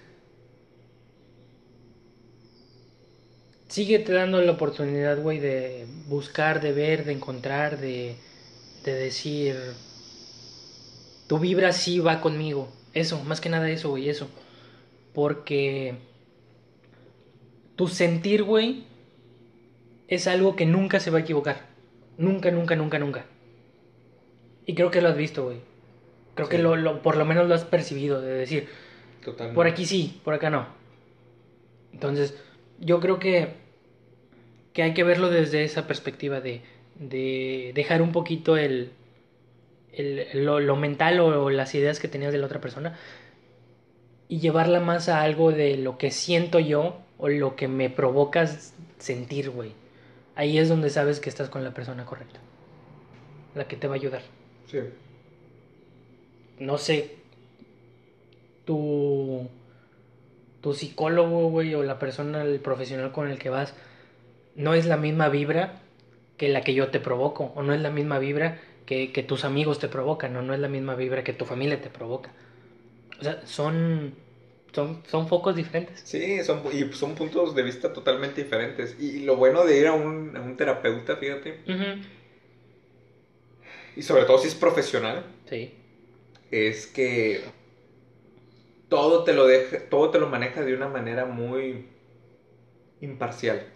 síguete 3.68 4.12
dando 4.12 4.42
la 4.42 4.52
oportunidad, 4.52 5.22
güey, 5.22 5.38
de 5.38 5.86
buscar, 6.08 6.60
de 6.60 6.72
ver, 6.72 7.06
de 7.06 7.12
encontrar, 7.12 7.78
de, 7.80 8.16
de 8.84 8.92
decir, 8.92 9.56
tu 11.28 11.38
vibra 11.38 11.72
sí 11.72 11.98
va 11.98 12.20
conmigo. 12.20 12.68
Eso, 12.92 13.24
más 13.24 13.40
que 13.40 13.48
nada 13.48 13.70
eso, 13.70 13.88
güey, 13.88 14.10
eso. 14.10 14.28
Porque 15.14 16.09
tu 17.80 17.88
sentir, 17.88 18.42
güey, 18.42 18.84
es 20.06 20.26
algo 20.26 20.54
que 20.54 20.66
nunca 20.66 21.00
se 21.00 21.10
va 21.10 21.16
a 21.16 21.22
equivocar. 21.22 21.62
Nunca, 22.18 22.50
nunca, 22.50 22.76
nunca, 22.76 22.98
nunca. 22.98 23.24
Y 24.66 24.74
creo 24.74 24.90
que 24.90 25.00
lo 25.00 25.08
has 25.08 25.16
visto, 25.16 25.44
güey. 25.44 25.60
Creo 26.34 26.46
sí. 26.46 26.50
que 26.50 26.62
lo, 26.62 26.76
lo, 26.76 27.00
por 27.00 27.16
lo 27.16 27.24
menos 27.24 27.48
lo 27.48 27.54
has 27.54 27.64
percibido, 27.64 28.20
de 28.20 28.34
decir, 28.34 28.68
Totalmente. 29.24 29.54
por 29.54 29.66
aquí 29.66 29.86
sí, 29.86 30.20
por 30.22 30.34
acá 30.34 30.50
no. 30.50 30.66
Entonces, 31.94 32.38
yo 32.80 33.00
creo 33.00 33.18
que, 33.18 33.54
que 34.74 34.82
hay 34.82 34.92
que 34.92 35.02
verlo 35.02 35.30
desde 35.30 35.64
esa 35.64 35.86
perspectiva 35.86 36.42
de, 36.42 36.60
de 36.96 37.72
dejar 37.74 38.02
un 38.02 38.12
poquito 38.12 38.58
el, 38.58 38.90
el 39.94 40.44
lo, 40.44 40.60
lo, 40.60 40.76
mental 40.76 41.18
o, 41.20 41.44
o, 41.44 41.48
las 41.48 41.74
ideas 41.74 41.98
que 41.98 42.08
tenías 42.08 42.32
de 42.32 42.40
la 42.40 42.44
otra 42.44 42.60
persona 42.60 42.98
y 44.28 44.38
llevarla 44.38 44.80
más 44.80 45.08
a 45.08 45.22
algo 45.22 45.50
de 45.50 45.78
lo 45.78 45.96
que 45.96 46.10
siento 46.10 46.58
yo 46.58 47.00
o 47.20 47.28
lo 47.28 47.56
que 47.56 47.68
me 47.68 47.90
provoca 47.90 48.46
sentir, 48.98 49.50
güey. 49.50 49.72
Ahí 50.34 50.58
es 50.58 50.68
donde 50.68 50.90
sabes 50.90 51.20
que 51.20 51.28
estás 51.28 51.48
con 51.48 51.64
la 51.64 51.74
persona 51.74 52.06
correcta, 52.06 52.40
la 53.54 53.68
que 53.68 53.76
te 53.76 53.88
va 53.88 53.94
a 53.94 53.96
ayudar. 53.96 54.22
Sí 54.66 54.78
no 56.60 56.76
sé, 56.78 57.16
tu, 58.64 59.48
tu 60.60 60.74
psicólogo, 60.74 61.48
güey, 61.48 61.74
o 61.74 61.82
la 61.82 61.98
persona, 61.98 62.42
el 62.42 62.60
profesional 62.60 63.12
con 63.12 63.28
el 63.28 63.38
que 63.38 63.50
vas, 63.50 63.74
no 64.54 64.74
es 64.74 64.86
la 64.86 64.96
misma 64.96 65.28
vibra 65.30 65.80
que 66.36 66.48
la 66.48 66.60
que 66.60 66.74
yo 66.74 66.88
te 66.88 67.00
provoco, 67.00 67.52
o 67.56 67.62
no 67.62 67.72
es 67.72 67.80
la 67.80 67.90
misma 67.90 68.18
vibra 68.18 68.60
que, 68.86 69.10
que 69.12 69.22
tus 69.22 69.44
amigos 69.44 69.78
te 69.78 69.88
provocan, 69.88 70.36
o 70.36 70.42
no 70.42 70.54
es 70.54 70.60
la 70.60 70.68
misma 70.68 70.94
vibra 70.94 71.24
que 71.24 71.32
tu 71.32 71.46
familia 71.46 71.80
te 71.80 71.88
provoca. 71.88 72.30
O 73.18 73.24
sea, 73.24 73.40
son, 73.46 74.14
son, 74.72 75.02
son 75.08 75.28
focos 75.28 75.56
diferentes. 75.56 76.00
Sí, 76.04 76.42
son, 76.44 76.62
y 76.72 76.92
son 76.92 77.14
puntos 77.14 77.54
de 77.54 77.62
vista 77.62 77.92
totalmente 77.92 78.42
diferentes. 78.42 78.96
Y 79.00 79.20
lo 79.20 79.36
bueno 79.36 79.64
de 79.64 79.78
ir 79.78 79.86
a 79.86 79.92
un, 79.92 80.36
a 80.36 80.40
un 80.40 80.56
terapeuta, 80.56 81.16
fíjate, 81.16 81.60
uh 81.66 81.70
-huh. 81.70 82.02
y 83.96 84.02
sobre 84.02 84.24
todo 84.24 84.38
si 84.38 84.48
es 84.48 84.54
profesional, 84.54 85.24
sí 85.48 85.74
es 86.50 86.86
que 86.86 87.42
todo 88.88 89.24
te 89.24 89.32
lo 89.32 89.46
deja, 89.46 89.78
todo 89.88 90.10
te 90.10 90.18
lo 90.18 90.28
maneja 90.28 90.62
de 90.62 90.74
una 90.74 90.88
manera 90.88 91.24
muy 91.26 91.86
imparcial. 93.00 93.66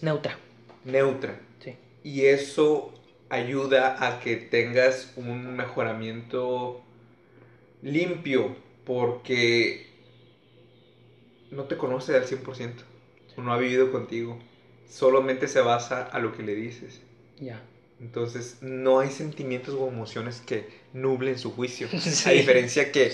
Neutra. 0.00 0.38
Neutra. 0.84 1.38
Sí. 1.62 1.76
Y 2.02 2.26
eso 2.26 2.92
ayuda 3.28 4.06
a 4.06 4.20
que 4.20 4.36
tengas 4.36 5.12
un 5.16 5.56
mejoramiento 5.56 6.80
limpio 7.82 8.56
porque 8.84 9.85
no 11.50 11.64
te 11.64 11.76
conoce 11.76 12.14
al 12.16 12.26
100%, 12.26 12.56
sí. 12.56 12.72
no 13.38 13.52
ha 13.52 13.58
vivido 13.58 13.92
contigo, 13.92 14.38
solamente 14.88 15.48
se 15.48 15.60
basa 15.60 16.04
a 16.04 16.18
lo 16.18 16.36
que 16.36 16.42
le 16.42 16.54
dices. 16.54 17.00
Ya. 17.38 17.62
Entonces 18.00 18.58
no 18.60 19.00
hay 19.00 19.10
sentimientos 19.10 19.74
o 19.74 19.88
emociones 19.88 20.42
que 20.44 20.68
nublen 20.92 21.38
su 21.38 21.52
juicio. 21.52 21.88
Sí. 21.98 22.28
A 22.28 22.32
diferencia 22.32 22.92
que 22.92 23.12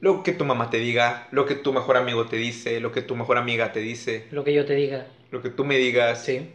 lo 0.00 0.22
que 0.22 0.32
tu 0.32 0.44
mamá 0.44 0.70
te 0.70 0.78
diga, 0.78 1.28
lo 1.30 1.46
que 1.46 1.54
tu 1.54 1.72
mejor 1.72 1.96
amigo 1.96 2.26
te 2.26 2.36
dice, 2.36 2.80
lo 2.80 2.90
que 2.92 3.02
tu 3.02 3.16
mejor 3.16 3.38
amiga 3.38 3.72
te 3.72 3.80
dice. 3.80 4.26
Lo 4.30 4.44
que 4.44 4.54
yo 4.54 4.64
te 4.64 4.74
diga. 4.74 5.06
Lo 5.30 5.42
que 5.42 5.50
tú 5.50 5.64
me 5.64 5.76
digas. 5.78 6.24
Sí. 6.24 6.50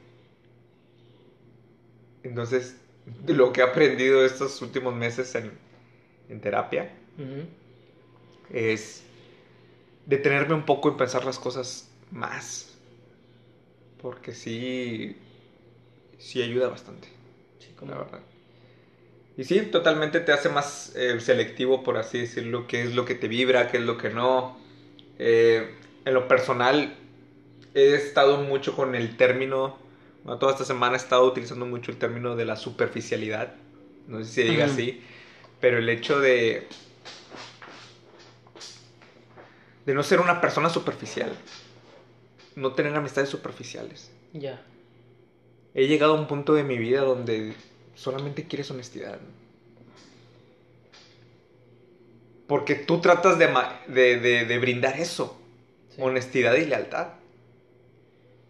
Entonces, 2.24 2.78
lo 3.28 3.53
que 3.53 3.62
he 3.62 3.64
aprendido 3.64 4.26
estos 4.26 4.62
últimos 4.62 4.95
meses 4.95 5.36
en, 5.36 5.51
en 6.28 6.41
terapia 6.41 6.91
uh 7.20 7.22
-huh. 7.22 7.45
es 8.51 9.05
detenerme 10.06 10.56
un 10.56 10.66
poco 10.66 10.89
en 10.89 10.97
pensar 10.97 11.26
las 11.26 11.39
cosas 11.39 11.89
más. 12.12 12.78
Porque 13.97 14.34
sí, 14.34 15.16
sí 16.18 16.41
ayuda 16.41 16.70
bastante 16.70 17.10
Sí, 17.60 17.74
como 17.74 17.91
la 17.91 17.97
verdad. 17.99 18.22
Y 19.38 19.43
sí, 19.43 19.62
totalmente 19.64 20.22
te 20.22 20.32
hace 20.32 20.49
más 20.49 20.95
eh, 20.95 21.20
selectivo, 21.20 21.84
por 21.84 21.97
así 21.97 22.20
decirlo, 22.20 22.68
qué 22.68 22.84
es 22.84 22.95
lo 22.95 23.03
que 23.06 23.16
te 23.16 23.28
vibra, 23.28 23.68
qué 23.70 23.78
es 23.78 23.84
lo 23.84 23.97
que 23.97 24.10
no. 24.10 24.58
Eh, 25.20 25.76
en 26.06 26.14
lo 26.14 26.28
personal, 26.28 26.97
he 27.74 27.95
estado 27.95 28.38
mucho 28.39 28.76
con 28.76 28.95
el 28.95 29.18
término, 29.18 29.80
bueno, 30.24 30.39
toda 30.39 30.53
esta 30.53 30.66
semana 30.66 30.95
he 30.95 30.97
estado 30.97 31.26
utilizando 31.28 31.66
mucho 31.68 31.91
el 31.91 31.99
término 31.99 32.36
de 32.36 32.45
la 32.45 32.58
superficialidad, 32.58 33.56
no 34.08 34.20
sé 34.20 34.26
si 34.26 34.34
se 34.34 34.43
diga 34.45 34.66
Ujú. 34.66 34.66
así, 34.66 35.01
pero 35.62 35.80
el 35.80 35.89
hecho 35.89 36.20
de, 36.22 36.70
de 39.86 39.94
no 39.94 40.04
ser 40.04 40.20
una 40.20 40.42
persona 40.42 40.70
superficial, 40.70 41.32
no 42.56 42.74
tener 42.74 42.96
amistades 42.96 43.30
superficiales. 43.30 44.12
Ya. 44.34 44.62
He 45.74 45.88
llegado 45.88 46.16
a 46.16 46.20
un 46.20 46.28
punto 46.28 46.54
de 46.54 46.64
mi 46.64 46.78
vida 46.78 47.02
donde 47.02 47.54
solamente 47.96 48.48
quieres 48.48 48.72
honestidad. 48.72 49.20
Porque 52.48 52.76
tú 52.76 53.02
tratas 53.02 53.38
de, 53.40 53.48
de, 53.88 54.20
de- 54.20 54.46
de 54.46 54.60
brindar 54.60 55.00
eso, 55.00 55.38
Sí. 55.96 56.02
honestidad 56.02 56.56
y 56.56 56.66
lealtad. 56.66 57.08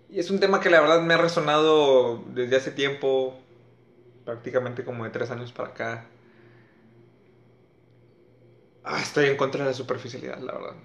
Y 0.09 0.19
es 0.19 0.29
un 0.29 0.39
tema 0.39 0.59
que 0.59 0.69
la 0.69 0.81
verdad 0.81 1.01
me 1.01 1.13
ha 1.13 1.17
resonado 1.17 2.23
desde 2.33 2.55
hace 2.57 2.71
tiempo, 2.71 3.37
prácticamente 4.23 4.83
como 4.83 5.03
de 5.03 5.09
tres 5.11 5.31
años 5.31 5.51
para 5.51 5.69
acá. 5.69 6.05
Ah, 8.83 8.99
estoy 9.01 9.25
en 9.27 9.37
contra 9.37 9.63
de 9.63 9.71
la 9.71 9.75
superficialidad, 9.75 10.39
la 10.39 10.53
verdad. 10.53 10.75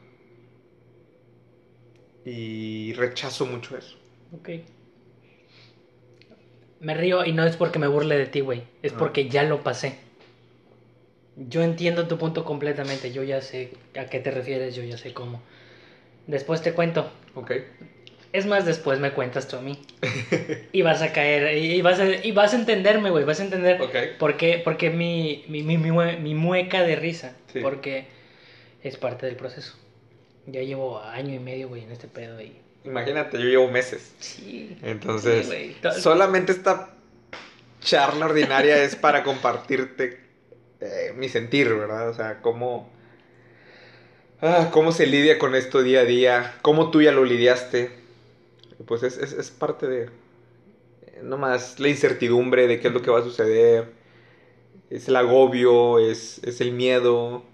Y 2.24 2.92
rechazo 2.94 3.46
mucho 3.46 3.76
eso. 3.76 3.96
Ok. 4.32 4.48
Me 6.80 6.94
río 6.94 7.24
y 7.24 7.32
no 7.32 7.44
es 7.44 7.56
porque 7.56 7.78
me 7.78 7.86
burle 7.88 8.16
de 8.16 8.26
ti, 8.26 8.40
güey. 8.40 8.62
Es 8.82 8.92
Ah. 8.92 8.96
porque 8.98 9.28
ya 9.28 9.42
lo 9.42 9.62
pasé. 9.62 9.96
Yo 11.36 11.62
entiendo 11.62 12.08
tu 12.08 12.18
punto 12.18 12.44
completamente. 12.44 13.12
Yo 13.12 13.22
ya 13.22 13.40
sé 13.40 13.72
a 13.98 14.06
qué 14.06 14.20
te 14.20 14.30
refieres, 14.30 14.74
yo 14.74 14.82
ya 14.82 14.96
sé 14.98 15.12
cómo. 15.12 15.42
Después 16.26 16.62
te 16.62 16.72
cuento. 16.72 17.10
Ok. 17.34 17.52
Es 18.32 18.46
más, 18.46 18.64
después 18.64 19.00
me 19.00 19.12
cuentas 19.12 19.48
tú 19.48 19.56
a 19.56 19.60
mí. 19.60 19.78
y 20.72 20.82
vas 20.82 21.02
a 21.02 21.12
caer, 21.12 21.56
y 21.58 21.82
vas 21.82 21.98
a, 21.98 22.06
y 22.24 22.30
vas 22.32 22.54
a 22.54 22.56
entenderme, 22.56 23.10
güey. 23.10 23.24
Vas 23.24 23.40
a 23.40 23.44
entender 23.44 23.80
Ok. 23.82 23.94
por 24.18 24.36
qué, 24.36 24.58
por 24.58 24.76
qué 24.76 24.90
mi, 24.90 25.44
mi, 25.48 25.62
mi, 25.62 25.76
mi 25.76 26.34
mueca 26.34 26.82
de 26.82 26.96
risa. 26.96 27.36
Sí. 27.52 27.60
Porque 27.60 28.06
es 28.82 28.96
parte 28.96 29.26
del 29.26 29.36
proceso. 29.36 29.76
Ya 30.50 30.62
llevo 30.62 31.00
año 31.00 31.34
y 31.34 31.38
medio, 31.38 31.68
güey, 31.68 31.84
en 31.84 31.92
este 31.92 32.08
pedo. 32.08 32.40
Y... 32.40 32.56
Imagínate, 32.84 33.38
yo 33.38 33.44
llevo 33.44 33.68
meses. 33.68 34.12
Sí. 34.18 34.76
Entonces, 34.82 35.48
Sí, 35.48 35.76
solamente 36.00 36.52
esta 36.52 36.94
charla 37.80 38.26
ordinaria 38.26 38.82
es 38.82 38.96
para 38.96 39.22
compartirte 39.22 40.20
eh, 40.80 41.12
mi 41.16 41.28
sentir, 41.28 41.74
¿verdad? 41.74 42.08
O 42.08 42.14
sea, 42.14 42.40
cómo, 42.40 42.90
ah, 44.40 44.70
cómo 44.72 44.92
se 44.92 45.06
lidia 45.06 45.38
con 45.38 45.54
esto 45.54 45.82
día 45.82 46.00
a 46.00 46.04
día, 46.04 46.54
cómo 46.62 46.90
tú 46.90 47.02
ya 47.02 47.12
lo 47.12 47.24
lidiaste. 47.24 47.90
Pues 48.86 49.02
es, 49.02 49.18
es, 49.18 49.32
es 49.32 49.50
parte 49.50 49.86
de, 49.86 50.04
eh, 50.04 51.20
nomás 51.22 51.78
la 51.80 51.88
incertidumbre 51.88 52.66
de 52.66 52.80
qué 52.80 52.88
es 52.88 52.94
lo 52.94 53.02
que 53.02 53.10
va 53.10 53.20
a 53.20 53.22
suceder, 53.22 53.92
es 54.90 55.08
el 55.08 55.16
agobio, 55.16 55.98
es, 55.98 56.40
es 56.44 56.60
el 56.60 56.72
miedo. 56.72 57.44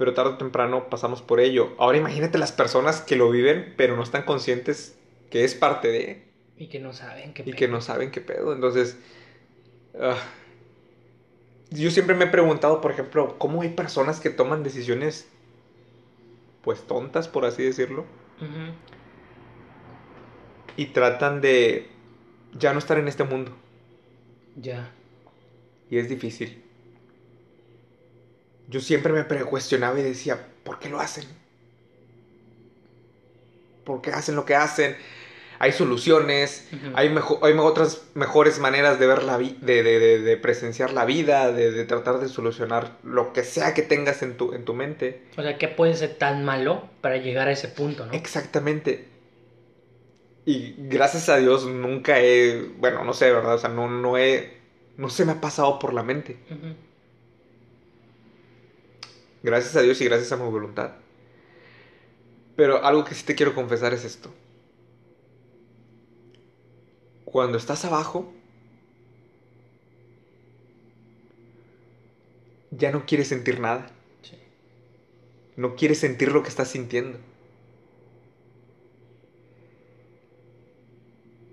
Pero 0.00 0.14
tarde 0.14 0.30
o 0.30 0.38
temprano 0.38 0.88
pasamos 0.88 1.20
por 1.20 1.40
ello. 1.40 1.74
Ahora 1.76 1.98
imagínate 1.98 2.38
las 2.38 2.52
personas 2.52 3.02
que 3.02 3.16
lo 3.16 3.30
viven, 3.30 3.74
pero 3.76 3.96
no 3.96 4.02
están 4.02 4.22
conscientes 4.22 4.98
que 5.30 5.44
es 5.44 5.54
parte 5.54 5.88
de 5.88 6.22
Y 6.56 6.68
que 6.68 6.80
no 6.80 6.94
saben 6.94 7.34
qué 7.34 7.42
y 7.42 7.52
pedo. 7.52 7.56
que 7.58 7.68
no 7.68 7.82
saben 7.82 8.10
qué 8.10 8.22
pedo. 8.22 8.54
Entonces, 8.54 8.96
ah, 10.00 10.16
yo 11.68 11.90
siempre 11.90 12.14
me 12.16 12.24
he 12.24 12.28
preguntado, 12.28 12.80
por 12.80 12.92
ejemplo, 12.92 13.36
cómo 13.38 13.60
hay 13.60 13.68
personas 13.68 14.20
que 14.20 14.30
toman 14.30 14.62
decisiones, 14.62 15.28
pues 16.62 16.86
tontas, 16.86 17.28
por 17.28 17.44
así 17.44 17.62
decirlo, 17.62 18.06
y 20.76 20.86
tratan 20.86 21.42
de 21.42 21.90
ya 22.52 22.72
no 22.72 22.78
estar 22.78 22.96
en 22.98 23.06
este 23.06 23.24
mundo. 23.24 23.52
Ya. 24.54 24.96
Y 25.90 25.98
es 25.98 26.08
difícil. 26.08 26.64
Yo 28.70 28.80
siempre 28.80 29.12
me 29.12 29.24
cuestionaba 29.44 29.98
y 29.98 30.02
decía, 30.02 30.38
¿por 30.64 30.78
qué 30.78 30.88
lo 30.88 31.00
hacen? 31.00 31.24
¿Por 33.84 34.00
qué 34.00 34.10
hacen 34.10 34.36
lo 34.36 34.44
que 34.44 34.54
hacen? 34.54 34.96
Hay 35.58 35.72
soluciones, 35.72 36.68
hay, 36.94 37.10
mejo- 37.10 37.44
hay 37.44 37.52
otras 37.58 38.02
mejores 38.14 38.58
maneras 38.60 38.98
de 38.98 39.06
ver 39.06 39.22
la 39.24 39.36
de, 39.36 39.54
de- 39.60 39.82
de- 39.82 40.20
de 40.20 40.36
presenciar 40.38 40.92
la 40.92 41.04
vida, 41.04 41.52
de, 41.52 41.84
tratar 41.84 42.18
de 42.18 42.28
solucionar 42.28 42.96
lo 43.02 43.32
que 43.34 43.44
sea 43.44 43.74
que 43.74 43.82
tengas 43.82 44.22
en 44.22 44.36
tu, 44.38 44.54
en 44.54 44.64
tu 44.64 44.72
mente. 44.72 45.22
O 45.36 45.42
sea, 45.42 45.58
¿qué 45.58 45.68
puede 45.68 45.94
ser 45.94 46.16
tan 46.16 46.44
malo 46.46 46.88
para 47.02 47.18
llegar 47.18 47.48
a 47.48 47.52
ese 47.52 47.68
punto, 47.68 48.06
no? 48.06 48.12
Exactamente. 48.14 49.08
Y 50.46 50.74
gracias 50.78 51.28
a 51.28 51.36
Dios 51.36 51.66
nunca 51.66 52.20
he, 52.20 52.62
bueno, 52.78 53.04
no 53.04 53.12
sé, 53.12 53.30
¿verdad? 53.30 53.54
O 53.56 53.58
sea, 53.58 53.68
no, 53.68 53.90
no 53.90 54.16
he, 54.16 54.54
no 54.96 55.10
se 55.10 55.24
me 55.26 55.32
ha 55.32 55.40
pasado 55.40 55.78
por 55.78 55.92
la 55.92 56.02
mente. 56.02 56.38
Gracias 59.42 59.74
a 59.76 59.82
Dios 59.82 60.00
y 60.00 60.04
gracias 60.04 60.32
a 60.32 60.36
mi 60.36 60.50
voluntad. 60.50 60.92
Pero 62.56 62.84
algo 62.84 63.04
que 63.04 63.14
sí 63.14 63.24
te 63.24 63.34
quiero 63.34 63.54
confesar 63.54 63.94
es 63.94 64.04
esto. 64.04 64.30
Cuando 67.24 67.58
estás 67.58 67.84
abajo, 67.84 68.32
ya 72.70 72.90
no 72.90 73.06
quieres 73.06 73.28
sentir 73.28 73.60
nada. 73.60 73.90
Sí. 74.22 74.36
No 75.56 75.76
quieres 75.76 75.98
sentir 75.98 76.32
lo 76.32 76.42
que 76.42 76.48
estás 76.48 76.68
sintiendo. 76.68 77.18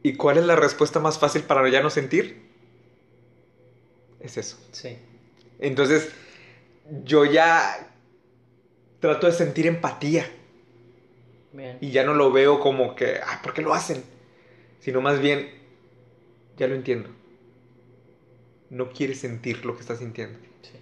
¿Y 0.04 0.16
cuál 0.16 0.38
es 0.38 0.46
la 0.46 0.56
respuesta 0.56 1.00
más 1.00 1.20
fácil 1.20 1.44
para 1.44 1.68
ya 1.70 1.82
no 1.82 1.90
sentir? 1.90 2.42
Es 4.20 4.38
eso. 4.38 4.58
Sí. 4.72 4.98
Entonces, 5.60 6.10
yo 7.04 7.26
ya 7.26 7.94
trato 9.00 9.28
de 9.28 9.34
sentir 9.34 9.68
empatía 9.68 10.26
Bien. 11.54 11.78
y 11.82 11.92
ya 11.92 12.04
no 12.04 12.14
lo 12.14 12.32
veo 12.32 12.60
como 12.60 12.96
que, 12.96 13.18
ah, 13.24 13.40
¿por 13.44 13.54
qué 13.54 13.62
lo 13.62 13.74
hacen? 13.74 14.04
Sino 14.80 15.02
más 15.02 15.20
bien, 15.20 15.50
ya 16.58 16.68
lo 16.68 16.76
entiendo. 16.76 17.10
No 18.70 18.90
quieres 18.90 19.20
sentir 19.20 19.66
lo 19.66 19.76
que 19.76 19.82
estás 19.82 20.00
sintiendo. 20.00 20.38
Sí. 20.62 20.78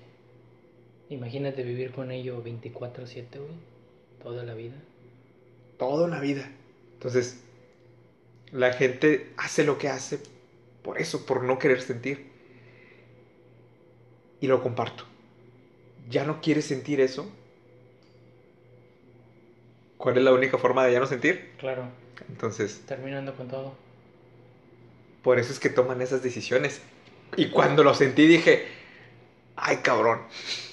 Imagínate 1.09 1.63
vivir 1.63 1.91
con 1.91 2.11
ello 2.11 2.43
24-7, 2.43 3.37
güey. 3.37 3.75
Toda 4.21 4.43
la 4.43 4.53
vida. 4.53 4.75
Toda 5.77 6.05
una 6.05 6.19
vida. 6.19 6.49
Entonces, 6.93 7.43
la 8.51 8.73
gente 8.73 9.33
hace 9.37 9.63
lo 9.63 9.77
que 9.77 9.89
hace 9.89 10.19
por 10.81 10.99
eso, 10.99 11.25
por 11.25 11.43
no 11.43 11.59
querer 11.59 11.81
sentir. 11.81 12.31
Y 14.39 14.47
lo 14.47 14.61
comparto. 14.61 15.05
¿Ya 16.09 16.23
no 16.25 16.41
quieres 16.41 16.65
sentir 16.65 17.01
eso? 17.01 17.31
¿Cuál 19.97 20.17
es 20.17 20.23
la 20.23 20.33
única 20.33 20.57
forma 20.57 20.85
de 20.85 20.93
ya 20.93 20.99
no 20.99 21.07
sentir? 21.07 21.51
Claro. 21.57 21.87
Entonces, 22.29 22.81
Terminando 22.85 23.33
con 23.35 23.47
todo. 23.47 23.73
por 25.23 25.39
eso 25.39 25.51
es 25.51 25.59
que 25.59 25.69
toman 25.69 26.01
esas 26.01 26.21
decisiones. 26.23 26.81
Y 27.37 27.49
cuando 27.49 27.83
lo 27.83 27.93
sentí 27.93 28.27
dije, 28.27 28.67
ay 29.55 29.77
cabrón. 29.77 30.21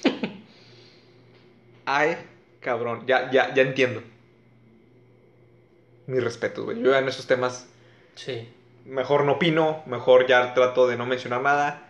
ay 1.86 2.16
cabrón. 2.60 3.04
Ya, 3.06 3.30
ya, 3.30 3.54
ya 3.54 3.62
entiendo. 3.62 4.02
Mis 6.06 6.22
respetos, 6.22 6.64
güey. 6.64 6.80
Yo 6.82 6.94
en 6.94 7.08
esos 7.08 7.26
temas 7.26 7.66
Sí. 8.14 8.48
mejor 8.84 9.24
no 9.24 9.32
opino, 9.32 9.82
mejor 9.86 10.26
ya 10.26 10.52
trato 10.54 10.86
de 10.86 10.96
no 10.96 11.06
mencionar 11.06 11.40
nada. 11.42 11.88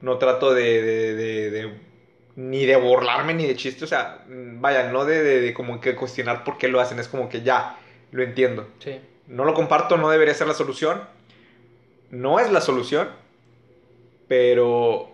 No 0.00 0.18
trato 0.18 0.54
de, 0.54 0.82
de- 0.82 1.14
de- 1.14 1.50
de- 1.50 1.72
ni 2.36 2.66
de 2.66 2.76
burlarme 2.76 3.34
ni 3.34 3.46
de 3.46 3.56
chiste, 3.56 3.84
o 3.84 3.88
sea, 3.88 4.24
mm, 4.28 4.60
vaya, 4.60 4.90
no 4.92 5.04
de, 5.04 5.52
como 5.54 5.80
que 5.80 5.96
cuestionar 5.96 6.44
por 6.44 6.56
qué 6.56 6.68
lo 6.68 6.80
hacen, 6.80 6.98
es 7.00 7.08
como 7.08 7.28
que 7.28 7.42
ya, 7.42 7.76
lo 8.12 8.22
entiendo. 8.22 8.68
Sí. 8.78 9.00
No 9.26 9.44
lo 9.44 9.54
comparto, 9.54 9.96
no 9.96 10.08
debería 10.08 10.34
ser 10.34 10.46
la 10.46 10.54
solución. 10.54 11.02
No 12.10 12.38
es 12.40 12.50
la 12.52 12.60
solución, 12.60 13.08
pero 14.28 15.10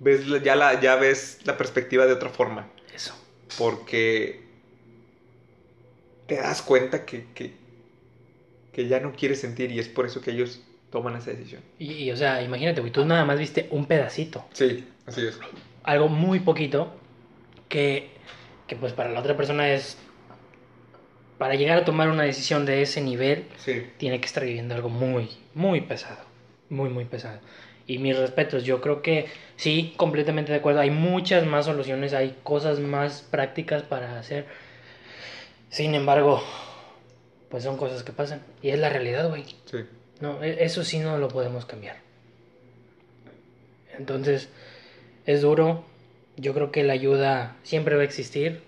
ves 0.00 0.26
ya, 0.42 0.56
la, 0.56 0.80
ya 0.80 0.96
ves 0.96 1.38
la 1.44 1.56
perspectiva 1.56 2.06
de 2.06 2.12
otra 2.12 2.28
forma, 2.28 2.68
Eso. 2.94 3.14
porque 3.56 4.40
te 6.26 6.36
das 6.36 6.60
cuenta 6.60 7.06
que, 7.06 7.24
que, 7.34 7.52
que 8.72 8.88
ya 8.88 9.00
no 9.00 9.12
quieres 9.12 9.40
sentir 9.40 9.70
y 9.70 9.78
es 9.78 9.88
por 9.88 10.06
eso 10.06 10.20
que 10.20 10.32
ellos 10.32 10.60
toman 10.96 11.14
esa 11.16 11.30
decisión. 11.30 11.60
Y, 11.78 11.92
y, 11.92 12.10
o 12.10 12.16
sea, 12.16 12.40
imagínate, 12.40 12.80
güey, 12.80 12.90
tú 12.90 13.04
nada 13.04 13.26
más 13.26 13.38
viste 13.38 13.68
un 13.70 13.84
pedacito. 13.84 14.46
Sí, 14.54 14.88
así 15.04 15.26
es. 15.26 15.38
Algo 15.82 16.08
muy 16.08 16.40
poquito 16.40 16.90
que, 17.68 18.12
que 18.66 18.76
pues 18.76 18.94
para 18.94 19.10
la 19.10 19.20
otra 19.20 19.36
persona 19.36 19.68
es... 19.68 19.98
Para 21.36 21.54
llegar 21.54 21.76
a 21.76 21.84
tomar 21.84 22.08
una 22.08 22.22
decisión 22.22 22.64
de 22.64 22.80
ese 22.80 23.02
nivel, 23.02 23.44
Sí, 23.58 23.88
tiene 23.98 24.20
que 24.20 24.26
estar 24.26 24.42
viviendo 24.42 24.74
algo 24.74 24.88
muy, 24.88 25.28
muy 25.52 25.82
pesado. 25.82 26.24
Muy, 26.70 26.88
muy 26.88 27.04
pesado. 27.04 27.40
Y 27.86 27.98
mis 27.98 28.16
respetos, 28.16 28.64
yo 28.64 28.80
creo 28.80 29.02
que 29.02 29.26
sí, 29.56 29.92
completamente 29.98 30.50
de 30.50 30.58
acuerdo. 30.58 30.80
Hay 30.80 30.90
muchas 30.90 31.44
más 31.44 31.66
soluciones, 31.66 32.14
hay 32.14 32.38
cosas 32.42 32.80
más 32.80 33.20
prácticas 33.20 33.82
para 33.82 34.18
hacer. 34.18 34.46
Sin 35.68 35.94
embargo, 35.94 36.42
pues 37.50 37.64
son 37.64 37.76
cosas 37.76 38.02
que 38.02 38.12
pasan. 38.12 38.40
Y 38.62 38.70
es 38.70 38.78
la 38.78 38.88
realidad, 38.88 39.28
güey. 39.28 39.44
Sí. 39.66 39.84
No, 40.20 40.42
e- 40.42 40.64
eso 40.64 40.84
sí 40.84 40.98
no 40.98 41.16
lo 41.18 41.28
podemos 41.28 41.64
cambiar. 41.64 41.96
Entonces, 43.98 44.48
es 45.26 45.42
duro. 45.42 45.84
Yo 46.36 46.54
creo 46.54 46.70
que 46.72 46.84
la 46.84 46.92
ayuda 46.94 47.56
siempre 47.62 47.96
va 47.96 48.02
a 48.02 48.04
existir. 48.06 48.62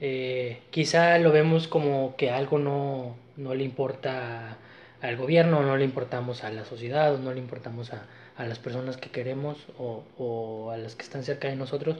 Eh, 0.00 0.60
quizá 0.70 1.18
lo 1.18 1.32
vemos 1.32 1.68
como 1.68 2.16
que 2.16 2.30
algo 2.30 2.58
no, 2.58 3.16
no 3.36 3.54
le 3.54 3.64
importa 3.64 4.58
al 5.02 5.16
gobierno, 5.16 5.62
no 5.62 5.76
le 5.76 5.84
importamos 5.84 6.44
a 6.44 6.50
la 6.50 6.64
sociedad, 6.64 7.18
no 7.18 7.32
le 7.32 7.40
importamos 7.40 7.92
a, 7.92 8.06
a 8.36 8.46
las 8.46 8.58
personas 8.58 8.96
que 8.96 9.10
queremos 9.10 9.58
o, 9.78 10.04
o 10.18 10.70
a 10.72 10.76
las 10.78 10.96
que 10.96 11.02
están 11.04 11.24
cerca 11.24 11.48
de 11.48 11.56
nosotros, 11.56 11.98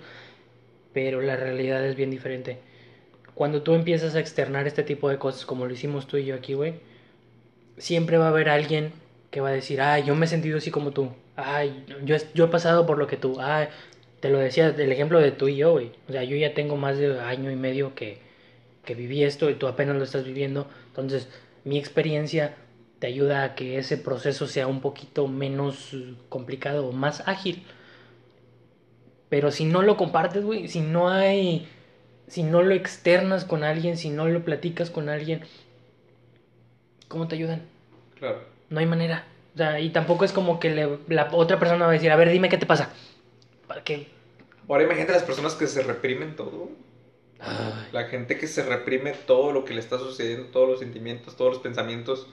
pero 0.93 1.20
la 1.20 1.37
realidad 1.37 1.85
es 1.87 1.97
bien 1.97 2.11
diferente. 2.11 2.59
Cuando 3.35 3.62
tú 3.62 3.74
empiezas 3.74 4.14
a 4.14 4.20
externar 4.20 4.66
este 4.66 4.83
tipo 4.83 5.09
de 5.09 5.18
cosas, 5.18 5.47
como 5.47 5.66
lo 5.66 5.72
hicimos 5.72 6.07
tú 6.07 6.16
y 6.16 6.24
yo 6.26 6.35
aquí, 6.35 6.55
güey, 6.55 6.74
siempre 7.79 8.18
va 8.18 8.26
a 8.26 8.29
haber 8.29 8.49
alguien 8.49 8.93
que 9.31 9.41
va 9.41 9.49
a 9.49 9.53
decir, 9.53 9.81
ay, 9.81 10.05
yo 10.05 10.14
me 10.14 10.26
he 10.26 10.29
sentido 10.29 10.59
así 10.59 10.70
como 10.70 10.91
tú, 10.93 11.11
ay, 11.37 11.85
yo, 12.05 12.16
yo 12.35 12.47
he 12.47 12.49
pasado 12.49 12.87
por 12.87 12.99
lo 12.99 13.07
que 13.07 13.16
tú, 13.16 13.39
te 14.20 14.31
lo 14.31 14.39
decía, 14.39 14.68
el 14.68 14.93
ejemplo 14.93 15.20
de 15.20 15.33
tú 15.33 15.49
y 15.49 15.57
yo, 15.57 15.72
güey, 15.72 15.93
o 16.09 16.12
sea, 16.12 16.24
yo 16.24 16.37
ya 16.37 16.55
tengo 16.55 16.76
más 16.76 16.99
de 16.99 17.20
año 17.20 17.51
y 17.51 17.57
medio 17.57 17.95
que, 17.95 18.18
que 18.85 18.95
viví 18.95 19.22
esto 19.22 19.51
y 19.51 19.55
tú 19.55 19.66
apenas 19.66 19.97
lo 19.97 20.05
estás 20.05 20.24
viviendo, 20.24 20.66
entonces 20.89 21.29
mi 21.64 21.79
experiencia 21.79 22.57
te 22.99 23.07
ayuda 23.07 23.45
a 23.45 23.55
que 23.55 23.79
ese 23.79 23.97
proceso 23.97 24.47
sea 24.47 24.66
un 24.66 24.81
poquito 24.81 25.29
menos 25.29 25.95
complicado 26.29 26.89
o 26.89 26.93
más 26.93 27.26
ágil. 27.29 27.62
Pero 29.29 29.51
si 29.51 29.64
no 29.64 29.83
lo 29.83 29.97
compartes, 29.97 30.45
güey, 30.45 30.68
si 30.68 30.81
no 30.81 31.11
hay, 31.11 31.68
si 32.26 32.43
no 32.43 32.62
lo 32.62 32.74
externas 32.74 33.45
con 33.45 33.62
alguien, 33.62 33.97
si 33.97 34.11
no 34.11 34.26
lo 34.26 34.45
platicas 34.45 34.91
con 34.91 35.09
alguien, 35.09 35.43
¿cómo 37.09 37.28
te 37.28 37.34
ayudan? 37.36 37.62
Claro. 38.18 38.40
No 38.70 38.80
hay 38.80 38.86
manera. 38.86 39.24
O 39.54 39.59
sea, 39.59 39.80
y 39.80 39.90
tampoco 39.90 40.24
es 40.24 40.32
como 40.32 40.61
que 40.61 40.70
le- 40.70 40.98
la 41.09 41.28
otra 41.32 41.59
persona 41.59 41.84
va 41.86 41.90
a 41.90 41.94
decir, 41.94 42.11
a 42.12 42.16
ver, 42.16 42.30
dime 42.30 42.48
qué 42.48 42.59
te 42.59 42.66
pasa. 42.66 42.90
Para 43.66 43.82
que... 43.82 44.06
Ahora 44.68 44.84
imagínate 44.84 45.12
las 45.12 45.22
personas 45.22 45.54
que 45.54 45.66
se 45.66 45.82
reprimen 45.82 46.36
todo. 46.36 46.68
Ay, 47.40 47.88
La 47.92 48.04
gente 48.04 48.36
que 48.38 48.46
se 48.46 48.62
reprime 48.62 49.12
todo 49.12 49.52
lo 49.52 49.64
que 49.64 49.72
le 49.74 49.80
está 49.80 49.98
sucediendo, 49.98 50.46
todos 50.48 50.68
los 50.68 50.78
sentimientos, 50.80 51.36
todos 51.36 51.54
los 51.54 51.62
pensamientos. 51.62 52.28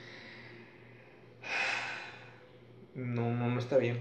No, 2.94 3.32
no, 3.32 3.50
no 3.50 3.60
está 3.60 3.78
bien. 3.78 4.00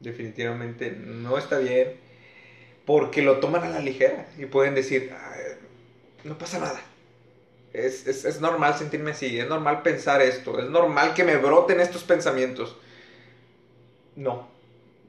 Definitivamente 0.00 0.90
no 0.92 1.38
está 1.38 1.58
bien. 1.58 1.94
Porque 2.86 3.22
lo 3.22 3.38
toman 3.38 3.64
a 3.64 3.68
la 3.68 3.80
ligera 3.80 4.26
y 4.38 4.46
pueden 4.46 4.74
decir, 4.74 5.12
"Ay, 5.12 5.40
no 6.24 6.38
pasa 6.38 6.58
nada. 6.58 6.80
Es, 7.72 8.06
es, 8.06 8.24
es 8.24 8.40
normal 8.40 8.74
sentirme 8.76 9.12
así, 9.12 9.38
es 9.38 9.48
normal 9.48 9.82
pensar 9.82 10.20
esto, 10.22 10.58
es 10.58 10.68
normal 10.68 11.14
que 11.14 11.22
me 11.22 11.36
broten 11.36 11.80
estos 11.80 12.02
pensamientos. 12.02 12.76
No, 14.16 14.48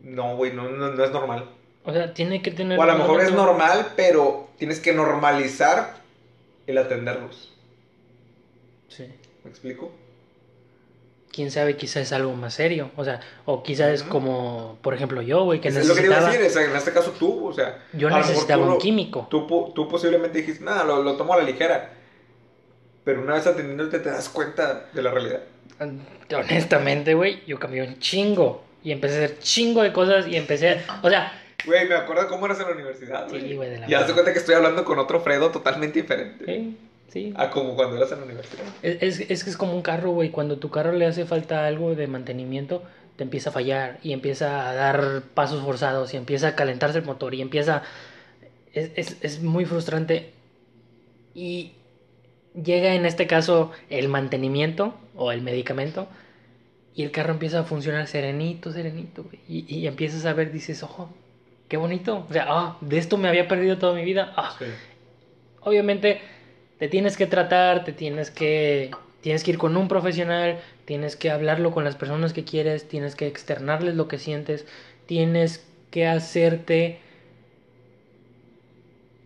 no, 0.01 0.35
güey, 0.37 0.53
no, 0.53 0.69
no, 0.69 0.89
no 0.91 1.03
es 1.03 1.11
normal. 1.11 1.49
O 1.83 1.91
sea, 1.91 2.13
tiene 2.13 2.43
que 2.43 2.51
tener... 2.51 2.77
O 2.77 2.83
a 2.83 2.85
lo 2.85 2.95
mejor 2.99 3.21
es 3.21 3.31
normal, 3.31 3.93
pero 3.95 4.49
tienes 4.57 4.79
que 4.79 4.93
normalizar 4.93 5.95
el 6.67 6.77
atenderlos. 6.77 7.51
Sí. 8.87 9.07
¿Me 9.43 9.49
explico? 9.49 9.91
Quién 11.31 11.49
sabe, 11.49 11.77
quizá 11.77 11.99
es 12.01 12.11
algo 12.11 12.33
más 12.35 12.53
serio. 12.53 12.91
O 12.95 13.03
sea, 13.03 13.21
o 13.45 13.63
quizá 13.63 13.91
es 13.91 14.01
Ujú. 14.01 14.11
como, 14.11 14.77
por 14.83 14.93
ejemplo, 14.93 15.23
yo, 15.23 15.45
güey, 15.45 15.59
que 15.61 15.69
es 15.69 15.87
lo 15.87 15.95
que 15.95 16.01
te 16.01 16.05
iba 16.07 16.17
a 16.17 16.19
necesitaba... 16.19 16.43
decir, 16.49 16.69
en 16.69 16.75
este 16.77 16.91
caso 16.93 17.11
tú, 17.17 17.47
o 17.47 17.53
sea, 17.53 17.83
Yo 17.93 18.09
necesitaba 18.11 18.65
tú 18.67 18.73
un 18.73 18.77
químico. 18.77 19.27
Tú, 19.31 19.47
po- 19.47 19.71
tú 19.73 19.87
posiblemente 19.87 20.37
dijiste, 20.39 20.63
nada, 20.63 20.83
lo, 20.83 21.01
lo 21.01 21.15
tomo 21.17 21.33
a 21.33 21.37
la 21.37 21.43
ligera. 21.43 21.97
Pero 23.03 23.21
una 23.21 23.33
vez 23.33 23.47
atendiéndote 23.47 23.99
te 23.99 24.09
das 24.09 24.29
cuenta 24.29 24.87
de 24.93 25.01
la 25.01 25.11
realidad. 25.11 25.41
Honestamente, 26.35 27.13
güey, 27.13 27.43
yo 27.45 27.59
cambié 27.59 27.81
un 27.81 27.99
chingo. 27.99 28.63
Y 28.83 28.91
empecé 28.91 29.21
a 29.21 29.25
hacer 29.25 29.39
chingo 29.39 29.83
de 29.83 29.93
cosas 29.93 30.27
y 30.27 30.35
empecé... 30.35 30.81
O 31.03 31.09
sea, 31.09 31.31
Güey, 31.65 31.87
me 31.87 31.95
acuerdo 31.95 32.27
cómo 32.27 32.45
eras 32.45 32.59
en 32.59 32.67
la 32.67 32.73
universidad, 32.73 33.29
güey. 33.29 33.41
Sí, 33.41 33.55
güey, 33.55 33.69
de 33.69 33.79
la 33.79 33.89
y 33.89 33.93
haz 33.93 34.11
cuenta 34.11 34.33
que 34.33 34.39
estoy 34.39 34.55
hablando 34.55 34.83
con 34.83 34.99
otro 34.99 35.21
Fredo 35.21 35.51
totalmente 35.51 36.01
diferente. 36.01 36.45
sí, 36.45 36.77
sí. 37.09 37.33
A 37.37 37.49
como 37.49 37.75
cuando 37.75 37.97
eras 37.97 38.11
en 38.11 38.19
la 38.19 38.25
universidad. 38.25 38.63
Es, 38.81 39.19
es, 39.19 39.29
es 39.29 39.43
que 39.43 39.49
es 39.49 39.57
como 39.57 39.75
un 39.75 39.81
carro, 39.81 40.11
güey. 40.11 40.29
Cuando 40.29 40.57
tu 40.57 40.69
carro 40.71 40.91
le 40.91 41.05
hace 41.05 41.25
falta 41.25 41.67
algo 41.67 41.93
de 41.95 42.07
mantenimiento, 42.07 42.83
te 43.15 43.23
empieza 43.23 43.51
a 43.51 43.53
fallar 43.53 43.99
y 44.01 44.13
empieza 44.13 44.69
a 44.69 44.73
dar 44.73 45.21
pasos 45.33 45.63
forzados 45.63 46.13
y 46.13 46.17
empieza 46.17 46.49
a 46.49 46.55
calentarse 46.55 46.99
el 46.99 47.05
motor 47.05 47.33
y 47.33 47.41
empieza... 47.41 47.83
Es, 48.73 48.91
es, 48.95 49.17
es 49.21 49.41
muy 49.41 49.65
frustrante. 49.65 50.33
Y 51.35 51.73
llega 52.55 52.95
en 52.95 53.05
este 53.05 53.27
caso 53.27 53.71
el 53.89 54.07
mantenimiento 54.09 54.95
o 55.15 55.31
el 55.31 55.41
medicamento 55.41 56.07
y 56.95 57.03
el 57.03 57.11
carro 57.11 57.33
empieza 57.33 57.59
a 57.61 57.63
funcionar 57.63 58.07
serenito, 58.07 58.71
serenito. 58.71 59.25
Y, 59.47 59.65
y 59.73 59.87
empiezas 59.87 60.25
a 60.25 60.33
ver, 60.33 60.51
dices, 60.51 60.83
ojo, 60.83 61.09
qué 61.69 61.77
bonito. 61.77 62.25
O 62.29 62.33
sea, 62.33 62.45
ah, 62.49 62.77
de 62.81 62.97
esto 62.97 63.17
me 63.17 63.29
había 63.29 63.47
perdido 63.47 63.77
toda 63.77 63.93
mi 63.95 64.03
vida. 64.05 64.33
Ah, 64.37 64.55
Sí. 64.59 64.65
obviamente 65.61 66.21
te 66.79 66.87
tienes 66.87 67.17
que 67.17 67.27
tratar, 67.27 67.83
te 67.83 67.93
tienes 67.93 68.31
que 68.31 68.91
tienes 69.21 69.43
que 69.43 69.51
ir 69.51 69.57
con 69.59 69.77
un 69.77 69.87
profesional, 69.87 70.59
tienes 70.85 71.15
que 71.15 71.29
hablarlo 71.29 71.71
con 71.71 71.83
las 71.83 71.95
personas 71.95 72.33
que 72.33 72.43
quieres, 72.43 72.87
tienes 72.87 73.15
que 73.15 73.27
externarles 73.27 73.95
lo 73.95 74.07
que 74.07 74.17
sientes, 74.17 74.65
tienes 75.05 75.67
que 75.91 76.07
hacerte 76.07 76.99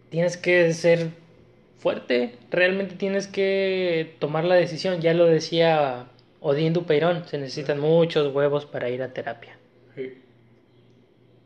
tienes 0.09 0.37
que 0.37 0.73
ser 0.73 1.11
fuerte, 1.85 2.33
realmente 2.49 2.95
tienes 2.95 3.27
que 3.27 4.15
tomar 4.17 4.43
la 4.43 4.55
decisión, 4.55 5.01
ya 5.01 5.13
lo 5.13 5.27
decía 5.27 6.07
Odín 6.39 6.73
Dupeirón, 6.73 7.27
se 7.27 7.37
necesitan 7.37 7.79
muchos 7.79 8.33
huevos 8.33 8.65
para 8.65 8.89
ir 8.89 9.03
a 9.03 9.13
terapia. 9.13 9.55
Sí. 9.93 10.17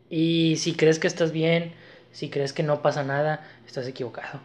Y 0.09 0.55
si 0.55 0.75
crees 0.75 0.97
que 0.97 1.07
estás 1.07 1.33
bien, 1.33 1.73
si 2.13 2.29
crees 2.29 2.53
que 2.53 2.63
no 2.63 2.81
pasa 2.81 3.03
nada, 3.03 3.45
estás 3.67 3.85
equivocado. 3.85 4.39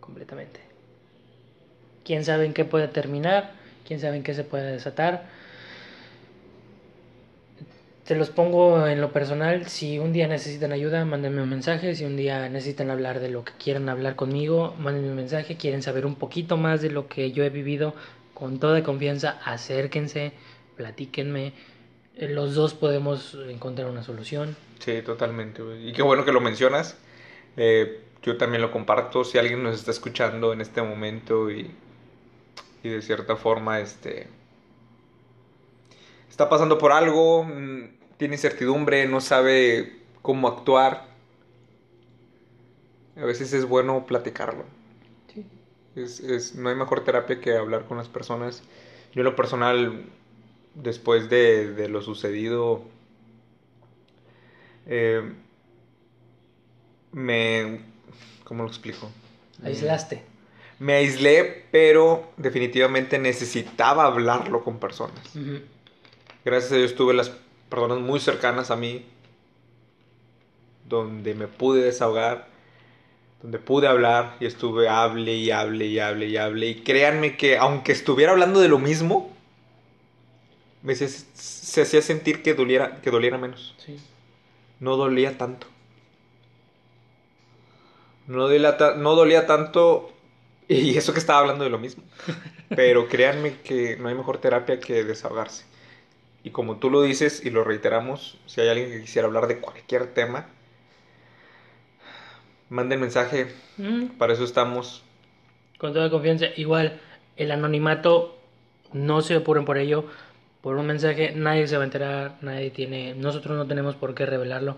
Completamente. 0.00 0.58
Quién 2.04 2.24
sabe 2.24 2.44
en 2.46 2.52
qué 2.52 2.64
puede 2.64 2.88
terminar, 2.88 3.52
quién 3.86 4.00
sabe 4.00 4.16
en 4.16 4.24
qué 4.24 4.34
se 4.34 4.42
puede 4.42 4.72
desatar. 4.72 5.26
Te 8.10 8.16
los 8.16 8.30
pongo 8.30 8.88
en 8.88 9.00
lo 9.00 9.12
personal. 9.12 9.68
Si 9.68 10.00
un 10.00 10.12
día 10.12 10.26
necesitan 10.26 10.72
ayuda, 10.72 11.04
mándenme 11.04 11.44
un 11.44 11.48
mensaje. 11.48 11.94
Si 11.94 12.04
un 12.04 12.16
día 12.16 12.48
necesitan 12.48 12.90
hablar 12.90 13.20
de 13.20 13.30
lo 13.30 13.44
que 13.44 13.52
quieran 13.52 13.88
hablar 13.88 14.16
conmigo, 14.16 14.74
mándenme 14.80 15.10
un 15.10 15.14
mensaje. 15.14 15.56
Quieren 15.56 15.80
saber 15.80 16.04
un 16.04 16.16
poquito 16.16 16.56
más 16.56 16.82
de 16.82 16.90
lo 16.90 17.06
que 17.06 17.30
yo 17.30 17.44
he 17.44 17.50
vivido, 17.50 17.94
con 18.34 18.58
toda 18.58 18.82
confianza, 18.82 19.38
acérquense, 19.44 20.32
platíquenme. 20.76 21.52
Eh, 22.16 22.28
Los 22.28 22.56
dos 22.56 22.74
podemos 22.74 23.38
encontrar 23.48 23.88
una 23.88 24.02
solución. 24.02 24.56
Sí, 24.80 25.02
totalmente. 25.02 25.62
Y 25.80 25.92
qué 25.92 26.02
bueno 26.02 26.24
que 26.24 26.32
lo 26.32 26.40
mencionas. 26.40 26.98
Eh, 27.56 28.00
yo 28.24 28.36
también 28.36 28.60
lo 28.60 28.72
comparto. 28.72 29.22
Si 29.22 29.38
alguien 29.38 29.62
nos 29.62 29.76
está 29.76 29.92
escuchando 29.92 30.52
en 30.52 30.60
este 30.60 30.82
momento 30.82 31.48
y, 31.48 31.70
y 32.82 32.88
de 32.88 33.02
cierta 33.02 33.36
forma 33.36 33.78
este, 33.78 34.26
está 36.28 36.48
pasando 36.48 36.76
por 36.76 36.90
algo, 36.90 37.44
mm, 37.44 37.99
tiene 38.20 38.34
incertidumbre, 38.34 39.08
no 39.08 39.22
sabe 39.22 39.94
cómo 40.20 40.46
actuar, 40.46 41.06
a 43.16 43.24
veces 43.24 43.54
es 43.54 43.64
bueno 43.64 44.04
platicarlo. 44.04 44.64
Sí. 45.32 45.46
Es, 45.96 46.20
es- 46.20 46.54
no 46.54 46.68
hay 46.68 46.74
mejor 46.74 47.02
terapia 47.02 47.40
que 47.40 47.56
hablar 47.56 47.86
con 47.86 47.96
las 47.96 48.08
personas. 48.10 48.62
Yo 49.14 49.22
en 49.22 49.24
lo 49.24 49.34
personal, 49.36 50.04
después 50.74 51.30
de, 51.30 51.72
de 51.72 51.88
lo 51.88 52.02
sucedido, 52.02 52.82
eh, 54.86 55.32
me... 57.12 57.80
¿Cómo 58.44 58.64
lo 58.64 58.68
explico? 58.68 59.10
Aislaste. 59.64 60.22
Me 60.78 60.92
aislé, 60.94 61.64
pero 61.70 62.32
definitivamente 62.36 63.18
necesitaba 63.18 64.04
hablarlo 64.04 64.62
con 64.62 64.78
personas. 64.78 65.20
Gracias 66.44 66.72
a 66.72 66.76
Dios 66.76 66.94
tuve 66.94 67.14
las 67.14 67.32
personas 67.70 68.00
muy 68.00 68.20
cercanas 68.20 68.70
a 68.70 68.76
mí, 68.76 69.06
donde 70.88 71.34
me 71.34 71.48
pude 71.48 71.82
desahogar, 71.82 72.48
donde 73.42 73.58
pude 73.58 73.86
hablar 73.86 74.36
y 74.40 74.46
estuve 74.46 74.88
hable 74.88 75.34
y 75.34 75.50
hable 75.50 75.86
y 75.86 75.98
hable 75.98 76.26
y 76.26 76.36
hable. 76.36 76.66
Y 76.66 76.74
créanme 76.82 77.36
que 77.36 77.56
aunque 77.56 77.92
estuviera 77.92 78.32
hablando 78.32 78.60
de 78.60 78.68
lo 78.68 78.78
mismo, 78.78 79.34
me 80.82 80.94
se 80.94 81.82
hacía 81.82 82.02
sentir 82.02 82.42
que 82.42 82.54
doliera, 82.54 83.00
que 83.00 83.10
doliera 83.10 83.38
menos. 83.38 83.74
Sí. 83.78 83.98
No 84.80 84.96
dolía 84.96 85.38
tanto. 85.38 85.66
No 88.26 88.48
dolía, 88.48 88.76
no 88.96 89.14
dolía 89.14 89.46
tanto 89.46 90.12
y 90.68 90.96
eso 90.96 91.12
que 91.12 91.18
estaba 91.18 91.40
hablando 91.40 91.64
de 91.64 91.70
lo 91.70 91.78
mismo. 91.78 92.04
Pero 92.68 93.08
créanme 93.08 93.56
que 93.58 93.96
no 93.96 94.08
hay 94.08 94.14
mejor 94.14 94.38
terapia 94.38 94.78
que 94.78 95.04
desahogarse. 95.04 95.64
Y 96.42 96.50
como 96.50 96.76
tú 96.78 96.90
lo 96.90 97.02
dices 97.02 97.44
y 97.44 97.50
lo 97.50 97.64
reiteramos, 97.64 98.38
si 98.46 98.60
hay 98.60 98.68
alguien 98.68 98.90
que 98.90 99.00
quisiera 99.00 99.28
hablar 99.28 99.46
de 99.46 99.60
cualquier 99.60 100.14
tema, 100.14 100.46
manden 102.70 103.00
mensaje. 103.00 103.48
Mm, 103.76 104.16
Para 104.18 104.32
eso 104.32 104.44
estamos. 104.44 105.02
Con 105.78 105.92
toda 105.92 106.08
confianza. 106.10 106.46
Igual, 106.56 106.98
el 107.36 107.50
anonimato, 107.50 108.38
no 108.92 109.20
se 109.20 109.34
apuren 109.34 109.64
por 109.64 109.76
ello. 109.76 110.06
Por 110.62 110.76
un 110.76 110.86
mensaje, 110.86 111.32
nadie 111.34 111.66
se 111.66 111.76
va 111.76 111.82
a 111.82 111.86
enterar, 111.86 112.36
nadie 112.42 112.70
tiene. 112.70 113.14
Nosotros 113.14 113.56
no 113.56 113.66
tenemos 113.66 113.96
por 113.96 114.14
qué 114.14 114.26
revelarlo. 114.26 114.76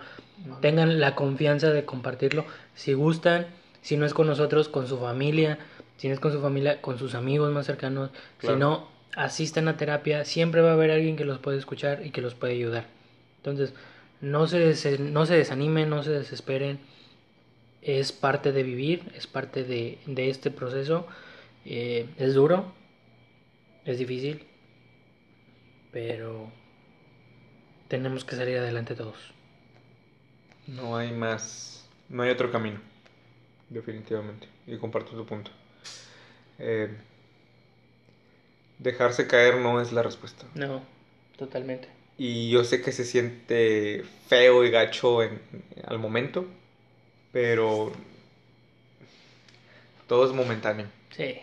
Tengan 0.61 1.01
la 1.01 1.15
confianza 1.15 1.71
de 1.71 1.85
compartirlo. 1.85 2.45
Si 2.75 2.93
gustan, 2.93 3.47
si 3.81 3.97
no 3.97 4.07
es 4.07 4.15
con 4.15 4.29
nosotros, 4.29 4.69
con 4.69 4.87
su 4.87 4.99
familia. 4.99 5.59
Si 5.97 6.09
no 6.09 6.15
es 6.15 6.21
con 6.21 6.33
su 6.33 6.41
familia, 6.41 6.81
con 6.81 6.99
sus 6.99 7.15
amigos 7.15 7.53
más 7.53 7.67
cercanos. 7.67 8.11
Claro. 8.39 8.55
Si 8.55 8.61
no, 8.61 8.89
asistan 9.17 9.69
a 9.69 9.77
terapia. 9.77 10.25
Siempre 10.25 10.61
va 10.61 10.71
a 10.71 10.75
haber 10.75 10.91
alguien 10.91 11.17
que 11.17 11.25
los 11.25 11.39
puede 11.39 11.59
escuchar 11.59 12.05
y 12.05 12.11
que 12.11 12.21
los 12.21 12.35
puede 12.35 12.55
ayudar. 12.55 12.87
Entonces, 13.39 13.75
no 14.21 14.47
se, 14.47 14.99
no 14.99 15.27
se 15.27 15.35
desanimen, 15.35 15.91
no 15.91 16.03
se 16.03 16.11
desesperen. 16.11 16.79
Es 17.83 18.13
parte 18.13 18.53
de 18.53 18.63
vivir, 18.63 19.11
es 19.17 19.27
parte 19.27 19.65
de, 19.65 19.99
de 20.07 20.31
este 20.31 20.51
proceso. 20.51 21.07
Eh, 21.65 22.09
es 22.19 22.35
duro, 22.35 22.73
es 23.85 23.99
difícil, 23.99 24.47
pero 25.93 26.51
tenemos 27.89 28.25
que 28.25 28.37
salir 28.37 28.59
adelante 28.59 28.95
todos. 28.95 29.35
No 30.67 30.97
hay 30.97 31.13
más. 31.13 31.89
No 32.09 32.23
hay 32.23 32.31
otro 32.31 32.51
camino. 32.51 32.81
Definitivamente. 33.69 34.47
Y 34.67 34.77
comparto 34.77 35.13
tu 35.13 35.27
punto. 35.27 35.51
Eh, 36.59 36.97
dejarse 38.79 39.27
caer 39.27 39.57
no 39.57 39.81
es 39.81 39.93
la 39.93 40.03
respuesta. 40.03 40.47
No, 40.55 40.83
totalmente. 41.37 41.89
Y 42.19 42.51
yo 42.51 42.65
sé 42.65 42.83
que 42.83 42.93
se 42.93 43.05
siente 43.05 44.05
feo 44.29 44.65
y 44.65 44.71
gacho 44.71 45.23
en, 45.23 45.41
al 45.87 45.99
momento, 45.99 46.47
pero 47.33 47.93
todo 50.07 50.27
es 50.27 50.33
momentáneo. 50.33 50.87
Sí, 51.17 51.41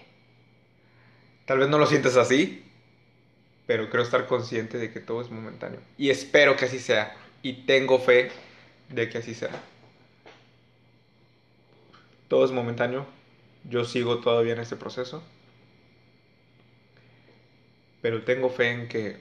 Tal 1.49 1.57
vez 1.57 1.67
no 1.67 1.79
lo 1.79 1.87
sientes 1.87 2.15
así, 2.15 2.63
pero 3.65 3.89
creo 3.89 4.03
estar 4.03 4.27
consciente 4.27 4.77
de 4.77 4.91
que 4.91 4.99
todo 4.99 5.19
es 5.19 5.31
momentáneo. 5.31 5.79
Y 5.97 6.11
espero 6.11 6.55
que 6.55 6.65
así 6.65 6.77
sea. 6.77 7.17
Y 7.41 7.65
tengo 7.65 7.97
fe 7.97 8.29
de 8.89 9.09
que 9.09 9.17
así 9.17 9.33
sea. 9.33 9.49
Todo 12.27 12.45
es 12.45 12.51
momentáneo. 12.51 13.07
Yo 13.63 13.83
sigo 13.83 14.19
todavía 14.19 14.53
en 14.53 14.59
ese 14.59 14.75
proceso. 14.75 15.23
Pero 18.01 18.23
tengo 18.23 18.49
fe 18.49 18.71
en 18.71 18.87
que 18.87 19.17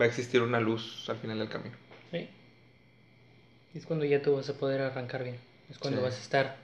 va 0.00 0.04
a 0.04 0.08
existir 0.08 0.40
una 0.42 0.60
luz 0.60 1.08
al 1.08 1.18
final 1.18 1.38
del 1.38 1.48
camino. 1.48 1.76
sí. 2.10 2.28
Es 3.74 3.86
cuando 3.86 4.04
ya 4.04 4.20
tú 4.20 4.34
vas 4.34 4.48
a 4.48 4.54
poder 4.54 4.80
arrancar 4.80 5.22
bien. 5.22 5.38
Es 5.70 5.78
cuando 5.78 6.00
Sí. 6.00 6.04
vas 6.04 6.16
a 6.16 6.20
estar 6.20 6.56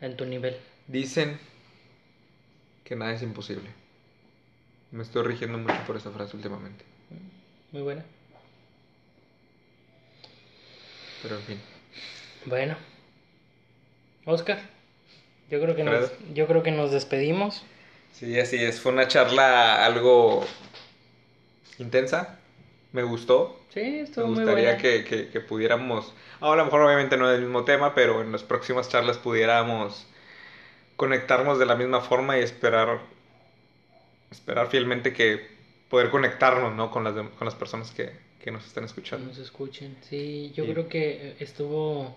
en 0.00 0.16
tu 0.16 0.24
nivel. 0.24 0.56
Dicen 0.86 1.38
que 2.84 2.96
nada 2.96 3.12
es 3.12 3.22
imposible. 3.22 3.68
Me 4.90 5.02
estoy 5.02 5.24
rigiendo 5.24 5.58
mucho 5.58 5.76
por 5.86 5.96
esa 5.98 6.10
frase 6.12 6.34
últimamente. 6.34 6.82
Muy 7.72 7.82
buena. 7.82 8.04
Pero 11.22 11.36
en 11.36 11.42
fin. 11.42 11.60
Bueno. 12.46 12.76
Oscar, 14.24 14.58
yo 15.50 15.60
creo 15.60 15.76
que 15.76 15.84
nos, 15.84 16.10
yo 16.32 16.46
creo 16.46 16.62
que 16.62 16.72
nos 16.72 16.90
despedimos. 16.90 17.62
Sí, 18.18 18.38
así 18.40 18.56
es. 18.56 18.80
Fue 18.80 18.92
una 18.92 19.08
charla 19.08 19.84
algo 19.84 20.44
intensa. 21.78 22.38
Me 22.92 23.02
gustó. 23.02 23.60
Sí, 23.72 23.80
Me 23.80 24.00
estuvo 24.00 24.26
muy 24.28 24.36
gustaría 24.36 24.64
buena. 24.74 24.78
que, 24.82 25.04
que- 25.04 25.28
que 25.28 25.40
pudiéramos, 25.40 26.14
ahora 26.40 26.62
a 26.62 26.64
lo 26.64 26.70
mejor 26.70 26.82
obviamente 26.86 27.16
no 27.18 27.28
del 27.28 27.42
mismo 27.42 27.64
tema, 27.64 27.94
pero 27.94 28.22
en 28.22 28.32
las 28.32 28.42
próximas 28.42 28.88
charlas 28.88 29.18
pudiéramos 29.18 30.06
conectarnos 30.96 31.58
de 31.58 31.66
la 31.66 31.74
misma 31.74 32.00
forma 32.00 32.38
y 32.38 32.42
esperar, 32.42 33.00
esperar 34.30 34.68
fielmente 34.68 35.12
que 35.12 35.46
poder 35.90 36.10
conectarnos, 36.10 36.74
¿no? 36.74 36.90
Con 36.90 37.04
las, 37.04 37.12
con 37.14 37.44
las 37.44 37.54
personas 37.54 37.90
que, 37.90 38.10
que 38.42 38.50
nos 38.50 38.64
están 38.66 38.84
escuchando. 38.84 39.26
nos 39.26 39.38
escuchen. 39.38 39.94
Sí, 40.00 40.52
yo 40.56 40.64
creo 40.66 40.88
que 40.88 41.36
estuvo... 41.38 42.16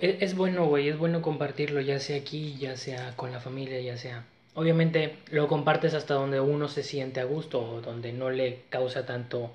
e- 0.00 0.18
Es 0.20 0.34
bueno, 0.36 0.66
güey, 0.66 0.88
es 0.88 0.98
bueno 0.98 1.22
compartirlo, 1.22 1.80
ya 1.80 1.98
sea 1.98 2.16
aquí, 2.18 2.56
ya 2.58 2.76
sea 2.76 3.16
con 3.16 3.32
la 3.32 3.40
familia, 3.40 3.80
ya 3.80 3.96
sea... 3.96 4.24
Obviamente 4.54 5.16
lo 5.30 5.48
compartes 5.48 5.94
hasta 5.94 6.14
donde 6.14 6.40
uno 6.40 6.68
se 6.68 6.82
siente 6.82 7.20
a 7.20 7.24
gusto 7.24 7.60
o 7.60 7.80
donde 7.80 8.12
no 8.12 8.30
le 8.30 8.60
causa 8.70 9.04
tanto, 9.04 9.52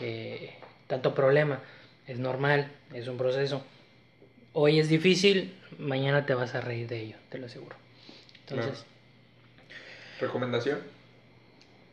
eh, 0.00 0.54
tanto 0.86 1.14
problema. 1.14 1.60
Es 2.06 2.18
normal, 2.18 2.68
es 2.94 3.08
un 3.08 3.18
proceso. 3.18 3.62
Hoy 4.54 4.78
es 4.78 4.88
difícil, 4.88 5.54
mañana 5.78 6.24
te 6.24 6.34
vas 6.34 6.54
a 6.54 6.60
reír 6.60 6.88
de 6.88 7.00
ello, 7.00 7.16
te 7.28 7.38
lo 7.38 7.46
aseguro. 7.46 7.76
Entonces, 8.40 8.84
¿Recomendación? 10.20 10.78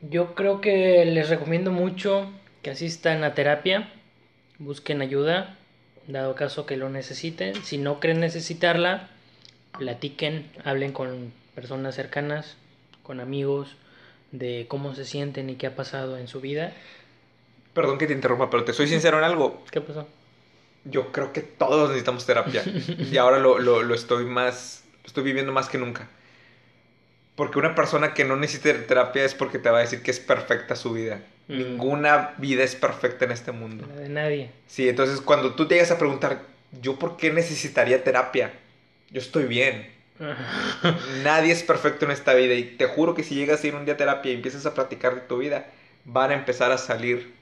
yo 0.02 0.34
creo 0.36 0.62
que 0.62 1.06
les 1.06 1.30
recomiendo 1.30 1.72
mucho 1.72 2.32
que 2.62 2.72
asistan 2.72 3.24
a 3.24 3.34
terapia, 3.34 3.90
busquen 4.60 5.02
ayuda, 5.02 5.58
dado 6.08 6.36
caso 6.36 6.66
que 6.66 6.78
lo 6.78 6.90
necesiten. 6.90 7.56
Si 7.64 7.78
no 7.78 8.00
creen 8.00 8.20
necesitarla, 8.20 9.10
platiquen, 9.78 10.50
hablen 10.64 10.92
con 10.92 11.32
personas 11.60 11.93
cercanas, 11.93 12.55
con 13.03 13.20
amigos, 13.20 13.76
de 14.32 14.66
cómo 14.70 14.95
se 14.95 15.03
sienten 15.03 15.49
y 15.49 15.55
qué 15.55 15.68
ha 15.68 15.76
pasado 15.76 16.18
en 16.18 16.30
su 16.30 16.39
vida. 16.39 16.72
Perdón 17.74 17.97
que 17.97 18.07
te 18.07 18.14
interrumpa, 18.14 18.49
pero 18.49 18.64
te 18.64 18.72
soy 18.72 18.88
sincero 18.88 19.18
en 19.18 19.26
algo. 19.26 19.62
¿Qué 19.70 19.82
pasó? 19.82 20.07
Yo 20.86 21.12
creo 21.12 21.34
que 21.34 21.41
todos 21.41 21.89
necesitamos 21.89 22.26
terapia. 22.26 22.64
y 23.12 23.18
ahora 23.18 23.39
lo, 23.39 23.60
lo, 23.60 23.84
lo 23.84 23.93
estoy 23.93 24.24
más, 24.24 24.86
lo 25.03 25.07
estoy 25.07 25.24
viviendo 25.26 25.51
más 25.51 25.68
que 25.68 25.78
nunca. 25.78 26.07
Porque 27.36 27.60
una 27.60 27.76
persona 27.76 28.14
que 28.14 28.24
no 28.24 28.38
necesita 28.38 28.86
terapia 28.88 29.26
es 29.26 29.34
porque 29.34 29.60
te 29.60 29.70
va 29.70 29.80
a 29.80 29.82
decir 29.82 30.01
que 30.01 30.12
es 30.12 30.20
perfecta 30.22 30.78
su 30.78 30.93
vida. 30.93 31.22
Mm. 31.49 31.57
Ninguna 31.57 32.36
vida 32.38 32.64
es 32.64 32.76
perfecta 32.76 33.26
en 33.26 33.32
este 33.32 33.51
mundo. 33.51 33.86
La 33.93 34.01
de 34.01 34.10
nadie. 34.10 34.51
Sí, 34.68 34.88
entonces 34.88 35.20
cuando 35.20 35.55
tú 35.55 35.68
te 35.68 35.76
llegas 35.76 35.91
a 35.91 35.97
preguntar, 35.97 36.43
¿yo 36.82 36.97
por 36.97 37.18
qué 37.18 37.34
necesitaría 37.34 38.01
terapia? 38.01 38.53
Yo 39.12 39.20
estoy 39.20 39.45
bien. 39.45 39.99
Nadie 41.24 41.54
es 41.54 41.64
perfecto 41.64 42.06
en 42.06 42.12
esta 42.12 42.34
vida 42.34 42.54
y 42.54 42.64
te 42.64 42.88
juro 42.88 43.16
que 43.16 43.24
si 43.24 43.36
llegas 43.36 43.64
a 43.64 43.68
ir 43.68 43.76
un 43.76 43.86
día 43.86 43.94
a 43.94 43.98
terapia 43.98 44.32
y 44.32 44.36
empiezas 44.36 44.66
a 44.66 44.74
platicar 44.74 45.16
de 45.16 45.22
tu 45.22 45.38
vida, 45.38 45.68
van 46.06 46.32
a 46.32 46.34
empezar 46.34 46.72
a 46.72 46.78
salir 46.78 47.34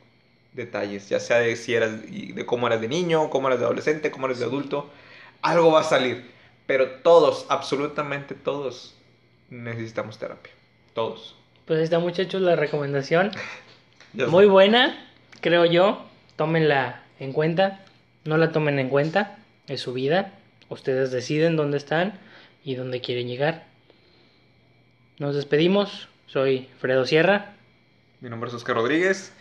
detalles, 0.53 1.09
ya 1.09 1.19
sea 1.19 1.39
de 1.39 1.55
si 1.55 1.73
eras 1.73 1.91
de 2.01 2.45
cómo 2.45 2.67
eras 2.67 2.81
de 2.81 2.87
niño, 2.87 3.29
cómo 3.29 3.47
eras 3.47 3.59
de 3.59 3.65
adolescente, 3.65 4.11
cómo 4.11 4.27
eres 4.27 4.39
de 4.39 4.45
adulto, 4.45 4.89
algo 5.41 5.71
va 5.71 5.81
a 5.81 5.83
salir, 5.83 6.29
pero 6.65 6.89
todos, 7.03 7.45
absolutamente 7.49 8.35
todos 8.35 8.95
necesitamos 9.49 10.17
terapia. 10.17 10.51
Todos. 10.93 11.35
Pues 11.65 11.77
ahí 11.77 11.83
está 11.83 11.99
muchachos 11.99 12.41
la 12.41 12.55
recomendación. 12.55 13.31
Muy 14.13 14.45
sé. 14.45 14.49
buena, 14.49 15.11
creo 15.41 15.65
yo. 15.65 16.03
Tómenla 16.35 17.03
en 17.19 17.33
cuenta. 17.33 17.83
No 18.25 18.37
la 18.37 18.51
tomen 18.51 18.79
en 18.79 18.89
cuenta. 18.89 19.37
Es 19.67 19.81
su 19.81 19.93
vida. 19.93 20.33
Ustedes 20.69 21.11
deciden 21.11 21.55
dónde 21.55 21.77
están 21.77 22.19
y 22.67 22.75
dónde 22.75 22.99
quieren 22.99 23.29
llegar. 23.29 23.63
Nos 25.19 25.35
despedimos. 25.35 26.09
Soy 26.25 26.67
Fredo 26.81 27.05
Sierra. 27.05 27.55
Mi 28.19 28.29
nombre 28.29 28.49
es 28.49 28.55
Oscar 28.55 28.75
Rodríguez 28.75 29.31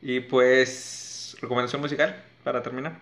y 0.00 0.20
pues 0.20 1.36
recomendación 1.40 1.82
musical 1.82 2.22
para 2.44 2.62
terminar. 2.62 3.00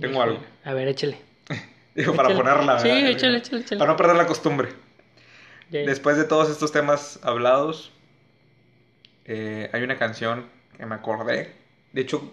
Tengo 0.00 0.22
algo. 0.22 0.42
A 0.64 0.72
ver, 0.72 0.88
échale. 0.88 1.18
Digo, 1.94 2.16
para 2.16 2.30
Échale. 2.30 2.42
ponerla. 2.42 2.78
Sí, 2.78 2.88
échale, 2.88 3.36
échale, 3.36 3.60
échale. 3.60 3.78
Para 3.78 3.90
no 3.90 3.96
perder 3.98 4.16
la 4.16 4.26
costumbre. 4.26 4.70
Después 5.68 6.16
de 6.16 6.24
todos 6.24 6.48
estos 6.48 6.72
temas 6.72 7.20
hablados, 7.22 7.92
eh, 9.26 9.68
hay 9.74 9.82
una 9.82 9.98
canción 9.98 10.46
que 10.78 10.86
me 10.86 10.94
acordé. 10.94 11.52
De 11.92 12.00
hecho, 12.00 12.32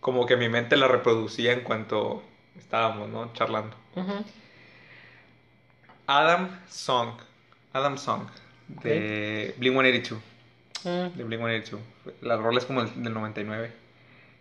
como 0.00 0.26
que 0.26 0.36
mi 0.36 0.50
mente 0.50 0.76
la 0.76 0.88
reproducía 0.88 1.52
en 1.52 1.62
cuanto 1.62 2.22
estábamos, 2.58 3.08
¿no? 3.08 3.32
Charlando. 3.34 3.76
Adam 6.06 6.48
Song. 6.68 7.14
Adam 7.72 7.96
Song. 7.98 8.26
De 8.68 9.54
Blink 9.58 9.74
182. 9.74 10.20
Mm, 10.84 11.16
De 11.16 11.24
Blink 11.24 11.40
182. 11.40 11.80
La 12.22 12.36
rola 12.36 12.58
es 12.58 12.66
como 12.66 12.82
el- 12.82 13.02
del 13.02 13.14
99. 13.14 13.72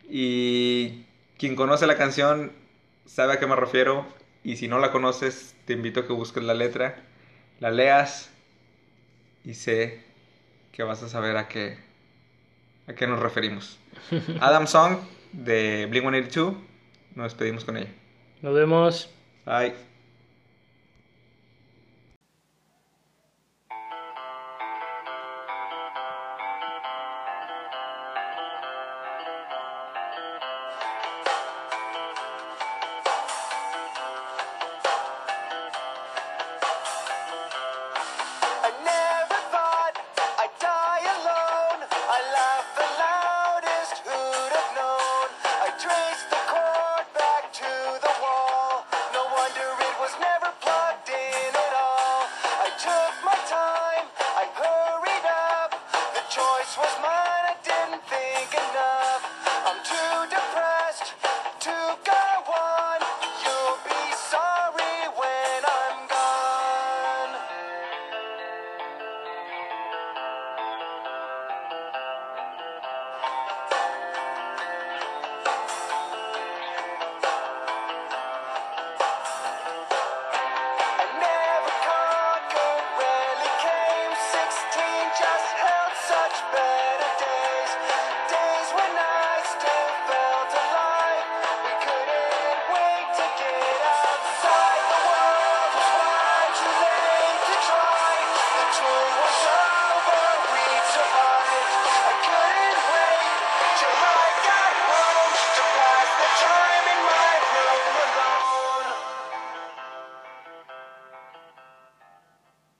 Y 0.09 1.03
quien 1.37 1.55
conoce 1.55 1.87
la 1.87 1.97
canción 1.97 2.51
sabe 3.05 3.33
a 3.33 3.39
qué 3.39 3.47
me 3.47 3.55
refiero. 3.55 4.05
Y 4.43 4.57
si 4.57 4.67
no 4.67 4.79
la 4.79 4.91
conoces, 4.91 5.55
te 5.65 5.73
invito 5.73 5.99
a 6.01 6.07
que 6.07 6.13
busques 6.13 6.43
la 6.43 6.53
letra, 6.55 6.97
la 7.59 7.69
leas 7.69 8.31
y 9.45 9.53
sé 9.53 10.03
que 10.71 10.81
vas 10.83 11.03
a 11.03 11.09
saber 11.09 11.37
a 11.37 11.47
qué, 11.47 11.77
a 12.87 12.93
qué 12.93 13.05
nos 13.07 13.19
referimos. 13.19 13.77
Adam 14.41 14.65
Song 14.67 14.97
de 15.31 15.85
Blink 15.89 16.03
182. 16.03 16.55
Nos 17.15 17.25
despedimos 17.25 17.65
con 17.65 17.77
ella. 17.77 17.91
Nos 18.41 18.53
vemos. 18.53 19.09
Bye. 19.45 19.90